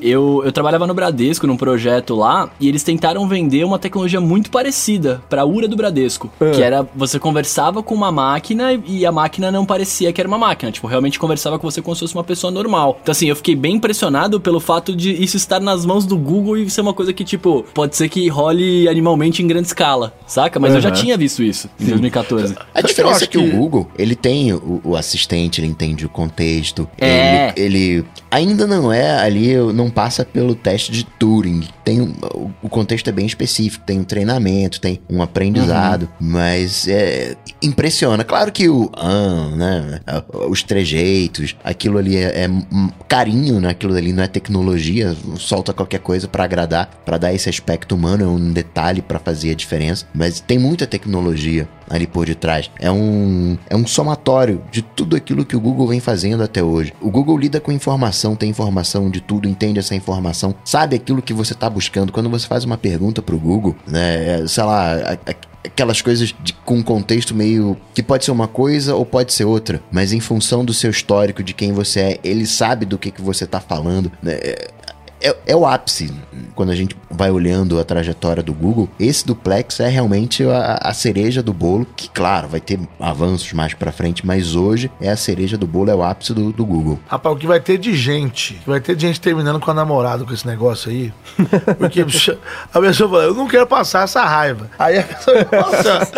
[0.00, 4.50] eu, eu trabalhava no Bradesco, num projeto lá, e eles tentaram vender uma tecnologia muito
[4.50, 6.50] parecida pra URA do Bradesco, Ah.
[6.50, 10.38] que era, você conversava com uma máquina e a máquina não parecia que era uma
[10.38, 12.98] máquina, tipo, realmente conversava com você como se fosse uma pessoa normal.
[13.02, 16.56] Então assim, eu fiquei bem impressionado pelo fato de isso estar nas mãos do Google
[16.58, 20.58] e ser uma coisa que, tipo, pode ser que role animalmente em grande escala, saca?
[20.60, 22.54] Mas eu já tinha visto isso em 2014.
[22.74, 26.08] A diferença é que, que- o Google, ele tem o, o assistente, ele entende o
[26.08, 26.88] contexto.
[27.00, 27.52] É.
[27.56, 31.66] Ele, ele ainda não é ali, não passa pelo teste de Turing.
[31.84, 37.36] Tem o, o contexto é bem específico, tem um treinamento, tem um aprendizado, mas é
[37.62, 38.24] impressiona.
[38.24, 40.00] Claro que o ah, né,
[40.48, 42.50] os trejeitos, aquilo ali é, é
[43.08, 47.94] carinho naquilo ali, não é tecnologia, solta qualquer coisa pra agradar, pra dar esse aspecto
[47.94, 52.70] humano, é um detalhe pra fazer a diferença, mas tem muita tecnologia ali por detrás.
[52.78, 56.92] É um, é um somatório de tudo aquilo que o Google vem fazendo até hoje.
[57.00, 61.32] O Google lida com informação, tem informação de tudo, entende essa informação, sabe aquilo que
[61.32, 62.12] você está buscando.
[62.12, 65.34] Quando você faz uma pergunta pro Google, né, é, sei lá, a- a-
[65.64, 69.44] aquelas coisas de- com um contexto meio que pode ser uma coisa ou pode ser
[69.44, 73.10] outra, mas em função do seu histórico, de quem você é, ele sabe do que,
[73.10, 74.38] que você tá falando, né?
[75.20, 76.12] É- é, o ápice.
[76.54, 80.92] Quando a gente vai olhando a trajetória do Google, esse duplex é realmente a, a
[80.94, 85.16] cereja do bolo, que claro, vai ter avanços mais pra frente, mas hoje é a
[85.16, 86.98] cereja do bolo, é o ápice do, do Google.
[87.08, 90.24] Rapaz, o que vai ter de gente, vai ter de gente terminando com a namorada
[90.24, 91.12] com esse negócio aí.
[91.78, 94.70] Porque a pessoa fala, eu não quero passar essa raiva.
[94.78, 96.08] Aí a pessoa passa.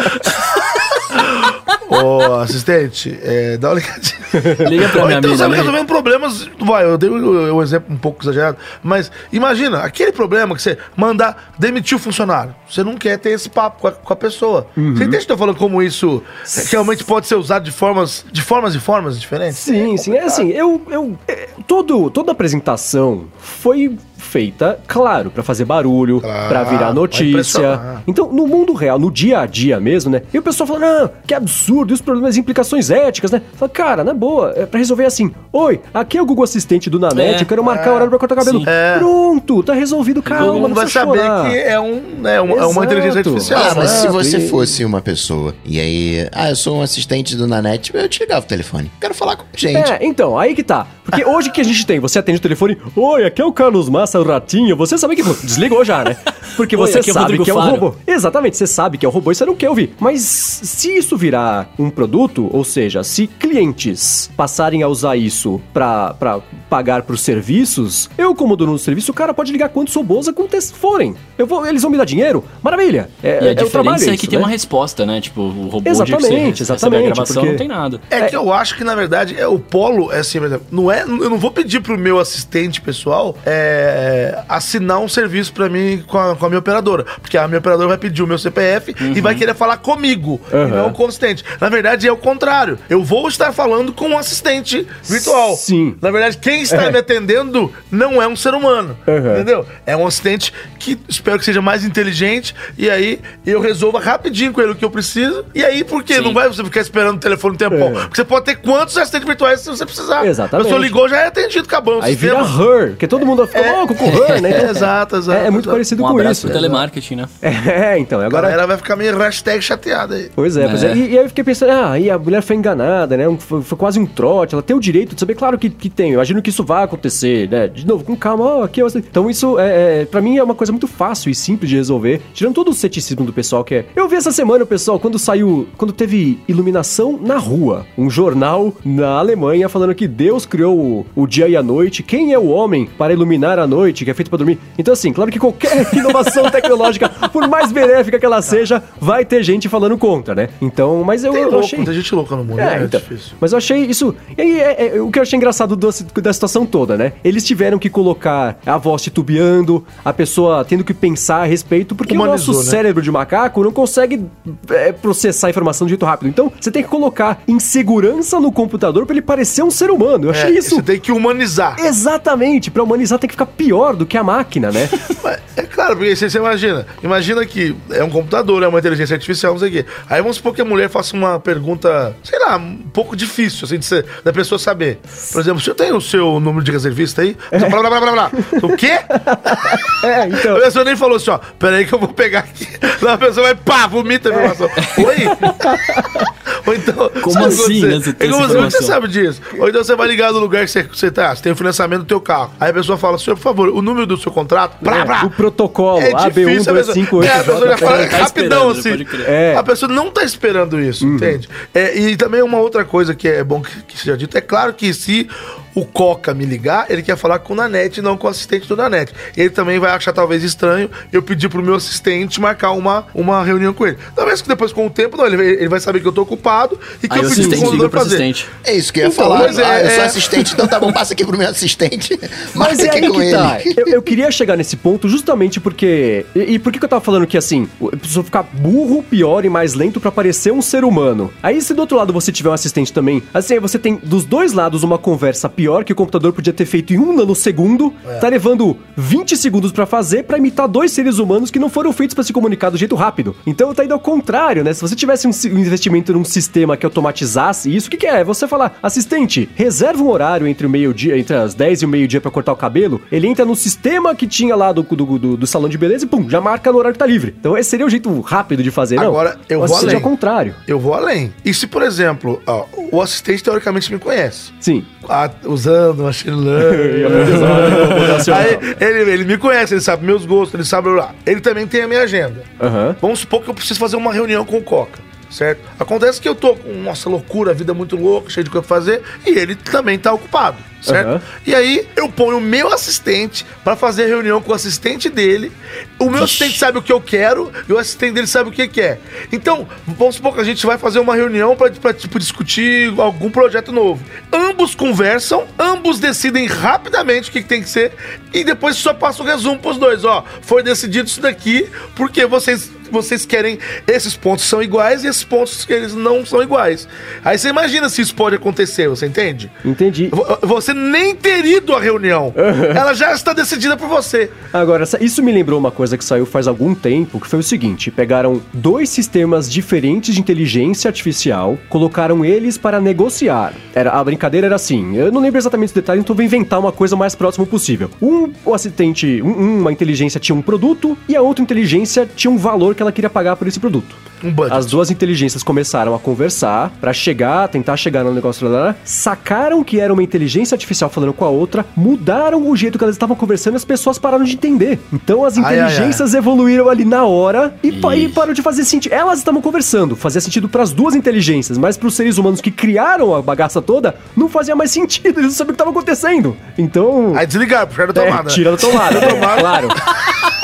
[1.91, 4.21] Ô, assistente, é, dá uma ligadinha.
[4.69, 5.61] Liga pra Ou minha então vai liga.
[5.61, 6.49] resolvendo problemas.
[6.61, 11.53] Vai, eu dei o exemplo um pouco exagerado, mas imagina, aquele problema que você mandar
[11.59, 12.55] demitir o funcionário.
[12.69, 14.69] Você não quer ter esse papo com a, com a pessoa.
[14.77, 14.95] Uhum.
[14.97, 16.23] Você entende que eu tô falando como isso
[16.71, 19.59] realmente pode ser usado de formas, de formas e formas diferentes?
[19.59, 20.15] Sim, sim.
[20.15, 20.81] É assim, eu.
[20.91, 27.81] eu é, todo, toda apresentação foi feita, claro, pra fazer barulho, Claro, pra virar notícia.
[28.07, 30.23] Então, no mundo real, no dia a dia mesmo, né?
[30.33, 33.43] E o pessoal fala, não, que absurdo, e os problemas e implicações éticas, né?
[33.55, 35.31] Fala, cara, na boa, é pra resolver assim.
[35.53, 38.19] Oi, aqui é o Google Assistente do Nanete, É, eu quero marcar o horário pra
[38.19, 38.63] cortar o cabelo.
[38.69, 38.99] É.
[38.99, 41.51] Pronto, tá resolvido, calma, Todo mundo vai saber chorar.
[41.51, 42.85] que é, um, né, uma, é uma Exato.
[42.85, 43.61] inteligência artificial.
[43.63, 46.83] Ah, mas se Exato, você e- fosse uma pessoa e aí, ah, eu sou um
[46.83, 48.91] assistente do Nanete, eu te ligava o telefone.
[49.01, 49.91] Quero falar com gente.
[49.93, 50.87] É, então, aí que tá.
[51.11, 53.89] Porque hoje que a gente tem, você atende o telefone, oi, aqui é o Carlos
[53.89, 55.23] Massa, o Ratinho, você sabe que...
[55.23, 56.17] Desligou já, né?
[56.57, 57.71] Porque Oi, você é o sabe Rodrigo que é um Faro.
[57.73, 57.95] robô.
[58.07, 59.95] Exatamente, você sabe que é um robô e você não quer ouvir.
[59.99, 66.15] Mas se isso virar um produto, ou seja, se clientes passarem a usar isso pra,
[66.15, 69.95] pra pagar por serviços, eu como dono do serviço, o cara pode ligar quantos
[70.33, 71.15] quantos forem.
[71.37, 72.45] Eu vou, eles vão me dar dinheiro?
[72.63, 73.11] Maravilha.
[73.23, 74.45] É, E a é o trabalho diferença é isso, que tem né?
[74.45, 75.21] uma resposta, né?
[75.21, 78.01] Tipo, o robô Exatamente, de que você exatamente, a gravação porque- não tem nada.
[78.11, 80.91] É que eu acho que, na verdade, é, o polo é assim, por exemplo, não
[80.91, 86.03] é, eu não vou pedir pro meu assistente pessoal é, assinar um serviço pra mim
[86.07, 87.05] com a, com a minha operadora.
[87.21, 90.61] Porque a minha operadora vai pedir o meu CPF e vai querer falar comigo, e
[90.61, 90.69] Uhum.
[90.69, 91.45] não com o assistente.
[91.61, 92.79] Na verdade, é o contrário.
[92.89, 95.57] Eu vou estar falando com um assistente virtual.
[95.57, 95.97] Sim.
[96.01, 98.97] Na verdade, quem está me atendendo não é um ser humano.
[99.07, 99.33] Uhum.
[99.35, 99.67] Entendeu?
[99.87, 102.55] É um assistente que espero que seja mais inteligente.
[102.77, 105.45] E aí eu resolva rapidinho com ele o que eu preciso.
[105.55, 106.15] E aí, por quê?
[106.15, 106.21] Sim.
[106.23, 107.89] Não vai você ficar esperando o telefone um tempão.
[107.89, 108.03] É.
[108.03, 110.27] Porque você pode ter quantos assistentes virtuais se você precisar.
[110.27, 110.67] Exatamente.
[110.67, 112.43] Pessoa ligou, já é atendido, acabou Aí sistema.
[112.45, 113.73] vira her, porque todo mundo fica É.
[113.77, 114.51] louco com her, né?
[114.51, 115.75] Então, É, exato, exato, É, é muito exato.
[115.77, 116.47] parecido Um com isso.
[116.47, 117.29] pro telemarketing, né?
[117.43, 118.49] É, então, A agora...
[118.49, 120.31] galera vai ficar meio hashtag chateada aí.
[120.35, 120.93] Pois é, pois é.
[120.93, 120.97] É.
[120.97, 123.25] E, e aí eu fiquei pensando, ah, e a mulher foi enganada, né?
[123.39, 126.09] Foi, foi quase um trote, ela tem o direito de saber, claro que, que tem.
[126.11, 127.69] Eu imagino que isso vai acontecer, né?
[127.69, 128.99] De novo, com calma, ó, aqui você.
[128.99, 132.21] Então isso, é, é, pra mim, é uma coisa muito fácil e simples de resolver,
[132.35, 133.85] tirando todo o ceticismo do pessoal que é.
[133.95, 139.19] Eu vi essa semana, pessoal, quando saiu, quando teve iluminação na rua, um jornal na
[139.19, 142.89] Alemanha falando que Deus criou o, o dia e a noite, quem é o homem
[142.99, 144.59] para iluminar a noite, que é feito pra dormir.
[144.79, 149.43] Então, assim, claro que qualquer inovação tecnológica, por mais benéfica que ela seja, vai ter
[149.43, 150.49] gente falando contra, né?
[150.61, 151.79] Então, mas eu, Tem eu louco, achei.
[151.79, 152.79] muita gente louca no mundo, É, né?
[152.83, 153.01] É então.
[153.01, 153.33] difícil.
[153.41, 154.15] Mas eu achei isso.
[154.37, 155.91] E aí, é, é, o que eu achei engraçado do-
[156.23, 157.13] da situação toda, né?
[157.25, 162.15] Eles tiveram que colocar a voz titubeando, a pessoa tendo que pensar a respeito, porque
[162.15, 162.71] Humanizou, o nosso né?
[162.71, 164.25] cérebro de macaco não consegue
[164.71, 166.29] é, processar a informação de jeito rápido.
[166.29, 170.27] Então, você tem que colocar insegurança no computador pra ele parecer um ser humano.
[170.27, 170.77] Eu achei É, isso.
[170.77, 171.77] Você tem que humanizar.
[171.81, 174.89] Exatamente, pra humanizar tem que ficar pior do que a máquina, né?
[175.81, 176.87] É claro, porque você, você imagina.
[177.03, 179.87] Imagina que é um computador, é uma inteligência artificial, não sei o quê.
[180.11, 183.79] Aí vamos supor que a mulher faça uma pergunta, sei lá, um pouco difícil, assim,
[183.79, 184.99] de ser- da pessoa saber.
[185.33, 187.35] Por exemplo, você tem o seu número de reservista aí?
[187.51, 188.31] Blá, blá, blá, blá, blá.
[188.63, 188.99] O quê?
[190.05, 190.57] é, então.
[190.57, 192.69] A pessoa nem falou assim, ó, peraí que eu vou pegar aqui.
[193.01, 194.69] Não, a pessoa vai, pá, vomita a informação.
[194.99, 195.17] Oi?
[196.67, 197.11] Ou então...
[197.23, 199.41] Como assim, né, você É como você, você sabe disso.
[199.59, 202.01] Ou então você vai ligar no lugar que você, você tá, você tem o financiamento
[202.01, 202.53] do teu carro.
[202.61, 205.25] Aí a pessoa fala, senhor, por favor, o número do seu contrato, blá, É, blá.
[205.25, 205.70] o protocolo,
[206.01, 207.25] É difícil, a pessoa, AB1258.
[207.25, 209.07] é, a pessoa já fala Tá rapidão assim.
[209.27, 209.55] É.
[209.57, 211.49] A pessoa não tá esperando isso, entende?
[211.75, 214.73] É, e também uma outra coisa que é bom que, que seja dito, é claro
[214.75, 215.29] que se
[215.73, 218.75] o Coca me ligar, ele quer falar com o Nanete, não com o assistente do
[218.77, 219.13] Nanete.
[219.37, 223.73] Ele também vai achar talvez estranho eu pedir pro meu assistente marcar uma, uma reunião
[223.73, 223.97] com ele.
[224.17, 226.23] Talvez que depois, com o tempo, não, ele, vai- ele vai saber que eu tô
[226.23, 228.17] ocupado e que Aí eu pedi pro pro fazer.
[228.17, 228.49] assistente.
[228.65, 229.39] É isso que eu ia Então, falar.
[229.47, 232.19] mas é- ah, eu sou é- assistente, então tá bom, passa aqui pro meu assistente.
[232.55, 233.31] Mas é aí com que ele.
[233.31, 233.59] tá.
[233.77, 236.27] Eu, eu queria chegar nesse ponto justamente porque.
[236.35, 239.45] E, e por que, que eu tava falando que assim, a pessoa ficar burro, pior
[239.45, 241.31] e mais lento pra parecer um ser humano?
[241.43, 244.25] Aí, se do outro lado você tiver um assistente também, assim, aí você tem dos
[244.25, 248.29] dois lados uma conversa pior que o computador podia ter feito em um nanosegundo, tá
[248.29, 252.25] levando 20 segundos pra fazer pra imitar dois seres humanos que não foram feitos pra
[252.25, 253.35] se comunicar do jeito rápido.
[253.47, 254.73] Então tá indo ao contrário, né?
[254.73, 258.21] Se você tivesse um, investimento num sistema que automatizasse isso, o que, que é?
[258.21, 261.89] É Você falar, assistente, reserva um horário entre o meio-dia, entre as 10 e o
[261.89, 265.37] meio-dia pra cortar o cabelo, ele entra no sistema que tinha lá do, do, do,
[265.37, 267.35] do salão de beleza e pum, já marca no horário que tá livre.
[267.39, 269.05] Então esse seria o jeito rápido de fazer, não?
[269.09, 269.97] Agora, eu Ou vou seja além.
[269.97, 270.55] ao contrário.
[270.67, 271.33] Eu vou além.
[271.45, 274.53] E se, por exemplo, ó, o assistente teoricamente me conhece.
[274.61, 274.85] Sim.
[275.09, 277.05] Ah, usando machine learning.
[278.35, 281.15] Aí, ele, ele me conhece, ele sabe meus gostos, ele sabe lá.
[281.27, 282.43] Ele também tem a minha agenda.
[282.61, 282.97] Aham.
[283.01, 284.99] Vamos supor que eu preciso fazer uma reunião com o Coca,
[285.31, 285.61] certo?
[285.79, 288.77] Acontece que eu tô com, nossa, loucura, a vida muito louca, cheio de coisa pra
[288.77, 290.59] fazer, e ele também tá ocupado.
[290.81, 291.09] Certo?
[291.09, 291.23] Aham.
[291.47, 295.53] E aí eu ponho o meu assistente pra fazer reunião com o assistente dele.
[295.99, 298.67] O meu assistente sabe o que eu quero e o assistente dele sabe o que
[298.69, 299.01] quer.
[299.33, 303.31] Então, vamos supor que a gente vai fazer uma reunião pra, pra, tipo, discutir algum
[303.31, 304.03] projeto novo.
[304.33, 307.93] Ambos conversam, ambos decidem rapidamente o que, que tem que ser
[308.33, 310.05] e depois só passa o resumo pros dois.
[310.05, 313.57] Ó, foi decidido isso daqui porque vocês vocês querem
[313.87, 316.89] esses pontos são iguais e esses pontos que eles não são iguais.
[317.25, 319.49] Aí você imagina se isso pode acontecer, você entende?
[319.65, 320.09] Entendi.
[320.09, 320.41] Vo-
[320.71, 322.33] Você nem ter ido à reunião.
[322.77, 324.31] Ela já está decidida por você.
[324.53, 327.91] Agora, isso me lembrou uma coisa que saiu faz algum tempo, que foi o seguinte:
[327.91, 333.53] pegaram dois sistemas diferentes de inteligência artificial, colocaram eles para negociar.
[333.75, 336.73] Era, a brincadeira era assim: eu não lembro exatamente os detalhes, então vou inventar uma
[336.73, 337.91] coisa o mais próximo possível.
[338.01, 342.37] Um, o assistente, um- uma inteligência tinha um produto e a outra inteligência tinha um
[342.39, 343.97] valor que ela queria pagar por esse produto.
[344.23, 344.35] Um.
[344.53, 348.41] As duas inteligências começaram a conversar pra chegar, tentar chegar no negócio
[348.85, 352.95] sacaram que era uma inteligência artificial falando com a outra, mudaram o jeito que elas
[352.95, 354.79] estavam conversando e as pessoas pararam de entender.
[354.93, 355.67] Então as Ai, ai, ai.
[355.73, 358.93] inteligências evoluíram ali na hora e, pa- e parou de fazer sentido.
[358.93, 363.23] Elas estavam conversando, fazia sentido pras duas inteligências, mas pros seres humanos que criaram a
[363.23, 366.37] bagaça toda, não fazia mais sentido, eles não sabiam o que estava acontecendo.
[366.59, 367.13] Então.
[367.17, 368.29] Aí desligaram, puxaram a é, tomada.
[368.31, 369.41] tira da tomada, tomada.
[369.41, 369.69] claro.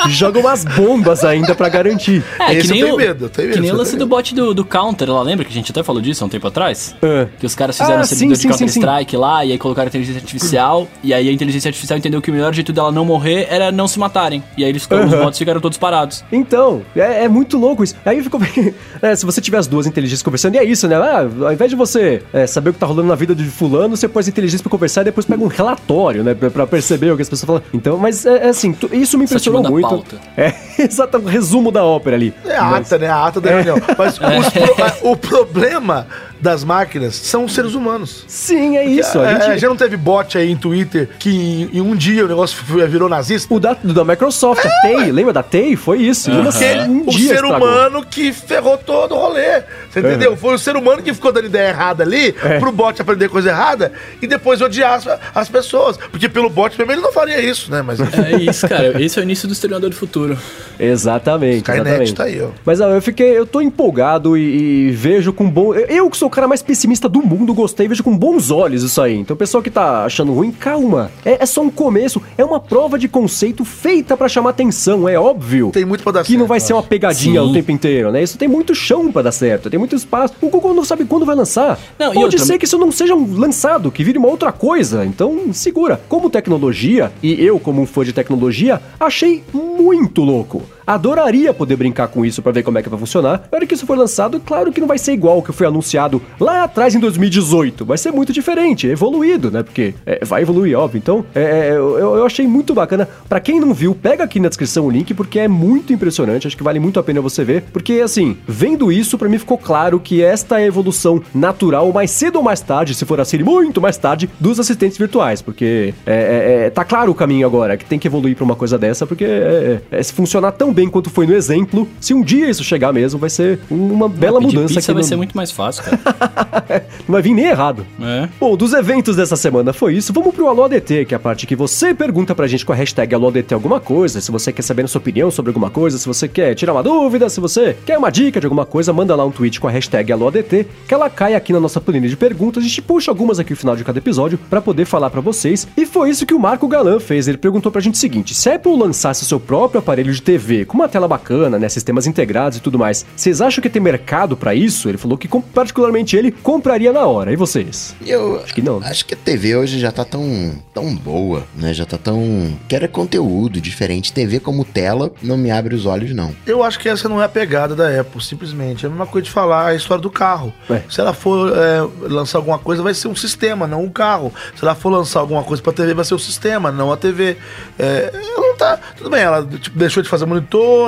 [0.17, 2.23] Joga umas bombas ainda pra garantir.
[2.39, 3.95] É, Esse que nem eu tenho o, medo, eu tenho que medo, nem o lance
[3.95, 6.29] do bot do, do Counter lá, lembra que a gente até falou disso há um
[6.29, 6.95] tempo atrás?
[7.01, 7.27] É.
[7.39, 8.81] Que os caras fizeram Ah, um servidor sim, de sim, sim, sim.
[8.81, 12.29] Counter-Strike lá, e aí colocaram a inteligência artificial, e aí a inteligência artificial entendeu que
[12.31, 14.43] o melhor jeito dela não morrer era não se matarem.
[14.57, 15.23] E aí eles ficaram, os Aham.
[15.23, 16.23] bots ficaram todos parados.
[16.31, 17.95] Então, é, é muito louco isso.
[18.05, 18.39] Aí ficou.
[19.01, 20.95] é, se você tiver as duas inteligências conversando, e é isso, né?
[20.95, 23.95] Ah, ao invés de você é, saber o que tá rolando na vida de fulano,
[23.95, 26.33] você pôs a inteligência pra conversar e depois pega um relatório, né?
[26.33, 27.61] Pra, pra perceber o que as pessoas falam.
[27.73, 29.96] Então, mas é, é assim, isso me impressionou muito.
[30.01, 30.19] Pauta.
[30.37, 30.53] É,
[30.83, 32.33] exato, um resumo da ópera ali.
[32.45, 33.07] É a Mas- ata, né?
[33.09, 33.77] A ata da reunião.
[33.97, 36.07] Mas os pro- o problema
[36.39, 38.23] das máquinas são os seres humanos.
[38.27, 39.17] Sim, é isso.
[39.19, 42.25] É, A gente, já não teve bot aí em Twitter que em, em um dia
[42.25, 43.51] o negócio foi- virou nazista?
[43.53, 45.75] O da, da Microsoft, a TEI, lembra da TEI?
[45.75, 46.29] Foi isso.
[46.29, 47.57] Porque um o dia ser estragou.
[47.67, 49.63] humano que ferrou todo o rolê.
[49.89, 50.37] Você entendeu?
[50.37, 52.59] Foi o ser humano que ficou dando ideia errada ali É.
[52.59, 55.97] pro bot aprender coisa errada e depois odiar as, as pessoas.
[55.97, 57.81] Porque pelo bot mesmo ele não faria isso, né?
[57.81, 59.01] Mas É isso, cara.
[59.01, 60.37] Esse é o início do Exterminador do Futuro.
[60.79, 61.57] Exatamente.
[61.57, 62.13] Skynet exatamente.
[62.13, 62.47] tá aí, ó.
[62.65, 65.73] Mas ó, eu fiquei, eu tô empolgado e, e vejo com bom.
[65.73, 68.83] eu- Eu que sou o cara mais pessimista do mundo, gostei, vejo com bons olhos
[68.83, 69.17] isso aí.
[69.17, 71.11] Então, o pessoal que tá achando ruim, calma.
[71.25, 75.19] É, é só um começo, é uma prova de conceito feita pra chamar atenção, é
[75.19, 75.69] óbvio.
[75.71, 77.49] Tem muito pra dar que não certo, vai eu ser uma pegadinha Sim.
[77.49, 78.21] o tempo inteiro, né?
[78.23, 80.33] Isso tem muito chão pra dar certo, tem muito espaço.
[80.41, 81.79] O Google não sabe quando vai lançar.
[81.97, 84.51] Não, e Pode outra- ser que isso não seja um lançado, que vire uma outra
[84.51, 85.05] coisa.
[85.05, 85.99] Então, segura.
[86.07, 90.61] Como tecnologia, e eu como um fã de tecnologia, achei muito louco.
[90.85, 93.47] Adoraria poder brincar com isso pra ver como é que vai funcionar.
[93.51, 95.67] Na hora que isso for lançado, claro que não vai ser igual ao que foi
[95.67, 97.83] anunciado lá atrás em 2018.
[97.83, 99.63] Vai ser muito diferente, evoluído, né?
[99.63, 100.97] Porque é, vai evoluir, óbvio.
[100.97, 103.07] Então, é, é, eu, eu achei muito bacana.
[103.27, 106.47] Pra quem não viu, pega aqui na descrição o link, porque é muito impressionante.
[106.47, 107.63] Acho que vale muito a pena você ver.
[107.73, 112.11] Porque, assim, vendo isso, pra mim ficou claro que esta é a evolução natural, mais
[112.11, 115.41] cedo ou mais tarde, se for assim, muito mais tarde, dos assistentes virtuais.
[115.41, 118.55] Porque é, é, é, tá claro o caminho agora, que tem que evoluir pra uma
[118.55, 122.21] coisa dessa, porque é, é, se funcionar tão bem quanto foi no exemplo, se um
[122.21, 125.15] dia isso chegar mesmo, vai ser uma bela Pedir mudança pizza aqui vai no- ser
[125.15, 125.97] muito mais fácil, cara.
[127.07, 127.85] não vai vir nem errado.
[128.01, 128.27] É.
[128.39, 130.11] Bom, dos eventos dessa semana foi isso.
[130.13, 132.75] Vamos pro Alô ADT, que é a parte que você pergunta pra gente com a
[132.75, 134.19] hashtag Alô ADT alguma coisa.
[134.21, 136.83] Se você quer saber a sua opinião sobre alguma coisa, se você quer tirar uma
[136.83, 139.71] dúvida, se você quer uma dica de alguma coisa, manda lá um tweet com a
[139.71, 142.63] hashtag Alô ADT, que ela cai aqui na nossa planilha de perguntas.
[142.63, 145.67] A gente puxa algumas aqui no final de cada episódio pra poder falar pra vocês.
[145.77, 147.27] E foi isso que o Marco Galan fez.
[147.27, 150.46] Ele perguntou pra gente o seguinte: se a Apple lançasse seu próprio aparelho de TV
[150.65, 154.35] com uma tela bacana, né, sistemas integrados e tudo mais, vocês acham que tem mercado
[154.35, 154.89] pra isso?
[154.89, 157.31] Ele falou que particularmente ele compraria na hora.
[157.31, 157.95] E vocês?
[158.05, 158.79] Eu Acho que não.
[158.83, 161.73] Acho que a TV hoje já tá tão, tão boa, né?
[161.73, 162.57] Já tá tão.
[162.67, 164.13] Quero é conteúdo diferente.
[164.13, 166.33] TV como tela não me abre os olhos, não.
[166.45, 168.85] Eu acho que essa não é a pegada da Apple, simplesmente.
[168.85, 170.53] É a mesma coisa de falar a história do carro.
[170.69, 170.81] É.
[170.89, 174.33] Se ela for é, lançar alguma coisa, vai ser um sistema, não um carro.
[174.55, 177.37] Se ela for lançar alguma coisa pra TV, vai ser o sistema, não a TV.
[177.77, 178.79] É, ela não tá.
[178.95, 180.25] Tudo bem, ela tipo, deixou de fazer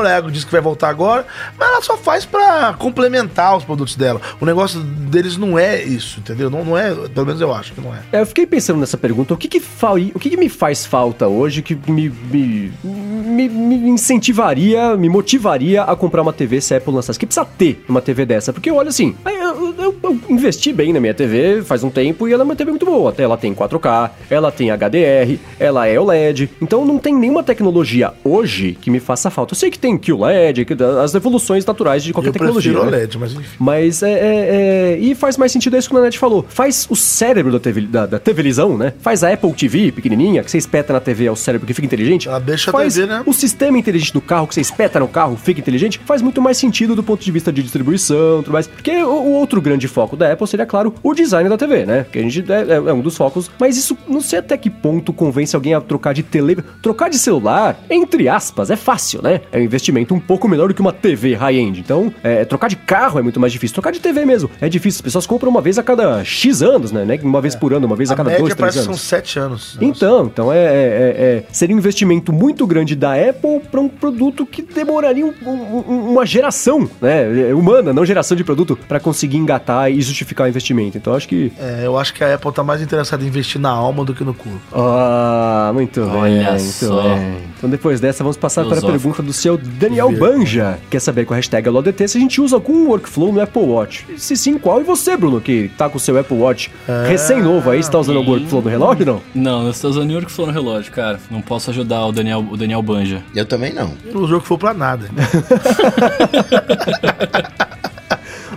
[0.05, 1.25] a Ego disse que vai voltar agora,
[1.57, 4.21] mas ela só faz pra complementar os produtos dela.
[4.39, 6.49] O negócio deles não é isso, entendeu?
[6.49, 7.99] Não, não é, pelo menos eu acho que não é.
[8.11, 9.93] É, eu fiquei pensando nessa pergunta, o que que, fa...
[9.93, 15.83] o que que me faz falta hoje que me, me, me, me incentivaria, me motivaria
[15.83, 17.17] a comprar uma TV se a Apple lançasse?
[17.17, 18.51] O que precisa ter uma TV dessa?
[18.53, 22.33] Porque olha assim, eu, eu- eu investi bem na minha TV faz um tempo e
[22.33, 23.13] ela é uma TV muito boa.
[23.17, 28.77] Ela tem 4K, ela tem HDR, ela é OLED, então não tem nenhuma tecnologia hoje
[28.79, 29.53] que me faça falta.
[29.53, 30.65] Eu sei que tem QLED,
[31.03, 32.73] as evoluções naturais de qualquer Eu tecnologia.
[32.73, 32.79] né?
[32.79, 33.43] OLED, mas enfim.
[33.59, 36.45] Mas é, é- é- E faz mais sentido é isso que o Nanete falou.
[36.49, 38.93] Faz o cérebro da, TV, da, da televisão, né?
[39.01, 41.85] Faz a Apple TV pequenininha, que você espeta na TV, é o cérebro que fica
[41.85, 42.27] inteligente.
[42.27, 43.23] Ela deixa a faz TV, né?
[43.25, 46.57] O sistema inteligente do carro, que você espeta no carro, fica inteligente, faz muito mais
[46.57, 48.67] sentido do ponto de vista de distribuição e tudo mais.
[48.67, 52.05] Porque o, o outro grande foco da Apple seria, claro, o design da TV, né?
[52.11, 53.49] Que a gente é, é- é um dos focos.
[53.59, 56.57] Mas isso não sei até que ponto convence alguém a trocar de tele.
[56.81, 59.41] Trocar de celular, entre aspas, é fácil, né?
[59.51, 61.79] É um investimento um pouco menor do que uma TV high-end.
[61.79, 63.73] Então, é, trocar de carro é muito mais difícil.
[63.73, 64.99] Trocar de TV mesmo é difícil.
[64.99, 67.05] As pessoas compram uma vez a cada X anos, né?
[67.05, 67.19] né?
[67.23, 68.99] Uma vez por ano, uma vez a, A cada média dois, três parece que anos.
[69.01, 69.77] são sete anos.
[69.81, 73.87] Então, então é, é- é- é- seria um investimento muito grande da Apple para um
[73.89, 79.37] produto que demoraria um- um- uma geração, né, humana, não geração de produto, para conseguir
[79.37, 80.97] engatar e justificar o investimento.
[80.97, 83.69] Então, acho que É, eu acho que a Apple tá mais interessada em investir na
[83.69, 84.59] alma do que no corpo.
[84.73, 86.21] ah, muito Olha
[86.51, 87.03] bem, muito só.
[87.03, 87.37] bem.
[87.57, 89.08] Então depois dessa, vamos passar para a Filosófico.
[89.09, 90.79] Pergunta do seu Daniel Banja.
[90.89, 94.05] Quer saber com a hashtag AloDT se a gente usa algum workflow no Apple Watch?
[94.17, 94.81] Se sim, qual?
[94.81, 96.71] E você, Bruno, que tá com o seu Apple Watch
[97.07, 99.21] recém-novo aí, você tá usando algum workflow no relógio, não?
[99.33, 101.19] Não, eu estou usando o Workflow no relógio, cara.
[101.31, 103.23] Não posso ajudar o Daniel, o Daniel Banja.
[103.35, 103.93] Eu também não.
[104.13, 105.09] O jogo foi pra nada.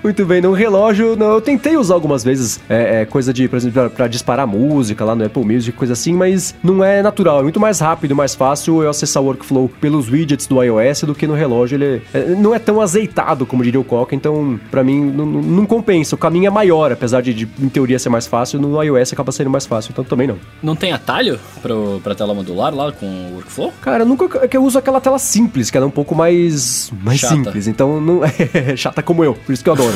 [0.03, 3.57] Muito bem, no relógio, não, eu tentei usar algumas vezes é, é, coisa de, por
[3.57, 7.39] exemplo, pra, pra disparar música lá no Apple Music, coisa assim, mas não é natural,
[7.41, 11.15] é muito mais rápido, mais fácil eu acessar o workflow pelos widgets do iOS do
[11.15, 14.59] que no relógio, ele é- é, não é tão azeitado como diria o Coca, então
[14.71, 18.09] pra mim não, não- compensa, o caminho é maior, apesar de, de, em teoria ser
[18.09, 20.37] mais fácil, no iOS acaba sendo mais fácil, então também não.
[20.63, 23.73] Não tem atalho pro, pra tela modular lá com o Workflow?
[23.81, 26.15] Cara, eu nunca é que eu uso aquela tela simples, que ela é um pouco
[26.15, 27.35] mais mais Chata.
[27.37, 27.69] simples.
[27.69, 29.92] Então não é chata como eu, por isso que eu adoro.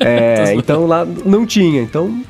[0.00, 2.22] É, então lá não tinha, então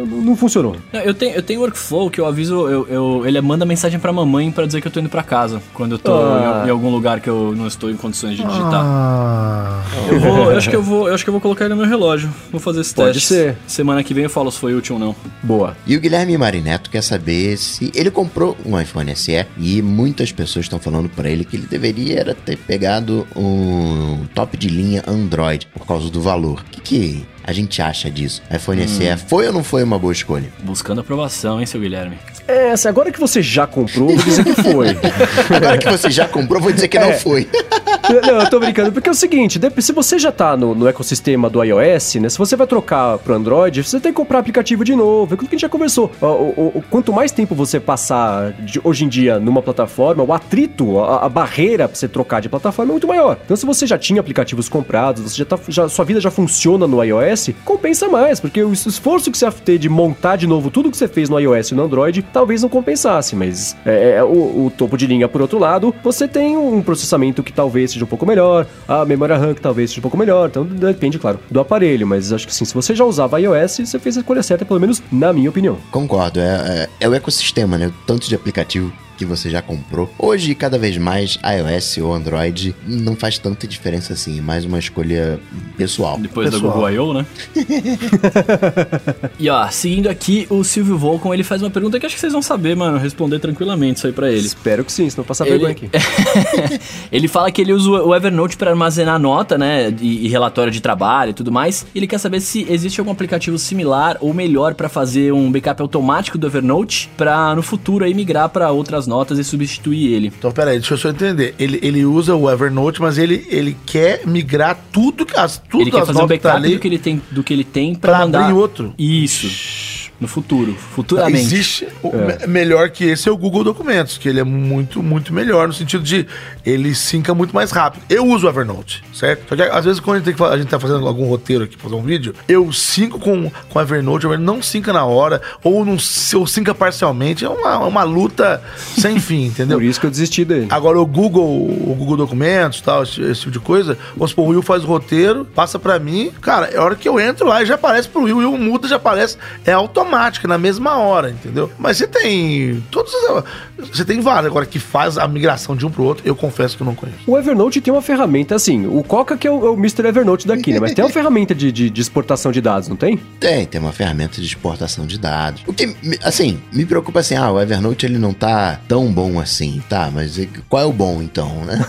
[0.00, 0.76] não, não- funcionou.
[0.92, 4.12] Não, eu tenho, eu tenho workflow que eu aviso, eu, eu- ele manda mensagem pra
[4.12, 5.62] mamãe pra dizer que eu tô indo pra casa.
[5.72, 6.62] Quando eu tô Ah.
[6.64, 8.82] em, em algum lugar que eu não estou em condições de digitar.
[8.84, 11.74] Ah, Eu, vou, eu acho que eu vou, eu acho que eu vou colocar ele
[11.74, 12.30] no meu relógio.
[12.50, 13.28] Vou fazer esse Pode teste.
[13.28, 13.56] ser.
[13.66, 15.16] Semana que vem eu falo se foi útil ou não.
[15.42, 15.76] Boa.
[15.86, 20.64] E o Guilherme Marineto quer saber se ele comprou um iPhone SE e muitas pessoas
[20.64, 25.86] estão falando pra ele que ele deveria ter pegado um top de linha Android por
[25.86, 26.60] causa do valor.
[26.60, 28.42] O que, que a gente acha disso?
[28.50, 30.48] iPhone SE foi ou não foi uma boa escolha?
[30.62, 32.16] Buscando aprovação, hein, seu Guilherme?
[32.46, 34.88] É, assim, agora que você já comprou, vou dizer que foi.
[35.56, 37.48] Agora que você já comprou, vou dizer que não foi.
[38.06, 41.48] Não, eu tô brincando, porque é o seguinte, se você já tá no, no ecossistema
[41.48, 42.28] do iOS, né?
[42.28, 45.32] Se você vai trocar pro Android, você tem que comprar aplicativo de novo.
[45.32, 46.12] É aquilo que a gente já conversou.
[46.20, 50.34] O, o- o- quanto mais tempo você passar de- hoje em dia numa plataforma, o
[50.34, 53.38] atrito, a, a barreira pra você trocar de plataforma é muito maior.
[53.42, 56.86] Então, se você já tinha aplicativos comprados, você já tá, já, sua vida já funciona
[56.86, 57.33] no iOS,
[57.64, 60.90] compensa mais, porque o es- esforço que você ia ter de montar de novo tudo
[60.90, 64.66] que você fez no iOS e no Android, talvez não compensasse, mas é, é, o,
[64.66, 68.08] o topo de linha, por outro lado, você tem um processamento que talvez seja um
[68.08, 71.60] pouco melhor, a memória RAM que talvez seja um pouco melhor, então depende, claro, do
[71.60, 74.64] aparelho, mas acho que sim, se você já usava iOS, você fez a escolha certa,
[74.64, 75.78] pelo menos na minha opinião.
[75.90, 77.90] Concordo, é, é, é o ecossistema, né?
[78.06, 80.12] Tanto de aplicativo que você já comprou.
[80.18, 84.78] Hoje, cada vez mais, iOS ou Android não faz tanta diferença assim, é mais uma
[84.78, 85.38] escolha
[85.76, 86.18] pessoal.
[86.18, 86.72] Depois Pessoal.
[86.72, 87.26] da Google I.O., né?
[89.38, 92.32] e ó, seguindo aqui, o Silvio Volcom, ele faz uma pergunta que acho que vocês
[92.32, 94.46] vão saber, mano, responder tranquilamente isso aí pra ele.
[94.46, 95.90] Espero que sim, senão passar Ele- vergonha aqui.
[97.10, 100.80] ele fala que ele usa o Evernote para armazenar nota, né, e, e relatório de
[100.80, 101.86] trabalho e tudo mais.
[101.94, 106.38] Ele quer saber se existe algum aplicativo similar ou melhor para fazer um backup automático
[106.38, 110.32] do Evernote para no futuro aí migrar para outras notas e substituir ele.
[110.36, 111.54] então peraí, deixa eu só entender.
[111.58, 116.00] Ele, ele usa o Evernote, mas ele, ele quer migrar tudo, as, tudo ele quer
[116.00, 117.64] as fazer um notas que tá backup ali do que ele tem, do que ele
[117.64, 118.94] tem para pra mandar abrir outro.
[118.98, 119.93] Isso.
[120.24, 121.38] No futuro, futuramente.
[121.40, 125.68] Existe me- melhor que esse é o Google Documentos, que ele é muito, muito melhor
[125.68, 126.26] no sentido de
[126.64, 128.02] ele sinca muito mais rápido.
[128.08, 129.48] Eu uso o Evernote, certo?
[129.50, 132.02] Só que às vezes quando a gente, tem tá fazendo algum roteiro aqui, fazer um
[132.02, 136.34] vídeo, eu sinco com, com o Evernote, Evernote não sinca na hora, ou não se-
[136.36, 137.44] ou sinca parcialmente.
[137.44, 138.62] É uma, uma luta
[138.98, 139.76] sem fim, entendeu?
[139.78, 140.68] Por isso que eu desisti dele.
[140.70, 144.48] Agora o Google, o Google Documentos, tal, esse, esse tipo de coisa, vamos supor, o
[144.48, 147.66] Will faz o roteiro, passa pra mim, cara, é hora que eu entro lá e
[147.66, 149.36] já aparece pro Will, o Will muda, já aparece,
[149.66, 150.13] é automático,
[150.46, 151.70] na mesma hora, entendeu?
[151.78, 155.90] Mas você tem todos os- você tem vários agora que faz a migração de um
[155.90, 157.18] pro outro, eu confesso que eu não conheço.
[157.26, 160.06] O Evernote tem uma ferramenta assim, o Coca que é o, é o Mr.
[160.06, 160.80] Evernote daqui, né?
[160.80, 163.16] Mas tem uma ferramenta de, de, de exportação de dados, não tem?
[163.40, 165.62] Tem, tem uma ferramenta de exportação de dados.
[165.66, 169.82] O que, assim, me preocupa assim, ah, o Evernote ele não tá tão bom assim,
[169.88, 170.38] tá, mas
[170.68, 171.84] qual é o bom então, né?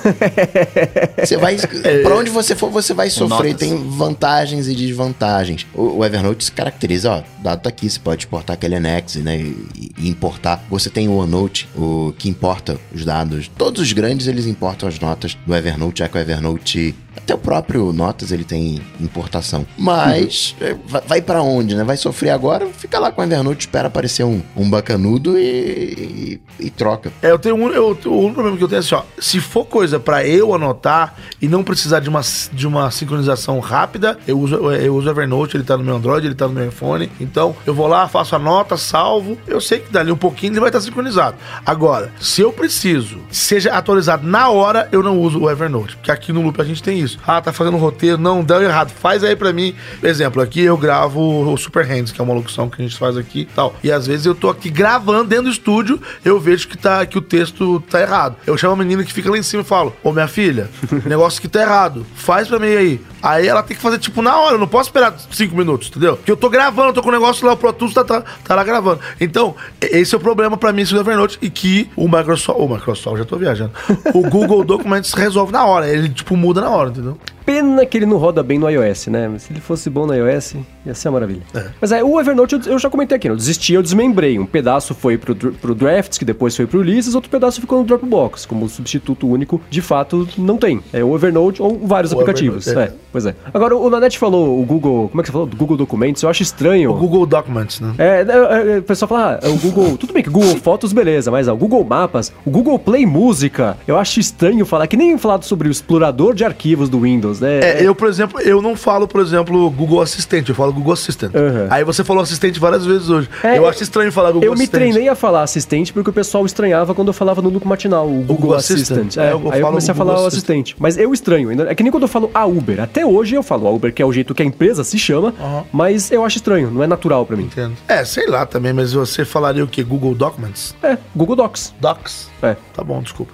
[1.24, 1.58] Você vai,
[2.04, 3.56] pra onde você for, você vai sofrer, notas.
[3.56, 5.66] tem vantagens e desvantagens.
[5.74, 9.18] O, o Evernote se caracteriza, ó, o dado tá aqui, você pode exportar aquele Next,
[9.20, 9.36] né?
[9.36, 10.64] E, e importar.
[10.70, 13.50] Você tem o OneNote, o que importa os dados.
[13.58, 17.38] Todos os grandes eles importam as notas do Evernote, já que o Evernote até o
[17.38, 19.66] próprio Notas ele tem importação.
[19.78, 21.00] Mas uhum.
[21.08, 21.84] vai, para onde, né?
[21.84, 26.66] Vai sofrer agora, fica lá com o Evernote, espera aparecer um, um bacanudo e, e,
[26.66, 27.12] e troca.
[27.22, 29.04] É, eu tenho um, eu, o único problema que eu tenho é assim, ó.
[29.20, 32.22] Se for coisa para eu anotar e não precisar de uma,
[32.52, 36.26] de uma sincronização rápida, eu uso, eu uso o Evernote, ele tá no meu Android,
[36.26, 37.10] ele tá no meu iPhone.
[37.20, 39.38] Então, eu vou lá, faço a nota, salvo.
[39.48, 41.38] Eu sei que dali um pouquinho ele vai estar sincronizado.
[41.66, 45.96] Agora, se eu preciso, seja atualizado na hora, eu não uso o Evernote.
[45.96, 47.05] Porque aqui no Loop a gente tem isso.
[47.26, 48.92] Ah, tá fazendo roteiro, não, deu errado.
[48.92, 49.76] Faz aí para mim.
[50.02, 53.18] Exemplo, aqui eu gravo o Super Hands, que é uma locução que a gente faz
[53.18, 53.76] aqui tal.
[53.84, 57.18] E às vezes eu tô aqui gravando dentro do estúdio, eu vejo que, tá, que
[57.18, 58.38] o texto tá errado.
[58.46, 60.70] Eu chamo a menina que fica lá em cima e falo: Ô minha filha,
[61.06, 62.06] negócio que tá errado.
[62.16, 63.02] Faz pra mim aí.
[63.26, 66.16] Aí ela tem que fazer tipo na hora, eu não posso esperar cinco minutos, entendeu?
[66.16, 68.54] Porque eu tô gravando, tô com o negócio lá, o Pro Tools tá, tá, tá
[68.54, 69.00] lá gravando.
[69.20, 73.18] Então, esse é o problema pra mim, esse Evernote, e que o Microsoft, o Microsoft,
[73.18, 73.72] já tô viajando,
[74.14, 77.18] o Google Documents resolve na hora, ele tipo muda na hora, entendeu?
[77.46, 79.32] Pena que ele não roda bem no iOS, né?
[79.38, 80.56] Se ele fosse bom no iOS,
[80.86, 81.42] ia ser uma maravilha.
[81.54, 81.66] É.
[81.80, 84.40] Mas é, o Evernote eu, eu, já comentei aqui, eu desisti, eu desmembrei.
[84.40, 87.86] Um pedaço foi pro, pro Drafts, que depois foi pro Ulysses, outro pedaço ficou no
[87.86, 88.46] Dropbox.
[88.46, 90.82] Como substituto único, de fato, não tem.
[90.92, 92.68] É o Evernote ou vários o aplicativos.
[92.68, 92.84] É.
[92.84, 92.94] é.
[93.12, 93.36] pois é.
[93.54, 95.10] Agora, o Nanete falou o Google.
[95.10, 95.48] Como é que você falou?
[95.48, 96.92] Do Google Documentos, eu acho estranho.
[96.92, 97.94] O Google Documents, né?
[97.98, 99.98] É, é, é o pessoal fala, ah, o Google.
[99.98, 103.78] tudo bem que Google Fotos, beleza, mas ó, o Google Mapas, o Google Play Música,
[103.88, 107.60] eu acho estranho falar, que nem falado sobre o explorador de arquivos do Windows, né?
[107.60, 111.34] É, eu, por exemplo, eu não falo, por exemplo, Google Assistente, eu falo Google Assistant.
[111.34, 111.68] Uhum.
[111.70, 113.30] Aí você falou assistente várias vezes hoje.
[113.44, 114.74] É, eu acho estranho falar Google eu Assistant.
[114.74, 117.66] Eu me treinei a falar assistente porque o pessoal estranhava quando eu falava no Look
[117.66, 119.08] Matinal, o Google, Google Assistant.
[119.08, 119.18] Assistant.
[119.18, 120.76] É, eu aí eu comecei a falar o assistente.
[120.80, 122.82] Mas eu estranho, é que nem quando eu falo a Uber.
[122.82, 125.34] Até hoje eu falo a Uber, que é o jeito que a empresa se chama,
[125.40, 125.64] uhum.
[125.72, 127.44] mas eu acho estranho, não é natural para mim.
[127.44, 127.76] Entendo.
[127.88, 129.84] É, sei lá também, mas você falaria o que?
[129.84, 130.76] Google Documents?
[130.82, 131.74] É, Google Docs.
[131.80, 132.30] Docs?
[132.42, 132.56] É.
[132.74, 133.34] Tá bom, desculpa.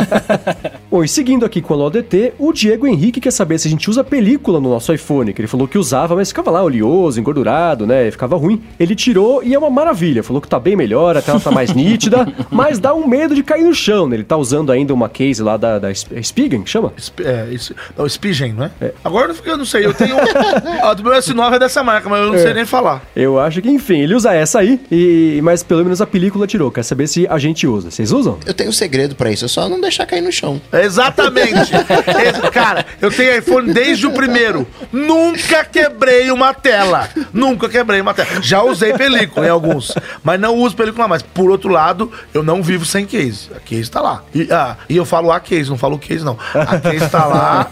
[0.90, 3.88] bom, e seguindo aqui com a LODT, o Diego Henrique quer saber se a gente
[3.88, 7.86] usa película no nosso iPhone, que ele falou que usava, mas ficava lá oleoso, engordurado,
[7.86, 8.10] né?
[8.10, 8.62] Ficava ruim.
[8.78, 10.22] Ele tirou e é uma maravilha.
[10.22, 13.42] Falou que tá bem melhor, a tela tá mais nítida, mas dá um medo de
[13.42, 14.16] cair no chão, né?
[14.16, 16.92] Ele tá usando ainda uma case lá da, da é Spigen, chama?
[17.20, 18.70] É, isso, não, Spigen, não é?
[18.80, 18.92] é.
[19.04, 20.16] Agora eu não sei, eu tenho.
[20.82, 22.38] a do meu S9 é dessa marca, mas eu não é.
[22.38, 23.02] sei nem falar.
[23.14, 26.70] Eu acho que, enfim, ele usa essa aí, e, mas pelo menos a película tirou.
[26.70, 27.90] Quer saber se a gente usa.
[27.90, 28.38] Vocês usam?
[28.46, 30.60] Eu tenho um segredo para isso, é só não deixar cair no chão.
[30.72, 31.72] Exatamente.
[32.52, 34.66] Cara, eu tenho iPhone desde o primeiro.
[34.92, 37.08] Nunca quebrei uma tela.
[37.32, 38.40] Nunca quebrei uma tela.
[38.40, 39.92] Já usei película em alguns,
[40.22, 41.20] mas não uso película mais.
[41.20, 43.50] Por outro lado, eu não vivo sem case.
[43.54, 44.22] A case tá lá.
[44.32, 46.38] E, ah, e eu falo a case, não falo case, não.
[46.54, 47.68] A case tá lá.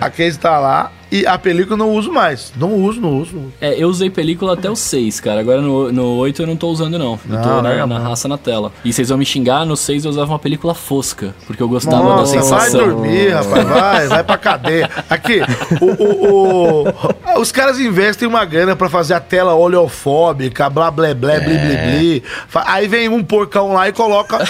[0.00, 0.90] A case tá lá.
[1.10, 2.52] E a película eu não uso mais.
[2.56, 3.52] Não uso, não uso.
[3.60, 5.40] É, eu usei película até o 6, cara.
[5.40, 7.18] Agora no, no 8 eu não tô usando, não.
[7.28, 8.72] Eu tô na, na, raça na tela.
[8.84, 11.34] E vocês vão me xingar, no 6 eu usava uma película fosca.
[11.46, 12.80] Porque eu gostava Nossa, da sensação.
[12.80, 13.68] Vai dormir, rapaz.
[13.68, 14.90] Vai, vai pra cadeia.
[15.08, 15.40] Aqui,
[15.80, 16.92] o, o, o,
[17.40, 21.40] os caras investem uma grana pra fazer a tela oleofóbica, blá, blá, blá, é.
[21.40, 22.22] bli, bli, bli.
[22.66, 24.38] Aí vem um porcão lá e coloca.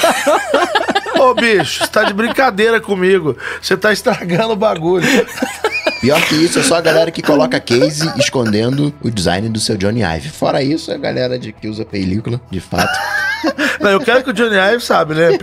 [1.18, 3.36] Ô, bicho, você tá de brincadeira comigo.
[3.60, 5.06] Você tá estragando o bagulho.
[6.04, 9.74] Pior que isso, é só a galera que coloca case escondendo o design do seu
[9.74, 10.28] Johnny Ive.
[10.28, 12.92] Fora isso, é a galera de, que usa película, de fato.
[13.80, 15.38] Não, eu quero que o Johnny Ive sabe, né?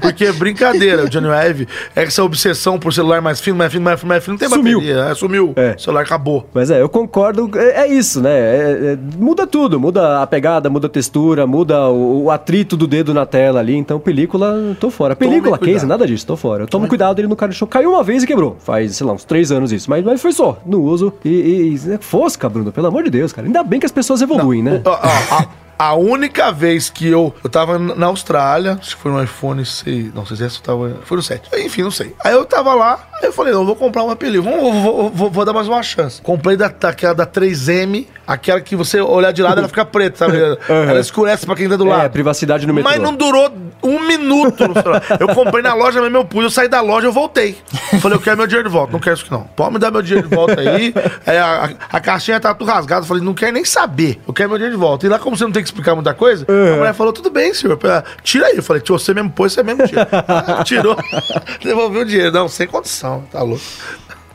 [0.00, 1.04] Porque é brincadeira.
[1.04, 4.24] O Johnny Ive é essa obsessão por celular mais fino, mais fino, mais fino, mais
[4.24, 4.34] fino.
[4.34, 4.80] Não tem sumiu.
[4.80, 5.02] bateria.
[5.02, 5.52] É, sumiu.
[5.56, 5.74] É.
[5.76, 6.48] O celular acabou.
[6.52, 7.50] Mas é, eu concordo.
[7.54, 8.30] É, é isso, né?
[8.30, 9.78] É, é, muda tudo.
[9.78, 13.76] Muda a pegada, muda a textura, muda o, o, atrito do dedo na tela ali.
[13.76, 15.14] Então, película, tô fora.
[15.14, 16.64] Película, case, nada disso, tô fora.
[16.64, 18.56] Eu tomo Tome cuidado, ele no cara show caiu uma vez e quebrou.
[18.58, 19.88] Faz, sei lá, uns três anos isso.
[19.88, 21.12] Mas, mas foi só, no uso.
[21.24, 23.46] E, e, e fosca, Bruno, pelo amor de Deus, cara.
[23.46, 24.82] Ainda bem que as pessoas evoluem, Não, né?
[24.84, 25.46] O, a, a,
[25.82, 27.34] a única vez que eu.
[27.42, 30.14] Eu tava na Austrália, acho que foi no iPhone 6.
[30.14, 30.98] Não sei se essa tava.
[31.04, 31.48] Foi no 7.
[31.60, 32.14] Enfim, não sei.
[32.24, 34.56] Aí eu tava lá, aí eu falei, não, vou comprar uma película.
[34.56, 36.20] Vou, vou, vou, vou, dar mais uma chance.
[36.20, 40.32] Comprei da, daquela da 3M, aquela que você olhar de lado ela fica preta, sabe?
[40.72, 40.90] Uhum.
[40.90, 42.04] Ela escurece pra quem tá do lado.
[42.04, 42.90] É, privacidade no metrô.
[42.90, 45.02] Mas não durou um minuto no celular.
[45.18, 47.56] Eu comprei na loja, mas meu pus, eu saí da loja, eu voltei.
[48.00, 48.92] Falei, eu quero meu dinheiro de volta.
[48.92, 49.42] Não quero isso aqui não.
[49.42, 50.94] Pode me dar meu dinheiro de volta aí.
[51.26, 53.02] Aí a, a, caixinha tá tudo rasgada.
[53.02, 54.20] Eu falei, não quero nem saber.
[54.26, 55.06] Eu quero meu dinheiro de volta.
[55.06, 56.74] E lá, como você não tem que explicar muita coisa, Uhum.
[56.74, 57.78] A mulher falou, tudo bem, senhor.
[58.22, 58.56] Tira aí.
[58.56, 60.08] Eu falei, você mesmo pôs, você mesmo tira.
[60.64, 60.96] tirou.
[61.62, 62.32] Devolveu o dinheiro.
[62.32, 63.11] Não, sem condição.
[63.20, 63.62] Tá louco.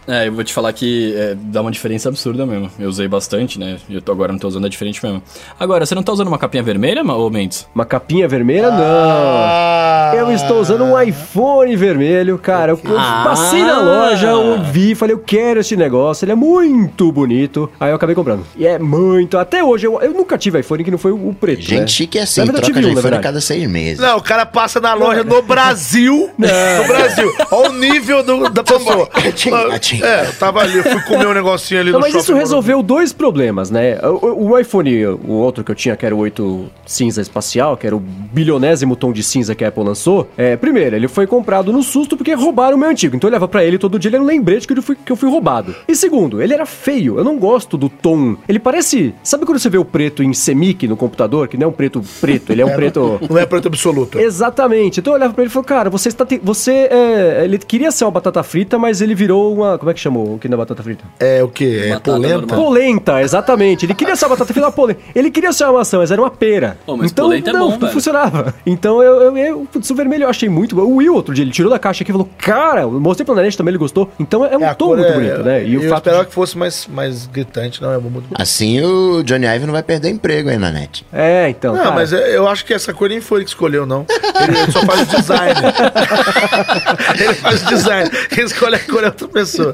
[0.08, 2.72] É, eu vou te falar que é, dá uma diferença absurda mesmo.
[2.80, 3.78] Eu usei bastante, né?
[3.90, 5.22] E eu tô agora não tô usando, é diferente mesmo.
[5.60, 7.68] Agora, você não tá usando uma capinha vermelha, ô Mendes?
[7.76, 10.12] Uma capinha vermelha, Ah.
[10.14, 10.20] não.
[10.20, 12.72] Eu estou usando um iPhone vermelho, cara.
[12.72, 13.24] Eu eu Ah.
[13.26, 17.70] passei na loja, eu vi, falei, eu quero esse negócio, ele é muito bonito.
[17.80, 18.46] Aí eu acabei comprando.
[18.56, 19.38] E é muito.
[19.38, 21.62] Até hoje, eu, eu nunca tive iPhone que não foi o, preto.
[21.62, 21.88] Gente né?
[21.88, 24.00] chique é assim, verdade, eu troca tive de um, iPhone a cada seis meses.
[24.00, 26.30] Não, o cara passa na loja no Brasil.
[26.38, 27.34] No Brasil.
[27.52, 29.10] Olha o nível do- da pessoa.
[29.14, 29.97] Atim, atim.
[30.04, 32.40] É, eu tava ali, eu fui comer um negocinho ali Não, no mas isso shopping
[32.40, 33.98] resolveu dois problemas, né?
[34.04, 37.86] O, o- iPhone, o outro que eu tinha, que era o 8 cinza espacial, que
[37.86, 40.30] era o bilionésimo tom de cinza que a Apple lançou.
[40.38, 43.16] É, primeiro, ele foi comprado no susto porque roubaram o meu antigo.
[43.16, 45.12] Então eu levava pra ele todo dia, ele era um lembrete que eu fui, que
[45.12, 45.76] eu fui roubado.
[45.88, 47.18] E segundo, ele era feio.
[47.18, 48.36] Eu não gosto do tom.
[48.48, 49.14] Ele parece.
[49.24, 51.48] Sabe quando você vê o preto em semic no computador?
[51.48, 53.20] Que não é um preto preto, ele é um preto.
[53.30, 54.20] Não é preto absoluto.
[54.20, 55.00] Exatamente.
[55.00, 56.26] Então eu olhava pra ele e falava, cara, você está.
[56.26, 56.72] te- Você.
[56.72, 57.42] É...
[57.44, 59.78] Ele queria ser uma batata frita, mas ele virou uma.
[59.88, 61.06] Como é que chamou o que não é batata frita?
[61.18, 61.84] É o quê?
[61.86, 62.36] É Batata polenta?
[62.42, 62.60] normal.
[62.60, 63.86] Polenta, exatamente.
[63.86, 65.00] Ele queria ser uma batata frita, uma polenta.
[65.16, 66.78] Ele queria ser uma maçã, mas era uma pera.
[66.86, 68.54] Pô, mas então, polenta é não, bom, não funcionava.
[68.66, 70.82] Então, eu, eu, eu, putz, o vermelho eu achei muito bom.
[70.82, 73.34] O Will, outro dia, ele tirou da caixa aqui e falou, cara, eu mostrei pra
[73.34, 74.12] Nanete também, ele gostou.
[74.20, 75.64] Então, é um É, tom muito é- bonito, né?
[75.64, 76.28] E eu o fato esperava de...
[76.30, 78.42] que fosse mais, mais gritante, não é muito bonito.
[78.42, 81.06] Assim o Johnny Ive não vai perder emprego aí na net.
[81.14, 83.52] É, então, Não, cara, mas é- eu acho que essa cor nem foi ele que
[83.52, 84.06] escolheu, não.
[84.46, 85.56] Ele, ele só faz o design.
[87.20, 88.10] ele faz o design.
[88.30, 89.74] Quem escolhe a cor é outra pessoa.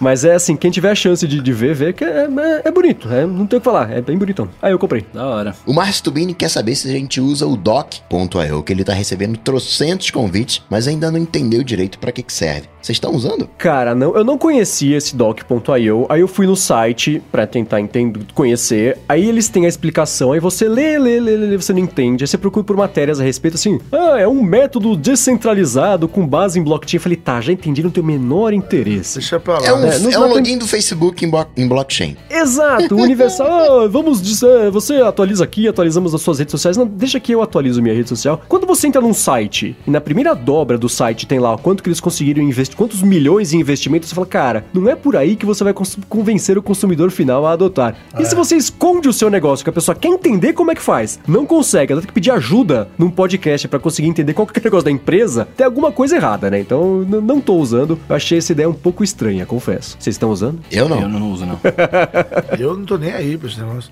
[0.00, 2.70] mas é assim, quem tiver a chance de, de ver, vê que é, é, é
[2.70, 3.08] bonito.
[3.12, 4.48] é, não tem o que falar, é bem bonitão.
[4.60, 5.04] Aí eu comprei.
[5.12, 5.54] Da hora.
[5.66, 9.36] O Márcio Tubini quer saber se a gente usa o doc.io, que ele tá recebendo
[9.36, 12.68] trocentos convites, mas ainda não entendeu direito pra que que serve.
[12.80, 13.48] Vocês estão usando?
[13.58, 18.20] Cara, não, eu não conhecia esse doc.io, aí eu fui no site pra tentar entender,
[18.34, 21.80] conhecer, aí eles têm a explicação, aí você lê, lê, lê, lê, lê, você não
[21.80, 26.26] entende, aí você procura por matérias a respeito, assim, ah, é um método descentralizado com
[26.26, 26.96] base em blockchain.
[26.96, 29.18] Eu falei, tá, já entendi, não tenho o menor interesse.
[29.18, 29.66] Deixa pra lá.
[29.66, 32.16] É um, É, é um login do Facebook em, em blockchain.
[32.28, 33.48] Exato, universal,
[33.84, 37.42] ah, vamos dizer, você atualiza aqui, atualizamos as suas redes sociais, não, deixa que eu
[37.42, 38.42] atualizo minha rede social.
[38.48, 41.88] Quando você entra num site, e na primeira dobra do site tem lá quanto que
[41.88, 45.46] eles conseguiram investir, quantos milhões em investimento, você fala, cara, não é por aí que
[45.46, 45.74] você vai
[46.08, 47.96] convencer o consumidor final a adotar.
[48.18, 50.82] E se você esconde o seu negócio, que a pessoa quer entender como é que
[50.82, 54.58] faz, não consegue, ela tem que pedir ajuda num podcast pra conseguir entender qual que
[54.58, 56.60] é o negócio da empresa, tem alguma coisa errada, né?
[56.60, 59.79] Então, não tô usando, eu achei essa ideia um pouco estranha, confesso.
[59.98, 60.60] Vocês estão usando?
[60.70, 61.00] Eu não.
[61.00, 61.58] Eu não uso, não.
[62.58, 63.90] Eu não tô nem aí pra esse negócio.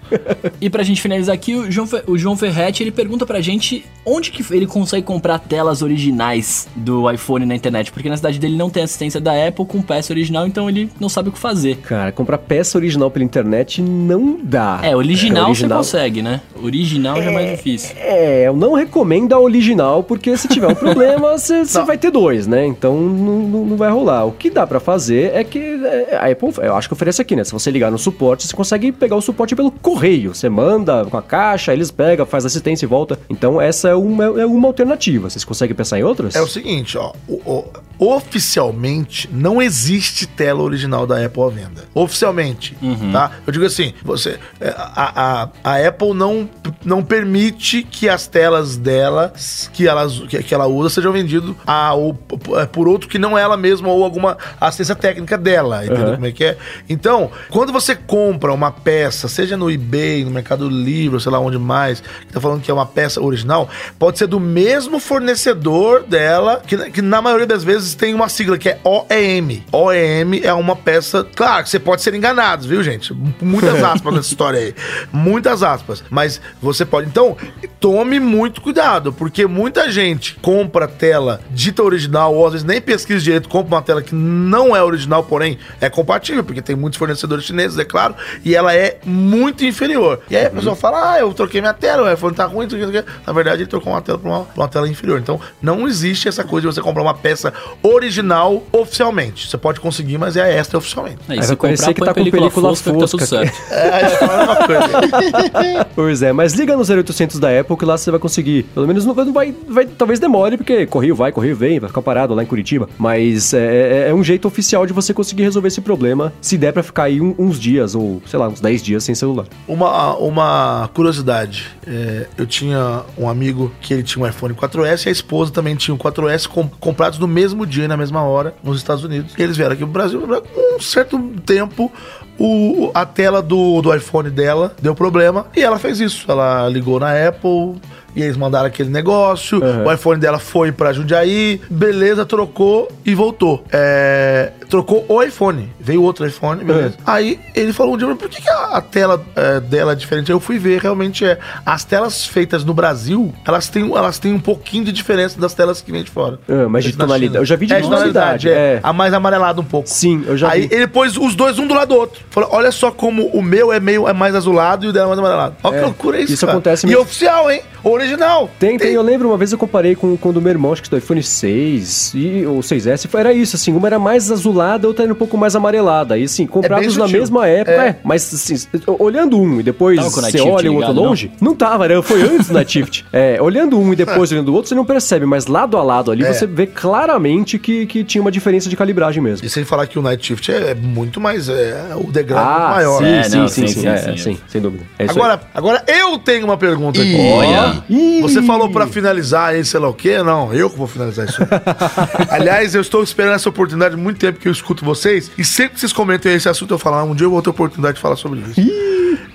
[0.60, 3.84] E pra gente finalizar aqui, o João, Fe- o João Ferretti, ele pergunta pra gente
[4.04, 8.56] onde que ele consegue comprar telas originais do iPhone na internet, porque na cidade dele
[8.56, 11.76] não tem assistência da Apple com peça original, então ele não sabe o que fazer.
[11.78, 14.80] Cara, comprar peça original pela internet não dá.
[14.82, 16.40] É, original, É, você consegue, né?
[16.62, 17.94] Original já é mais difícil.
[17.98, 22.46] É, eu não recomendo a original, porque se tiver um problema, você vai ter dois,
[22.46, 22.66] né?
[22.66, 24.24] Então não, não, não vai rolar.
[24.24, 27.34] O que dá pra fazer é que é, a Apple, eu acho que oferece aqui,
[27.36, 27.44] né?
[27.44, 30.34] Se você ligar no suporte, você consegue pegar o suporte pelo correio.
[30.34, 33.18] Você manda com a caixa, eles pegam, faz assistência e volta.
[33.28, 35.28] Então essa é uma, é uma alternativa.
[35.30, 36.34] Vocês conseguem pensar em outras?
[36.34, 37.12] É o seguinte, ó.
[37.28, 37.64] o- o-
[37.98, 41.84] oficialmente, não existe tela original da Apple à venda.
[41.94, 42.76] Oficialmente,
[43.12, 43.32] tá?
[43.46, 46.48] Eu digo assim, você, é, a, a, a Apple não,
[46.84, 49.32] não permite que as telas dela,
[49.72, 52.18] que, elas, que, que ela usa, sejam vendidas a, ou,
[52.56, 56.14] é, por outro que não é ela mesma ou alguma assistência técnica dela, entendeu Uhum.
[56.14, 56.56] como é que é?
[56.88, 61.38] Então, quando você compra uma peça, seja no eBay, no Mercado Livre, ou sei lá
[61.40, 63.68] onde mais, que tá falando que é uma peça original,
[63.98, 68.58] pode ser do mesmo fornecedor dela, que, que na maioria das vezes tem uma sigla
[68.58, 69.64] que é OEM.
[69.72, 71.26] OEM é uma peça.
[71.34, 73.12] Claro que você pode ser enganado, viu, gente?
[73.40, 74.74] Muitas aspas nessa história aí.
[75.12, 76.02] Muitas aspas.
[76.10, 77.08] Mas você pode.
[77.08, 77.36] Então,
[77.80, 83.20] tome muito cuidado, porque muita gente compra tela dita original, ou às vezes nem pesquisa
[83.20, 87.44] direito, compra uma tela que não é original, porém é compatível, porque tem muitos fornecedores
[87.44, 90.20] chineses, é claro, e ela é muito inferior.
[90.30, 92.76] E aí a pessoa fala: Ah, eu troquei minha tela, o iPhone tá ruim, isso
[92.76, 93.04] aqui.
[93.26, 95.18] na verdade ele trocou uma tela pra uma, pra uma tela inferior.
[95.18, 97.52] Então não existe essa coisa de você comprar uma peça
[97.82, 99.48] original oficialmente.
[99.48, 101.18] Você pode conseguir, mas é extra oficialmente.
[101.28, 103.58] Aí, Aí se comprar, que tá com película, película fosca, que tá tudo certo.
[103.70, 105.88] É, é a mesma coisa.
[105.94, 108.64] Pois é, mas liga no 0800 da Apple que lá você vai conseguir.
[108.74, 112.02] Pelo menos não não vai, vai talvez demore, porque correio vai, correio vem, vai ficar
[112.02, 112.88] parado lá em Curitiba.
[112.96, 116.72] Mas é, é- é um jeito oficial de você conseguir resolver esse problema, se der
[116.72, 119.46] pra ficar aí um- uns dias, ou sei lá, uns 10 dias sem celular.
[119.66, 125.08] Uma, uma curiosidade, é, eu tinha um amigo que ele tinha um iPhone 4S e
[125.08, 128.54] a esposa também tinha um 4S com- comprados no mesmo dia e na mesma hora
[128.64, 129.34] nos Estados Unidos.
[129.38, 131.92] E eles vieram aqui pro Brasil, com um certo tempo
[132.38, 136.30] o, a tela do, do iPhone dela deu problema e ela fez isso.
[136.30, 137.76] Ela ligou na Apple
[138.16, 139.84] e eles mandaram aquele negócio, Uhum.
[139.86, 143.64] o iPhone dela foi pra Jundiaí, beleza, trocou e voltou.
[143.72, 145.70] É, trocou o iPhone.
[145.80, 146.94] Veio outro iPhone, beleza.
[147.06, 150.30] Aí ele falou um dia, por que, que a, a tela é, dela é diferente?
[150.30, 151.38] Aí eu fui ver, realmente é.
[151.64, 155.80] As telas feitas no Brasil, elas têm, elas têm um pouquinho de diferença das telas
[155.80, 156.38] que vêm de fora.
[156.48, 157.38] Ah, mas de Na tonalidade.
[157.38, 158.52] Eu já vi de é, tonalidade, é.
[158.52, 158.80] é.
[158.82, 159.88] A mais amarelada um pouco.
[159.88, 160.74] Sim, eu já Aí vi.
[160.74, 162.20] ele pôs os dois um do lado do outro.
[162.30, 165.08] Falou: olha só como o meu é meio é mais azulado e o dela é
[165.08, 165.56] mais amarelado.
[165.62, 166.32] Olha É, que loucura é isso.
[166.34, 166.52] isso cara.
[166.58, 167.02] acontece E mesmo.
[167.02, 167.62] oficial, hein?
[167.82, 168.50] Original.
[168.58, 170.82] Tem, tem, eu lembro uma vez eu comparei com, com o do meu irmão, acho
[170.82, 175.04] que do iPhone 6 e o 6S, era isso, assim, uma era mais azulada, outra
[175.04, 176.14] era um pouco mais amarelada.
[176.14, 177.20] Aí, assim, comprados na sutil.
[177.20, 177.88] mesma época, É.
[177.88, 177.96] é.
[178.04, 178.56] mas assim,
[178.98, 181.02] olhando um e depois você olha o outro ligado, não?
[181.04, 182.00] longe, não, tava, né?
[182.02, 183.04] Foi antes do Night Shift.
[183.12, 186.10] É, olhando um e depois olhando o outro, você não percebe, mas lado a lado
[186.10, 186.32] ali, É.
[186.32, 189.46] você vê claramente que, que tinha uma diferença de calibragem mesmo.
[189.46, 191.48] E sem falar que o Night Shift é muito mais.
[191.48, 192.98] É, o degrau é muito Ah, maior.
[192.98, 193.18] sim, né?
[193.18, 194.16] É, sim, não, sim, sim, sim, sim, é, sim.
[194.16, 194.84] sim, sem dúvida.
[194.98, 197.16] É isso Agora, agora eu tenho uma pergunta aqui.
[197.16, 197.82] Olha.
[198.22, 200.22] Você falou pra finalizar aí, sei lá o quê?
[200.22, 201.38] Não, eu que vou finalizar isso.
[202.30, 205.30] Aliás, eu estou esperando essa oportunidade há muito tempo que eu escuto vocês.
[205.36, 207.50] E sempre que vocês comentam esse assunto, eu falo, ah, um dia eu vou ter
[207.50, 208.60] oportunidade de falar sobre isso.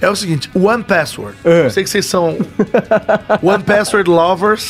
[0.02, 1.38] É o seguinte, One Password.
[1.44, 1.66] É.
[1.66, 2.38] Eu sei que vocês são
[3.42, 4.70] One Password lovers.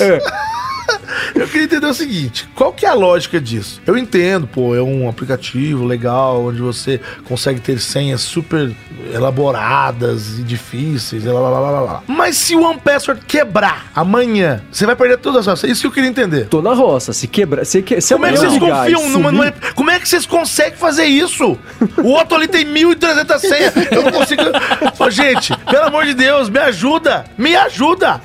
[1.35, 3.81] Eu queria entender o seguinte, qual que é a lógica disso?
[3.85, 8.71] Eu entendo, pô, é um aplicativo legal onde você consegue ter senhas super
[9.13, 12.03] elaboradas e difíceis, lá, lá, lá, lá, lá.
[12.07, 15.63] Mas se o One Password quebrar amanhã, você vai perder todas as?
[15.63, 16.47] Isso que eu queria entender.
[16.47, 19.31] Tô na roça, se quebra, se, que, se Como é que vocês ligar confiam numa,
[19.31, 21.57] numa- Como é que vocês conseguem fazer isso?
[21.97, 23.73] O outro ali tem 1.300 senhas.
[23.91, 24.41] Eu não consigo.
[25.05, 27.25] Ô, gente, pelo amor de Deus, me ajuda!
[27.37, 28.21] Me ajuda!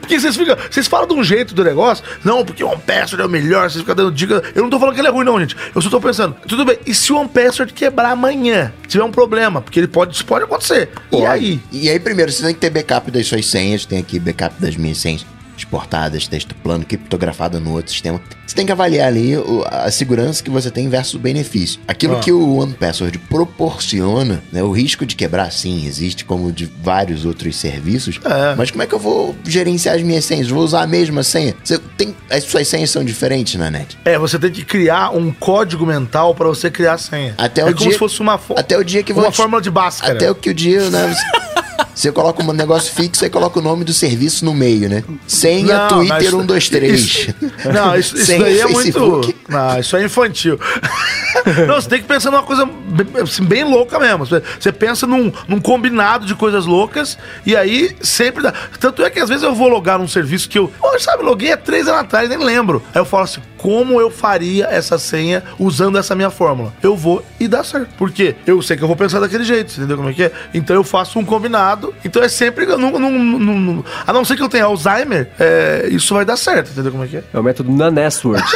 [0.00, 0.56] Porque vocês ficam.
[0.70, 2.04] Vocês falam de um jeito do negócio.
[2.24, 4.42] Não, porque o One Password é o melhor, vocês ficam dando dica.
[4.54, 5.56] Eu não tô falando que ele é ruim, não, gente.
[5.74, 8.72] Eu só tô pensando, tudo bem, e se o One Password quebrar amanhã?
[8.86, 10.90] Tiver um problema, porque ele pode, isso pode acontecer.
[11.12, 11.60] E aí?
[11.72, 13.84] E aí, primeiro, você tem que ter backup das suas senhas.
[13.84, 15.26] Tem aqui backup das minhas senhas
[15.58, 18.20] exportadas, texto plano, criptografado no outro sistema.
[18.46, 19.32] Você tem que avaliar ali
[19.70, 21.80] a segurança que você tem versus o benefício.
[21.86, 22.20] Aquilo Ah.
[22.20, 27.24] que o One Password proporciona, né, o risco de quebrar, sim, existe como de vários
[27.24, 28.18] outros serviços.
[28.24, 28.54] É.
[28.56, 30.48] Mas como é que eu vou gerenciar as minhas senhas?
[30.48, 31.54] Vou usar a mesma senha?
[31.62, 33.98] Você tem, as suas senhas são diferentes na net.
[34.04, 37.34] É, você tem que criar um código mental pra você criar a senha.
[37.36, 39.70] Até é o como dia- se fosse uma, Até o dia que uma fórmula de
[39.70, 40.14] Bhaskara.
[40.14, 41.08] Até o que o dia, né?
[41.14, 41.47] Você,
[41.98, 45.02] você coloca um negócio fixo e coloca o nome do serviço no meio, né?
[45.26, 46.30] Senha Não, Twitter não, isso-
[46.70, 47.00] 123.
[47.00, 47.34] isso-
[47.72, 49.34] não, isso, isso daí é muito.
[49.48, 50.60] Não, isso é infantil.
[51.66, 54.24] não, você tem que pensar numa coisa bem, assim, bem louca mesmo.
[54.24, 58.52] Você- pensa num, num combinado de coisas loucas e aí sempre dá.
[58.78, 60.68] Tanto é que às vezes eu vou logar num serviço que eu.
[60.78, 62.80] Pô, sabe, loguei há três anos atrás, nem lembro.
[62.94, 66.72] Aí eu falo assim: como eu faria essa senha usando essa minha fórmula?
[66.82, 67.88] Eu vou e dá certo.
[67.98, 68.34] Por quê?
[68.46, 70.32] Eu sei que eu vou pensar daquele jeito, entendeu como é que é?
[70.54, 71.92] Então eu faço um combinado.
[72.04, 72.64] Então é sempre.
[72.66, 76.36] não- não- não- não- a não ser que eu tenha Alzheimer, é, isso vai dar
[76.36, 77.22] certo, entendeu como é que é?
[77.34, 78.42] É o método Nanesword.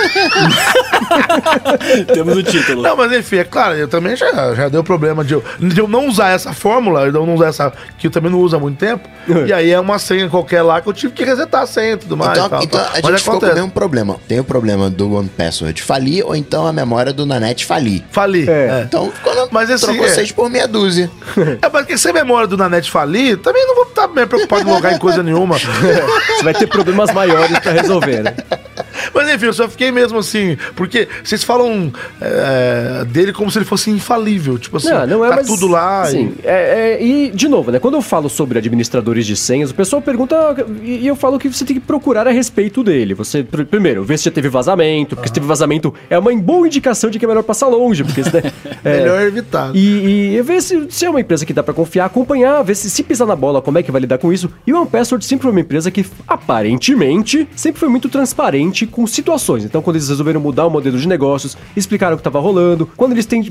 [2.12, 2.83] Temos o título.
[2.83, 5.89] Não, mas enfim, é claro, eu também já, já deu problema de eu, de eu
[5.89, 8.61] não usar essa fórmula, de eu não usar essa, que eu também não uso há
[8.61, 9.09] muito tempo.
[9.47, 11.97] e aí é uma senha qualquer lá que eu tive que resetar a senha e
[11.97, 12.33] tudo mais.
[12.39, 12.89] Então, e tal, então tal.
[12.89, 13.55] a Mas gente ficou com o acontece.
[13.55, 14.16] mesmo problema.
[14.29, 18.05] Tem o problema do One Password falir ou então a memória do Nanete falir.
[18.10, 18.48] Fali.
[18.48, 18.81] É.
[18.81, 18.82] É.
[18.82, 20.09] Então, quando Mas assim, trocou é.
[20.09, 21.10] seis por meia dúzia.
[21.62, 24.69] É, mas que se a memória do Nanete falir, também não vou estar bem preocupado
[24.69, 25.56] em logar em coisa nenhuma.
[25.59, 28.35] Você vai ter problemas maiores pra resolver, né?
[29.15, 33.65] Mas enfim, eu só fiquei mesmo assim, porque vocês falam é, dele como se ele
[33.65, 34.59] fosse infalível.
[34.59, 36.05] Tipo assim, Não, não é tá mas, tudo lá.
[36.07, 37.79] Sim, e- é, é, e, de novo, né?
[37.79, 41.65] Quando eu falo sobre administradores de senhas, o pessoal pergunta e eu falo que você
[41.65, 43.15] tem que procurar a respeito dele.
[43.15, 46.66] Você, pr- primeiro, ver se já teve vazamento, porque se teve vazamento é uma boa
[46.66, 48.43] indicação de que é melhor passar longe, porque isso, né,
[48.85, 49.70] é, Melhor evitar.
[49.74, 52.89] E, e ver se, se é uma empresa que dá pra confiar, acompanhar, ver se
[52.91, 54.51] se pisar na bola, como é que vai lidar com isso.
[54.66, 59.64] E o OnePassword sempre foi uma empresa que, aparentemente, sempre foi muito transparente com situações.
[59.64, 62.89] Então, quando eles resolveram mudar o modelo de negócios, explicaram o que tava rolando.
[62.97, 63.43] Quando eles têm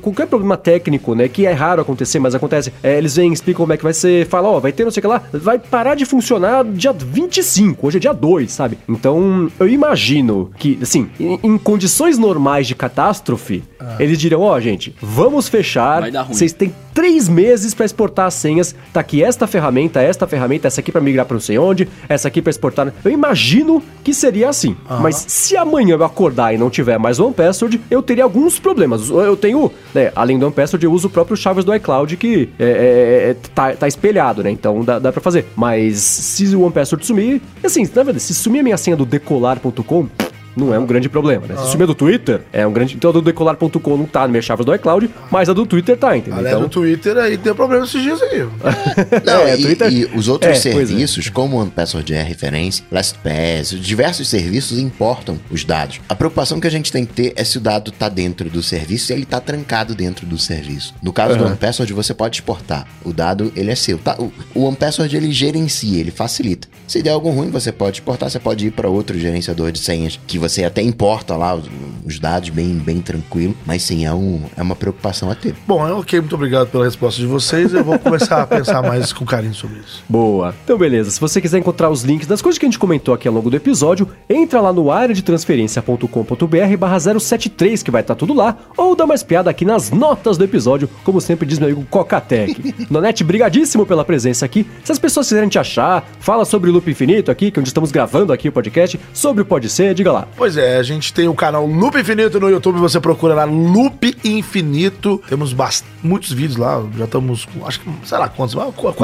[0.00, 3.72] qualquer problema técnico, né, que é raro acontecer, mas acontece, é, eles vêm, explicam como
[3.72, 5.94] é que vai ser, falam, ó, vai ter não sei o que lá, vai parar
[5.94, 8.78] de funcionar dia 25, hoje é dia 2, sabe?
[8.88, 13.62] Então, eu imagino que, assim, em, em condições normais de catástrofe,
[13.98, 16.34] eles diriam, ó, gente, vamos fechar, Vai dar ruim.
[16.34, 20.80] vocês têm três meses pra exportar as senhas, tá aqui esta ferramenta, esta ferramenta, essa
[20.80, 22.94] aqui pra migrar pra não sei onde, essa aqui pra exportar.
[23.04, 24.76] Eu imagino que seria assim.
[25.00, 29.10] Mas se amanhã eu acordar e não tiver mais o OnePassword, eu teria alguns problemas.
[29.10, 32.64] Eu tenho, né, além do OnePassword, eu uso o próprio chaves do iCloud que é,
[32.64, 34.50] é, é, tá, tá espelhado, né?
[34.50, 35.46] Então dá, dá pra fazer.
[35.56, 40.08] Mas se o OnePassword sumir, assim, na verdade, se sumir a minha senha do decolar.com,
[40.56, 41.56] não é um grande problema, né?
[41.56, 42.94] Se o ciúme é do Twitter, é um grande.
[42.94, 45.96] Então a do decolar.com não tá no minhas chaves do iCloud, mas a do Twitter
[45.96, 46.38] tá, entendeu?
[46.38, 48.40] Aliás, então, no Twitter aí deu problema esses dias aí.
[49.24, 50.60] Não, É, e, Twitter- e os outros É, é.
[50.60, 56.00] serviços, como o OnePassword é referência, LastPass, diversos serviços importam os dados.
[56.08, 58.62] A preocupação que a gente tem que ter é se o dado está dentro do
[58.62, 60.94] serviço e ele está trancado dentro do serviço.
[61.02, 62.86] No caso do OnePassword, você pode exportar.
[63.04, 63.98] O dado, ele é seu.
[63.98, 64.16] Tá?
[64.18, 66.68] O, o OnePassword, ele gerencia, ele facilita.
[66.86, 70.18] Se der algo ruim, você pode exportar, você pode ir para outro gerenciador de senhas,
[70.26, 71.68] que você até importa lá os,
[72.04, 73.54] os dados bem, bem tranquilo.
[73.64, 75.54] Mas sim, é, um, é uma preocupação a ter.
[75.66, 77.72] Bom, é ok, muito obrigado pela resposta de vocês.
[77.72, 80.04] Eu vou começar a pensar mais com carinho sobre isso.
[80.08, 80.54] Boa.
[80.64, 81.10] Então, beleza.
[81.10, 83.48] Se você quiser encontrar os links das coisas que a gente comentou aqui ao longo
[83.50, 89.04] do episódio, entra lá no areadetransferência.com.br barra 073, que vai estar tudo lá, ou dá
[89.04, 92.86] uma espiada aqui nas notas do episódio, como sempre diz meu amigo Cocatec.
[92.90, 94.66] Nonete, brigadíssimo pela presença aqui.
[94.84, 97.68] Se as pessoas quiserem te achar, fala sobre o Loop Infinito aqui, que é onde
[97.68, 100.28] estamos gravando aqui o podcast, sobre o Pode Ser, diga lá.
[100.36, 104.16] Pois é, a gente tem o canal Loop Infinito no YouTube, você procura lá Loop
[104.24, 105.22] Infinito.
[105.28, 108.54] Temos bast- muitos vídeos lá, já estamos com, acho que, sei lá quantos,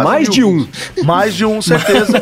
[0.05, 0.66] Mais mil de um.
[1.05, 2.20] Mais de um, certeza.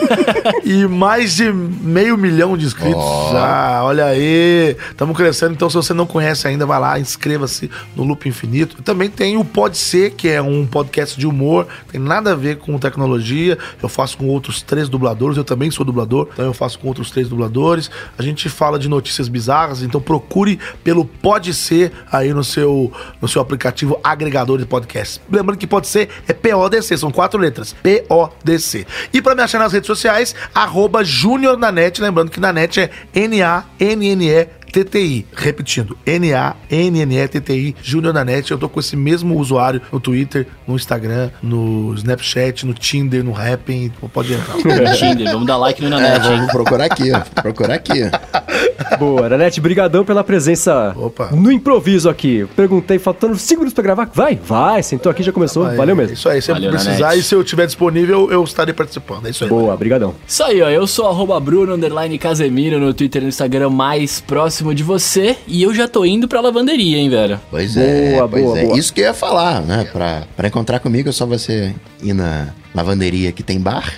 [0.62, 3.02] e mais de meio milhão de inscritos
[3.32, 4.76] já, olha aí.
[4.90, 8.82] Estamos crescendo, então se você não conhece ainda, vai lá, inscreva-se no Loop Infinito.
[8.82, 12.59] Também tem o Pode Ser, que é um podcast de humor, tem nada a ver
[12.59, 13.56] com tecnologia.
[13.82, 17.10] Eu faço com outros três dubladores, eu também sou dublador, então eu faço com outros
[17.10, 17.90] três dubladores.
[18.18, 18.98] A gente fala de notícias
[19.29, 25.20] bizarras, então procure pelo Pode Ser aí no seu, no seu aplicativo agregador de podcast.
[25.31, 28.87] Lembrando que Pode Ser é PODC, são quatro letras, PODC.
[29.12, 32.81] E para me achar nas redes sociais, arroba Júnior na net, lembrando que na net
[32.81, 35.27] é N-A-N-N-E TTI.
[35.35, 38.51] Repetindo, N-A-N-N-E-T-T-I, Júnior da Net.
[38.51, 43.33] Eu tô com esse mesmo usuário no Twitter, no Instagram, no Snapchat, no Tinder, no
[43.33, 43.91] Rapping.
[44.13, 44.57] Pode entrar.
[44.95, 46.37] Tinder, vamos dar like no É, Nanete, hein?
[46.37, 47.21] vamos procurar aqui, ó.
[47.43, 48.01] Procurar aqui.
[48.99, 51.31] Boa, Nanete, brigadão pela presença Opa.
[51.33, 52.47] no improviso aqui.
[52.57, 54.11] Perguntei, faltando 5 minutos pra gravar.
[54.13, 55.65] Vai, vai, sentou aqui, já começou.
[55.77, 56.15] Valeu mesmo.
[56.15, 57.21] Isso aí, sempre Valeu, precisar Nanete.
[57.21, 59.27] e se eu tiver disponível, eu estarei participando.
[59.27, 59.51] É isso aí.
[59.51, 60.15] Boa, brigadão.
[60.27, 60.69] Isso aí, ó.
[60.69, 65.36] Eu sou arroba Bruno underline Casemiro no Twitter e no Instagram mais próximo de você.
[65.47, 67.40] E eu já tô indo pra lavanderia, hein, velho?
[67.51, 68.65] Pois é, Boa, pois boa, é.
[68.66, 68.78] boa.
[68.78, 69.89] Isso que eu ia falar, né?
[69.93, 73.93] Pra, pra encontrar comigo é só você ir na lavanderia que tem bar,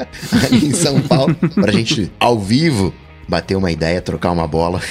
[0.50, 2.92] em São Paulo, pra gente, ao vivo,
[3.28, 4.80] bater uma ideia, trocar uma bola.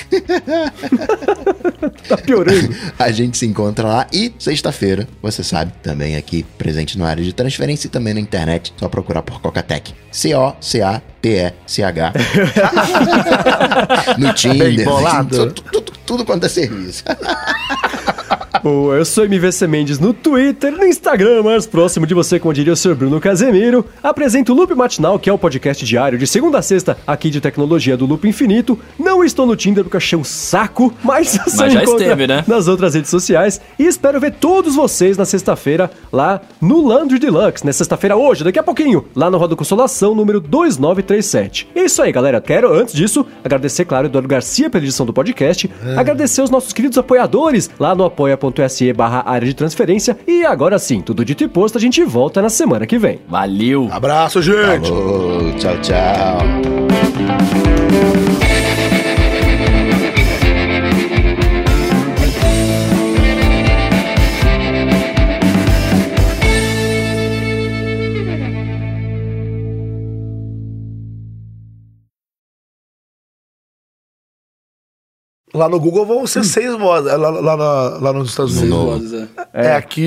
[2.08, 2.74] Tá piorando.
[2.98, 7.34] A gente se encontra lá e sexta-feira, você sabe, também aqui presente no área de
[7.34, 9.94] transferência e também na internet, só procurar por Cocatec.
[10.12, 12.14] C-O-C-A-T-E-C-H.
[14.18, 15.54] no Tinder, Bem bolado.
[15.54, 17.04] tudo, tudo, tudo quanto é serviço.
[18.62, 22.72] Boa, eu sou MVC Mendes no Twitter, no Instagram, mais próximo de você, como diria
[22.72, 22.96] o Sr.
[22.96, 23.86] Bruno Casemiro.
[24.02, 27.42] Apresento o Loop Matinal, que é o podcast diário de segunda a sexta, aqui de
[27.42, 28.80] tecnologia do Loop Infinito.
[28.98, 32.46] Não estou no Tinder porque eu achei um saco, mas você já esteve, né?
[32.48, 33.60] nas outras redes sociais.
[33.78, 38.60] E espero ver todos vocês na sexta-feira, lá no Landry Deluxe, na sexta-feira hoje, daqui
[38.60, 41.68] a pouquinho, lá no Roda Consolação, número 2937.
[41.76, 42.40] É isso aí, galera.
[42.40, 46.98] Quero, antes disso, agradecer, claro, Eduardo Garcia pela edição do podcast, agradecer os nossos queridos
[46.98, 48.04] apoiadores lá no
[48.48, 50.18] apoia.se barra área de transferência.
[50.28, 53.22] E agora sim, tudo dito e posto, a gente volta na semana que vem.
[53.28, 53.88] Valeu!
[53.92, 54.92] Abraço, gente.
[54.92, 56.38] Ô, tchau, tchau.
[75.54, 77.12] Lá no Google vão ser seis vozes.
[77.12, 79.28] Lá, lá, lá, lá nos Estados Unidos.
[79.54, 79.76] É.
[79.76, 80.04] aqui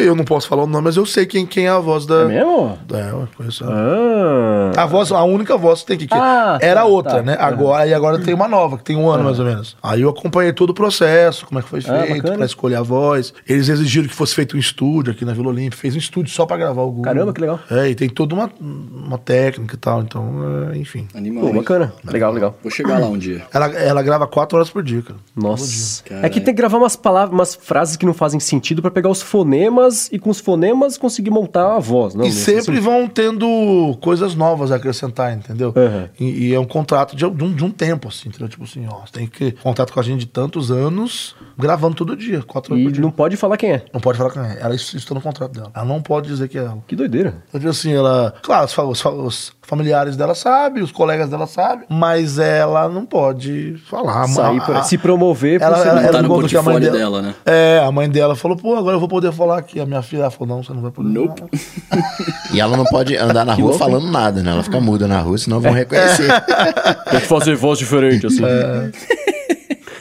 [0.00, 2.24] eu não posso falar o nome, mas eu sei quem, quem é a voz da.
[2.24, 2.76] mesmo?
[2.92, 3.64] É, eu conheço.
[3.64, 4.72] Ah.
[4.76, 6.06] A voz, a única voz que tem aqui.
[6.08, 7.22] que Ah, era tá, outra, tá.
[7.22, 7.36] né?
[7.38, 9.76] Agora, e agora tem uma nova, que tem um ano mais ou menos.
[9.82, 12.36] Aí eu acompanhei todo o processo, como é que foi Ah, feito, bacana.
[12.38, 13.32] pra escolher a voz.
[13.48, 15.78] Eles exigiram que fosse feito um estúdio aqui na Vila Olímpia.
[15.78, 17.04] Fez um estúdio só pra gravar o Google.
[17.04, 17.60] Caramba, que legal.
[17.70, 20.02] É, e tem toda uma, uma técnica e tal.
[20.02, 21.06] Então, é, enfim.
[21.14, 21.46] Animal.
[21.46, 21.92] Pô, bacana.
[22.04, 22.56] Legal, legal.
[22.62, 23.42] Vou chegar lá um dia.
[23.52, 25.18] Ela, ela grava quatro horas por dia, cara.
[25.36, 26.02] Nossa.
[26.04, 26.26] Caralho.
[26.26, 29.08] É que tem que gravar umas palavras, umas frases que não fazem sentido pra pegar
[29.08, 32.24] os fonemas e com os fonemas conseguir montar a voz, não?
[32.24, 35.72] e Não- sempre vão tendo coisas novas a acrescentar, entendeu?
[35.76, 36.08] Uhum.
[36.18, 38.48] E, e é um contrato de, de um, de um tempo, assim, entendeu?
[38.48, 42.16] Tipo assim, ó, você tem que contrato com a gente de tantos anos gravando todo
[42.16, 43.02] dia, quatro horas E por dia.
[43.02, 43.84] não pode falar quem é.
[43.92, 44.52] Não pode falar com ela.
[44.54, 45.70] Ela isso isso está no contrato dela.
[45.74, 46.78] Ela não pode dizer que é ela.
[46.86, 47.42] Que doideira.
[47.52, 48.34] Eu digo assim, ela.
[48.42, 53.76] Claro, os, os os familiares dela sabem, os colegas dela sabem, mas ela não pode
[53.88, 54.26] falar.
[54.28, 56.62] Sair por- a- se promover ela, ela, Não ela tá no me contou que a
[56.62, 57.34] mãe portfólio dela, dela, né?
[57.46, 59.80] É, a mãe dela falou, pô, agora eu vou poder falar aqui.
[59.80, 61.08] A minha filha ela falou, não, você não vai poder.
[61.08, 61.42] Nope.
[62.52, 64.50] E ela não pode andar na rua falando nada, né?
[64.50, 66.26] Ela fica muda na rua, senão vão reconhecer.
[67.10, 68.42] Tem que fazer voz diferente, assim.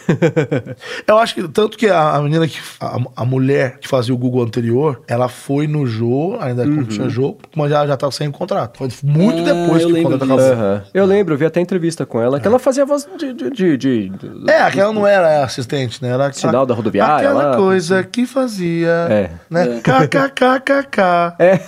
[1.08, 2.58] Eu acho que tanto que a, a menina que.
[2.80, 6.76] A, a mulher que fazia o Google anterior, ela foi no jogo, ainda Uhum.
[6.76, 8.78] quando tinha jogo, mas já, já tava sem contrato.
[8.78, 10.48] Foi muito Ah, depois eu que o lembro contrato disso.
[10.52, 10.66] acabou.
[10.66, 10.84] Aham.
[10.94, 13.34] Eu lembro, eu vi até entrevista com ela, que ela fazia voz de.
[13.34, 14.12] de, de, de-
[14.50, 16.10] É, aquela não era assistente, né?
[16.10, 17.58] Era Sinal da rodoviária Aquela lá.
[17.58, 18.90] coisa que fazia.
[19.10, 19.30] É.
[19.50, 19.82] Né?
[19.84, 20.98] KKKKK.
[21.40, 21.60] É.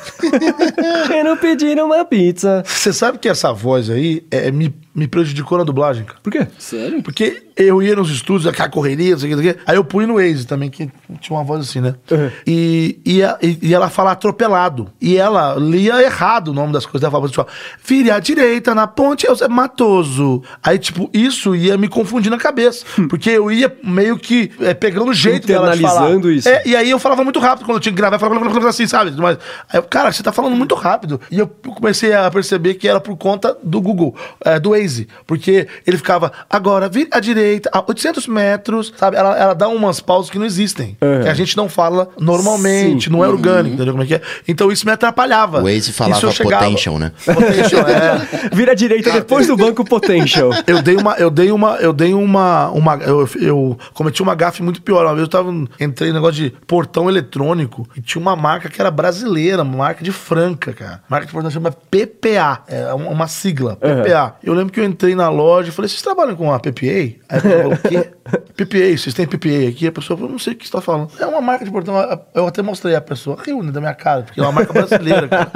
[1.07, 2.63] Quero pedir uma pizza.
[2.65, 6.19] Você sabe que essa voz aí é, me, me prejudicou na dublagem, cara.
[6.21, 6.47] Por quê?
[6.57, 7.01] Sério?
[7.03, 9.61] Porque eu ia nos estúdios, aquela correria, não sei o que, não sei o que.
[9.65, 10.89] Aí eu pus no Waze também, que
[11.21, 11.95] tinha uma voz assim, né?
[12.09, 12.31] Uhum.
[12.47, 14.89] E, e, a- e, e ela fala atropelado.
[15.01, 17.03] E ela lia errado o nome das coisas.
[17.03, 20.41] Ela falava assim, vire à direita, na ponte, é Matoso.
[20.63, 22.85] Aí, tipo, isso ia me confundir na cabeça.
[23.09, 25.93] Porque eu ia meio que é, pegando o jeito dela de falar.
[26.01, 26.49] Internalizando isso.
[26.49, 28.87] É, e aí eu falava muito rápido quando eu tinha que gravar, eu falava assim,
[28.87, 29.11] sabe?
[29.17, 29.37] Mas,
[29.71, 31.21] aí cara, você tá falando muito rápido.
[31.29, 34.78] E eu comecei a perceber que era por conta do Google, é, do Waze.
[35.25, 39.17] Porque ele ficava, agora, vire à direita, a 800 metros, sabe?
[39.17, 40.97] Ela, ela dá umas pausas que não existem.
[41.01, 41.23] É.
[41.23, 43.11] Que a gente não fala normalmente, Sim.
[43.11, 44.21] não é orgânico, entendeu como é que é?
[44.47, 45.59] Então isso me atrapalhava.
[45.59, 47.11] O Waze Isso falava eu chegava- potential, né?
[47.25, 48.49] Potential, é.
[48.55, 50.51] Vira à direita depois do banco Potential.
[50.67, 54.61] Eu dei uma, eu dei uma, eu dei uma, uma eu, eu cometi uma gafe
[54.63, 55.05] muito pior.
[55.05, 58.79] Uma vez eu tava, entrei no negócio de portão eletrônico e tinha uma marca que
[58.79, 61.01] era brasileira, uma marca de Franca, cara.
[61.09, 64.35] Marca de portão chama PPA, é uma, uma sigla, PPA.
[64.43, 66.85] Eu lembro que eu entrei na loja e falei, vocês trabalham com a PPA?
[66.85, 68.09] Aí a pessoa falou, o quê?
[68.55, 69.87] PPA, vocês têm PPA aqui?
[69.87, 71.09] A pessoa falou, não sei o que você tá falando.
[71.19, 71.95] É uma marca de portão,
[72.35, 75.49] eu até mostrei a pessoa, né, da minha cara, porque é uma marca brasileira, cara.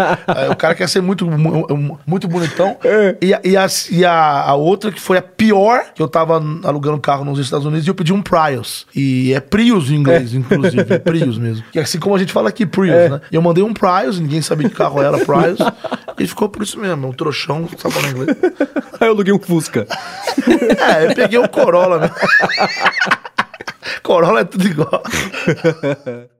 [0.51, 2.77] O cara quer ser muito, mu- muito bonitão.
[3.21, 6.41] E, a, e, a, e a, a outra que foi a pior, que eu tava
[6.63, 8.85] alugando carro nos Estados Unidos e eu pedi um Prius.
[8.95, 10.93] E é Prius em inglês, inclusive.
[10.93, 11.63] É Prius mesmo.
[11.71, 13.21] Que é assim como a gente fala aqui, Prius, né?
[13.31, 15.59] E eu mandei um Prius, ninguém sabia que carro era Prius.
[16.19, 18.37] e ficou por isso mesmo, um trouxão, sabe falar inglês.
[19.03, 19.85] Aí eu aluguei um Fusca.
[20.43, 22.11] É, eu peguei o Corolla, né?
[24.01, 25.03] Corolla é tudo igual.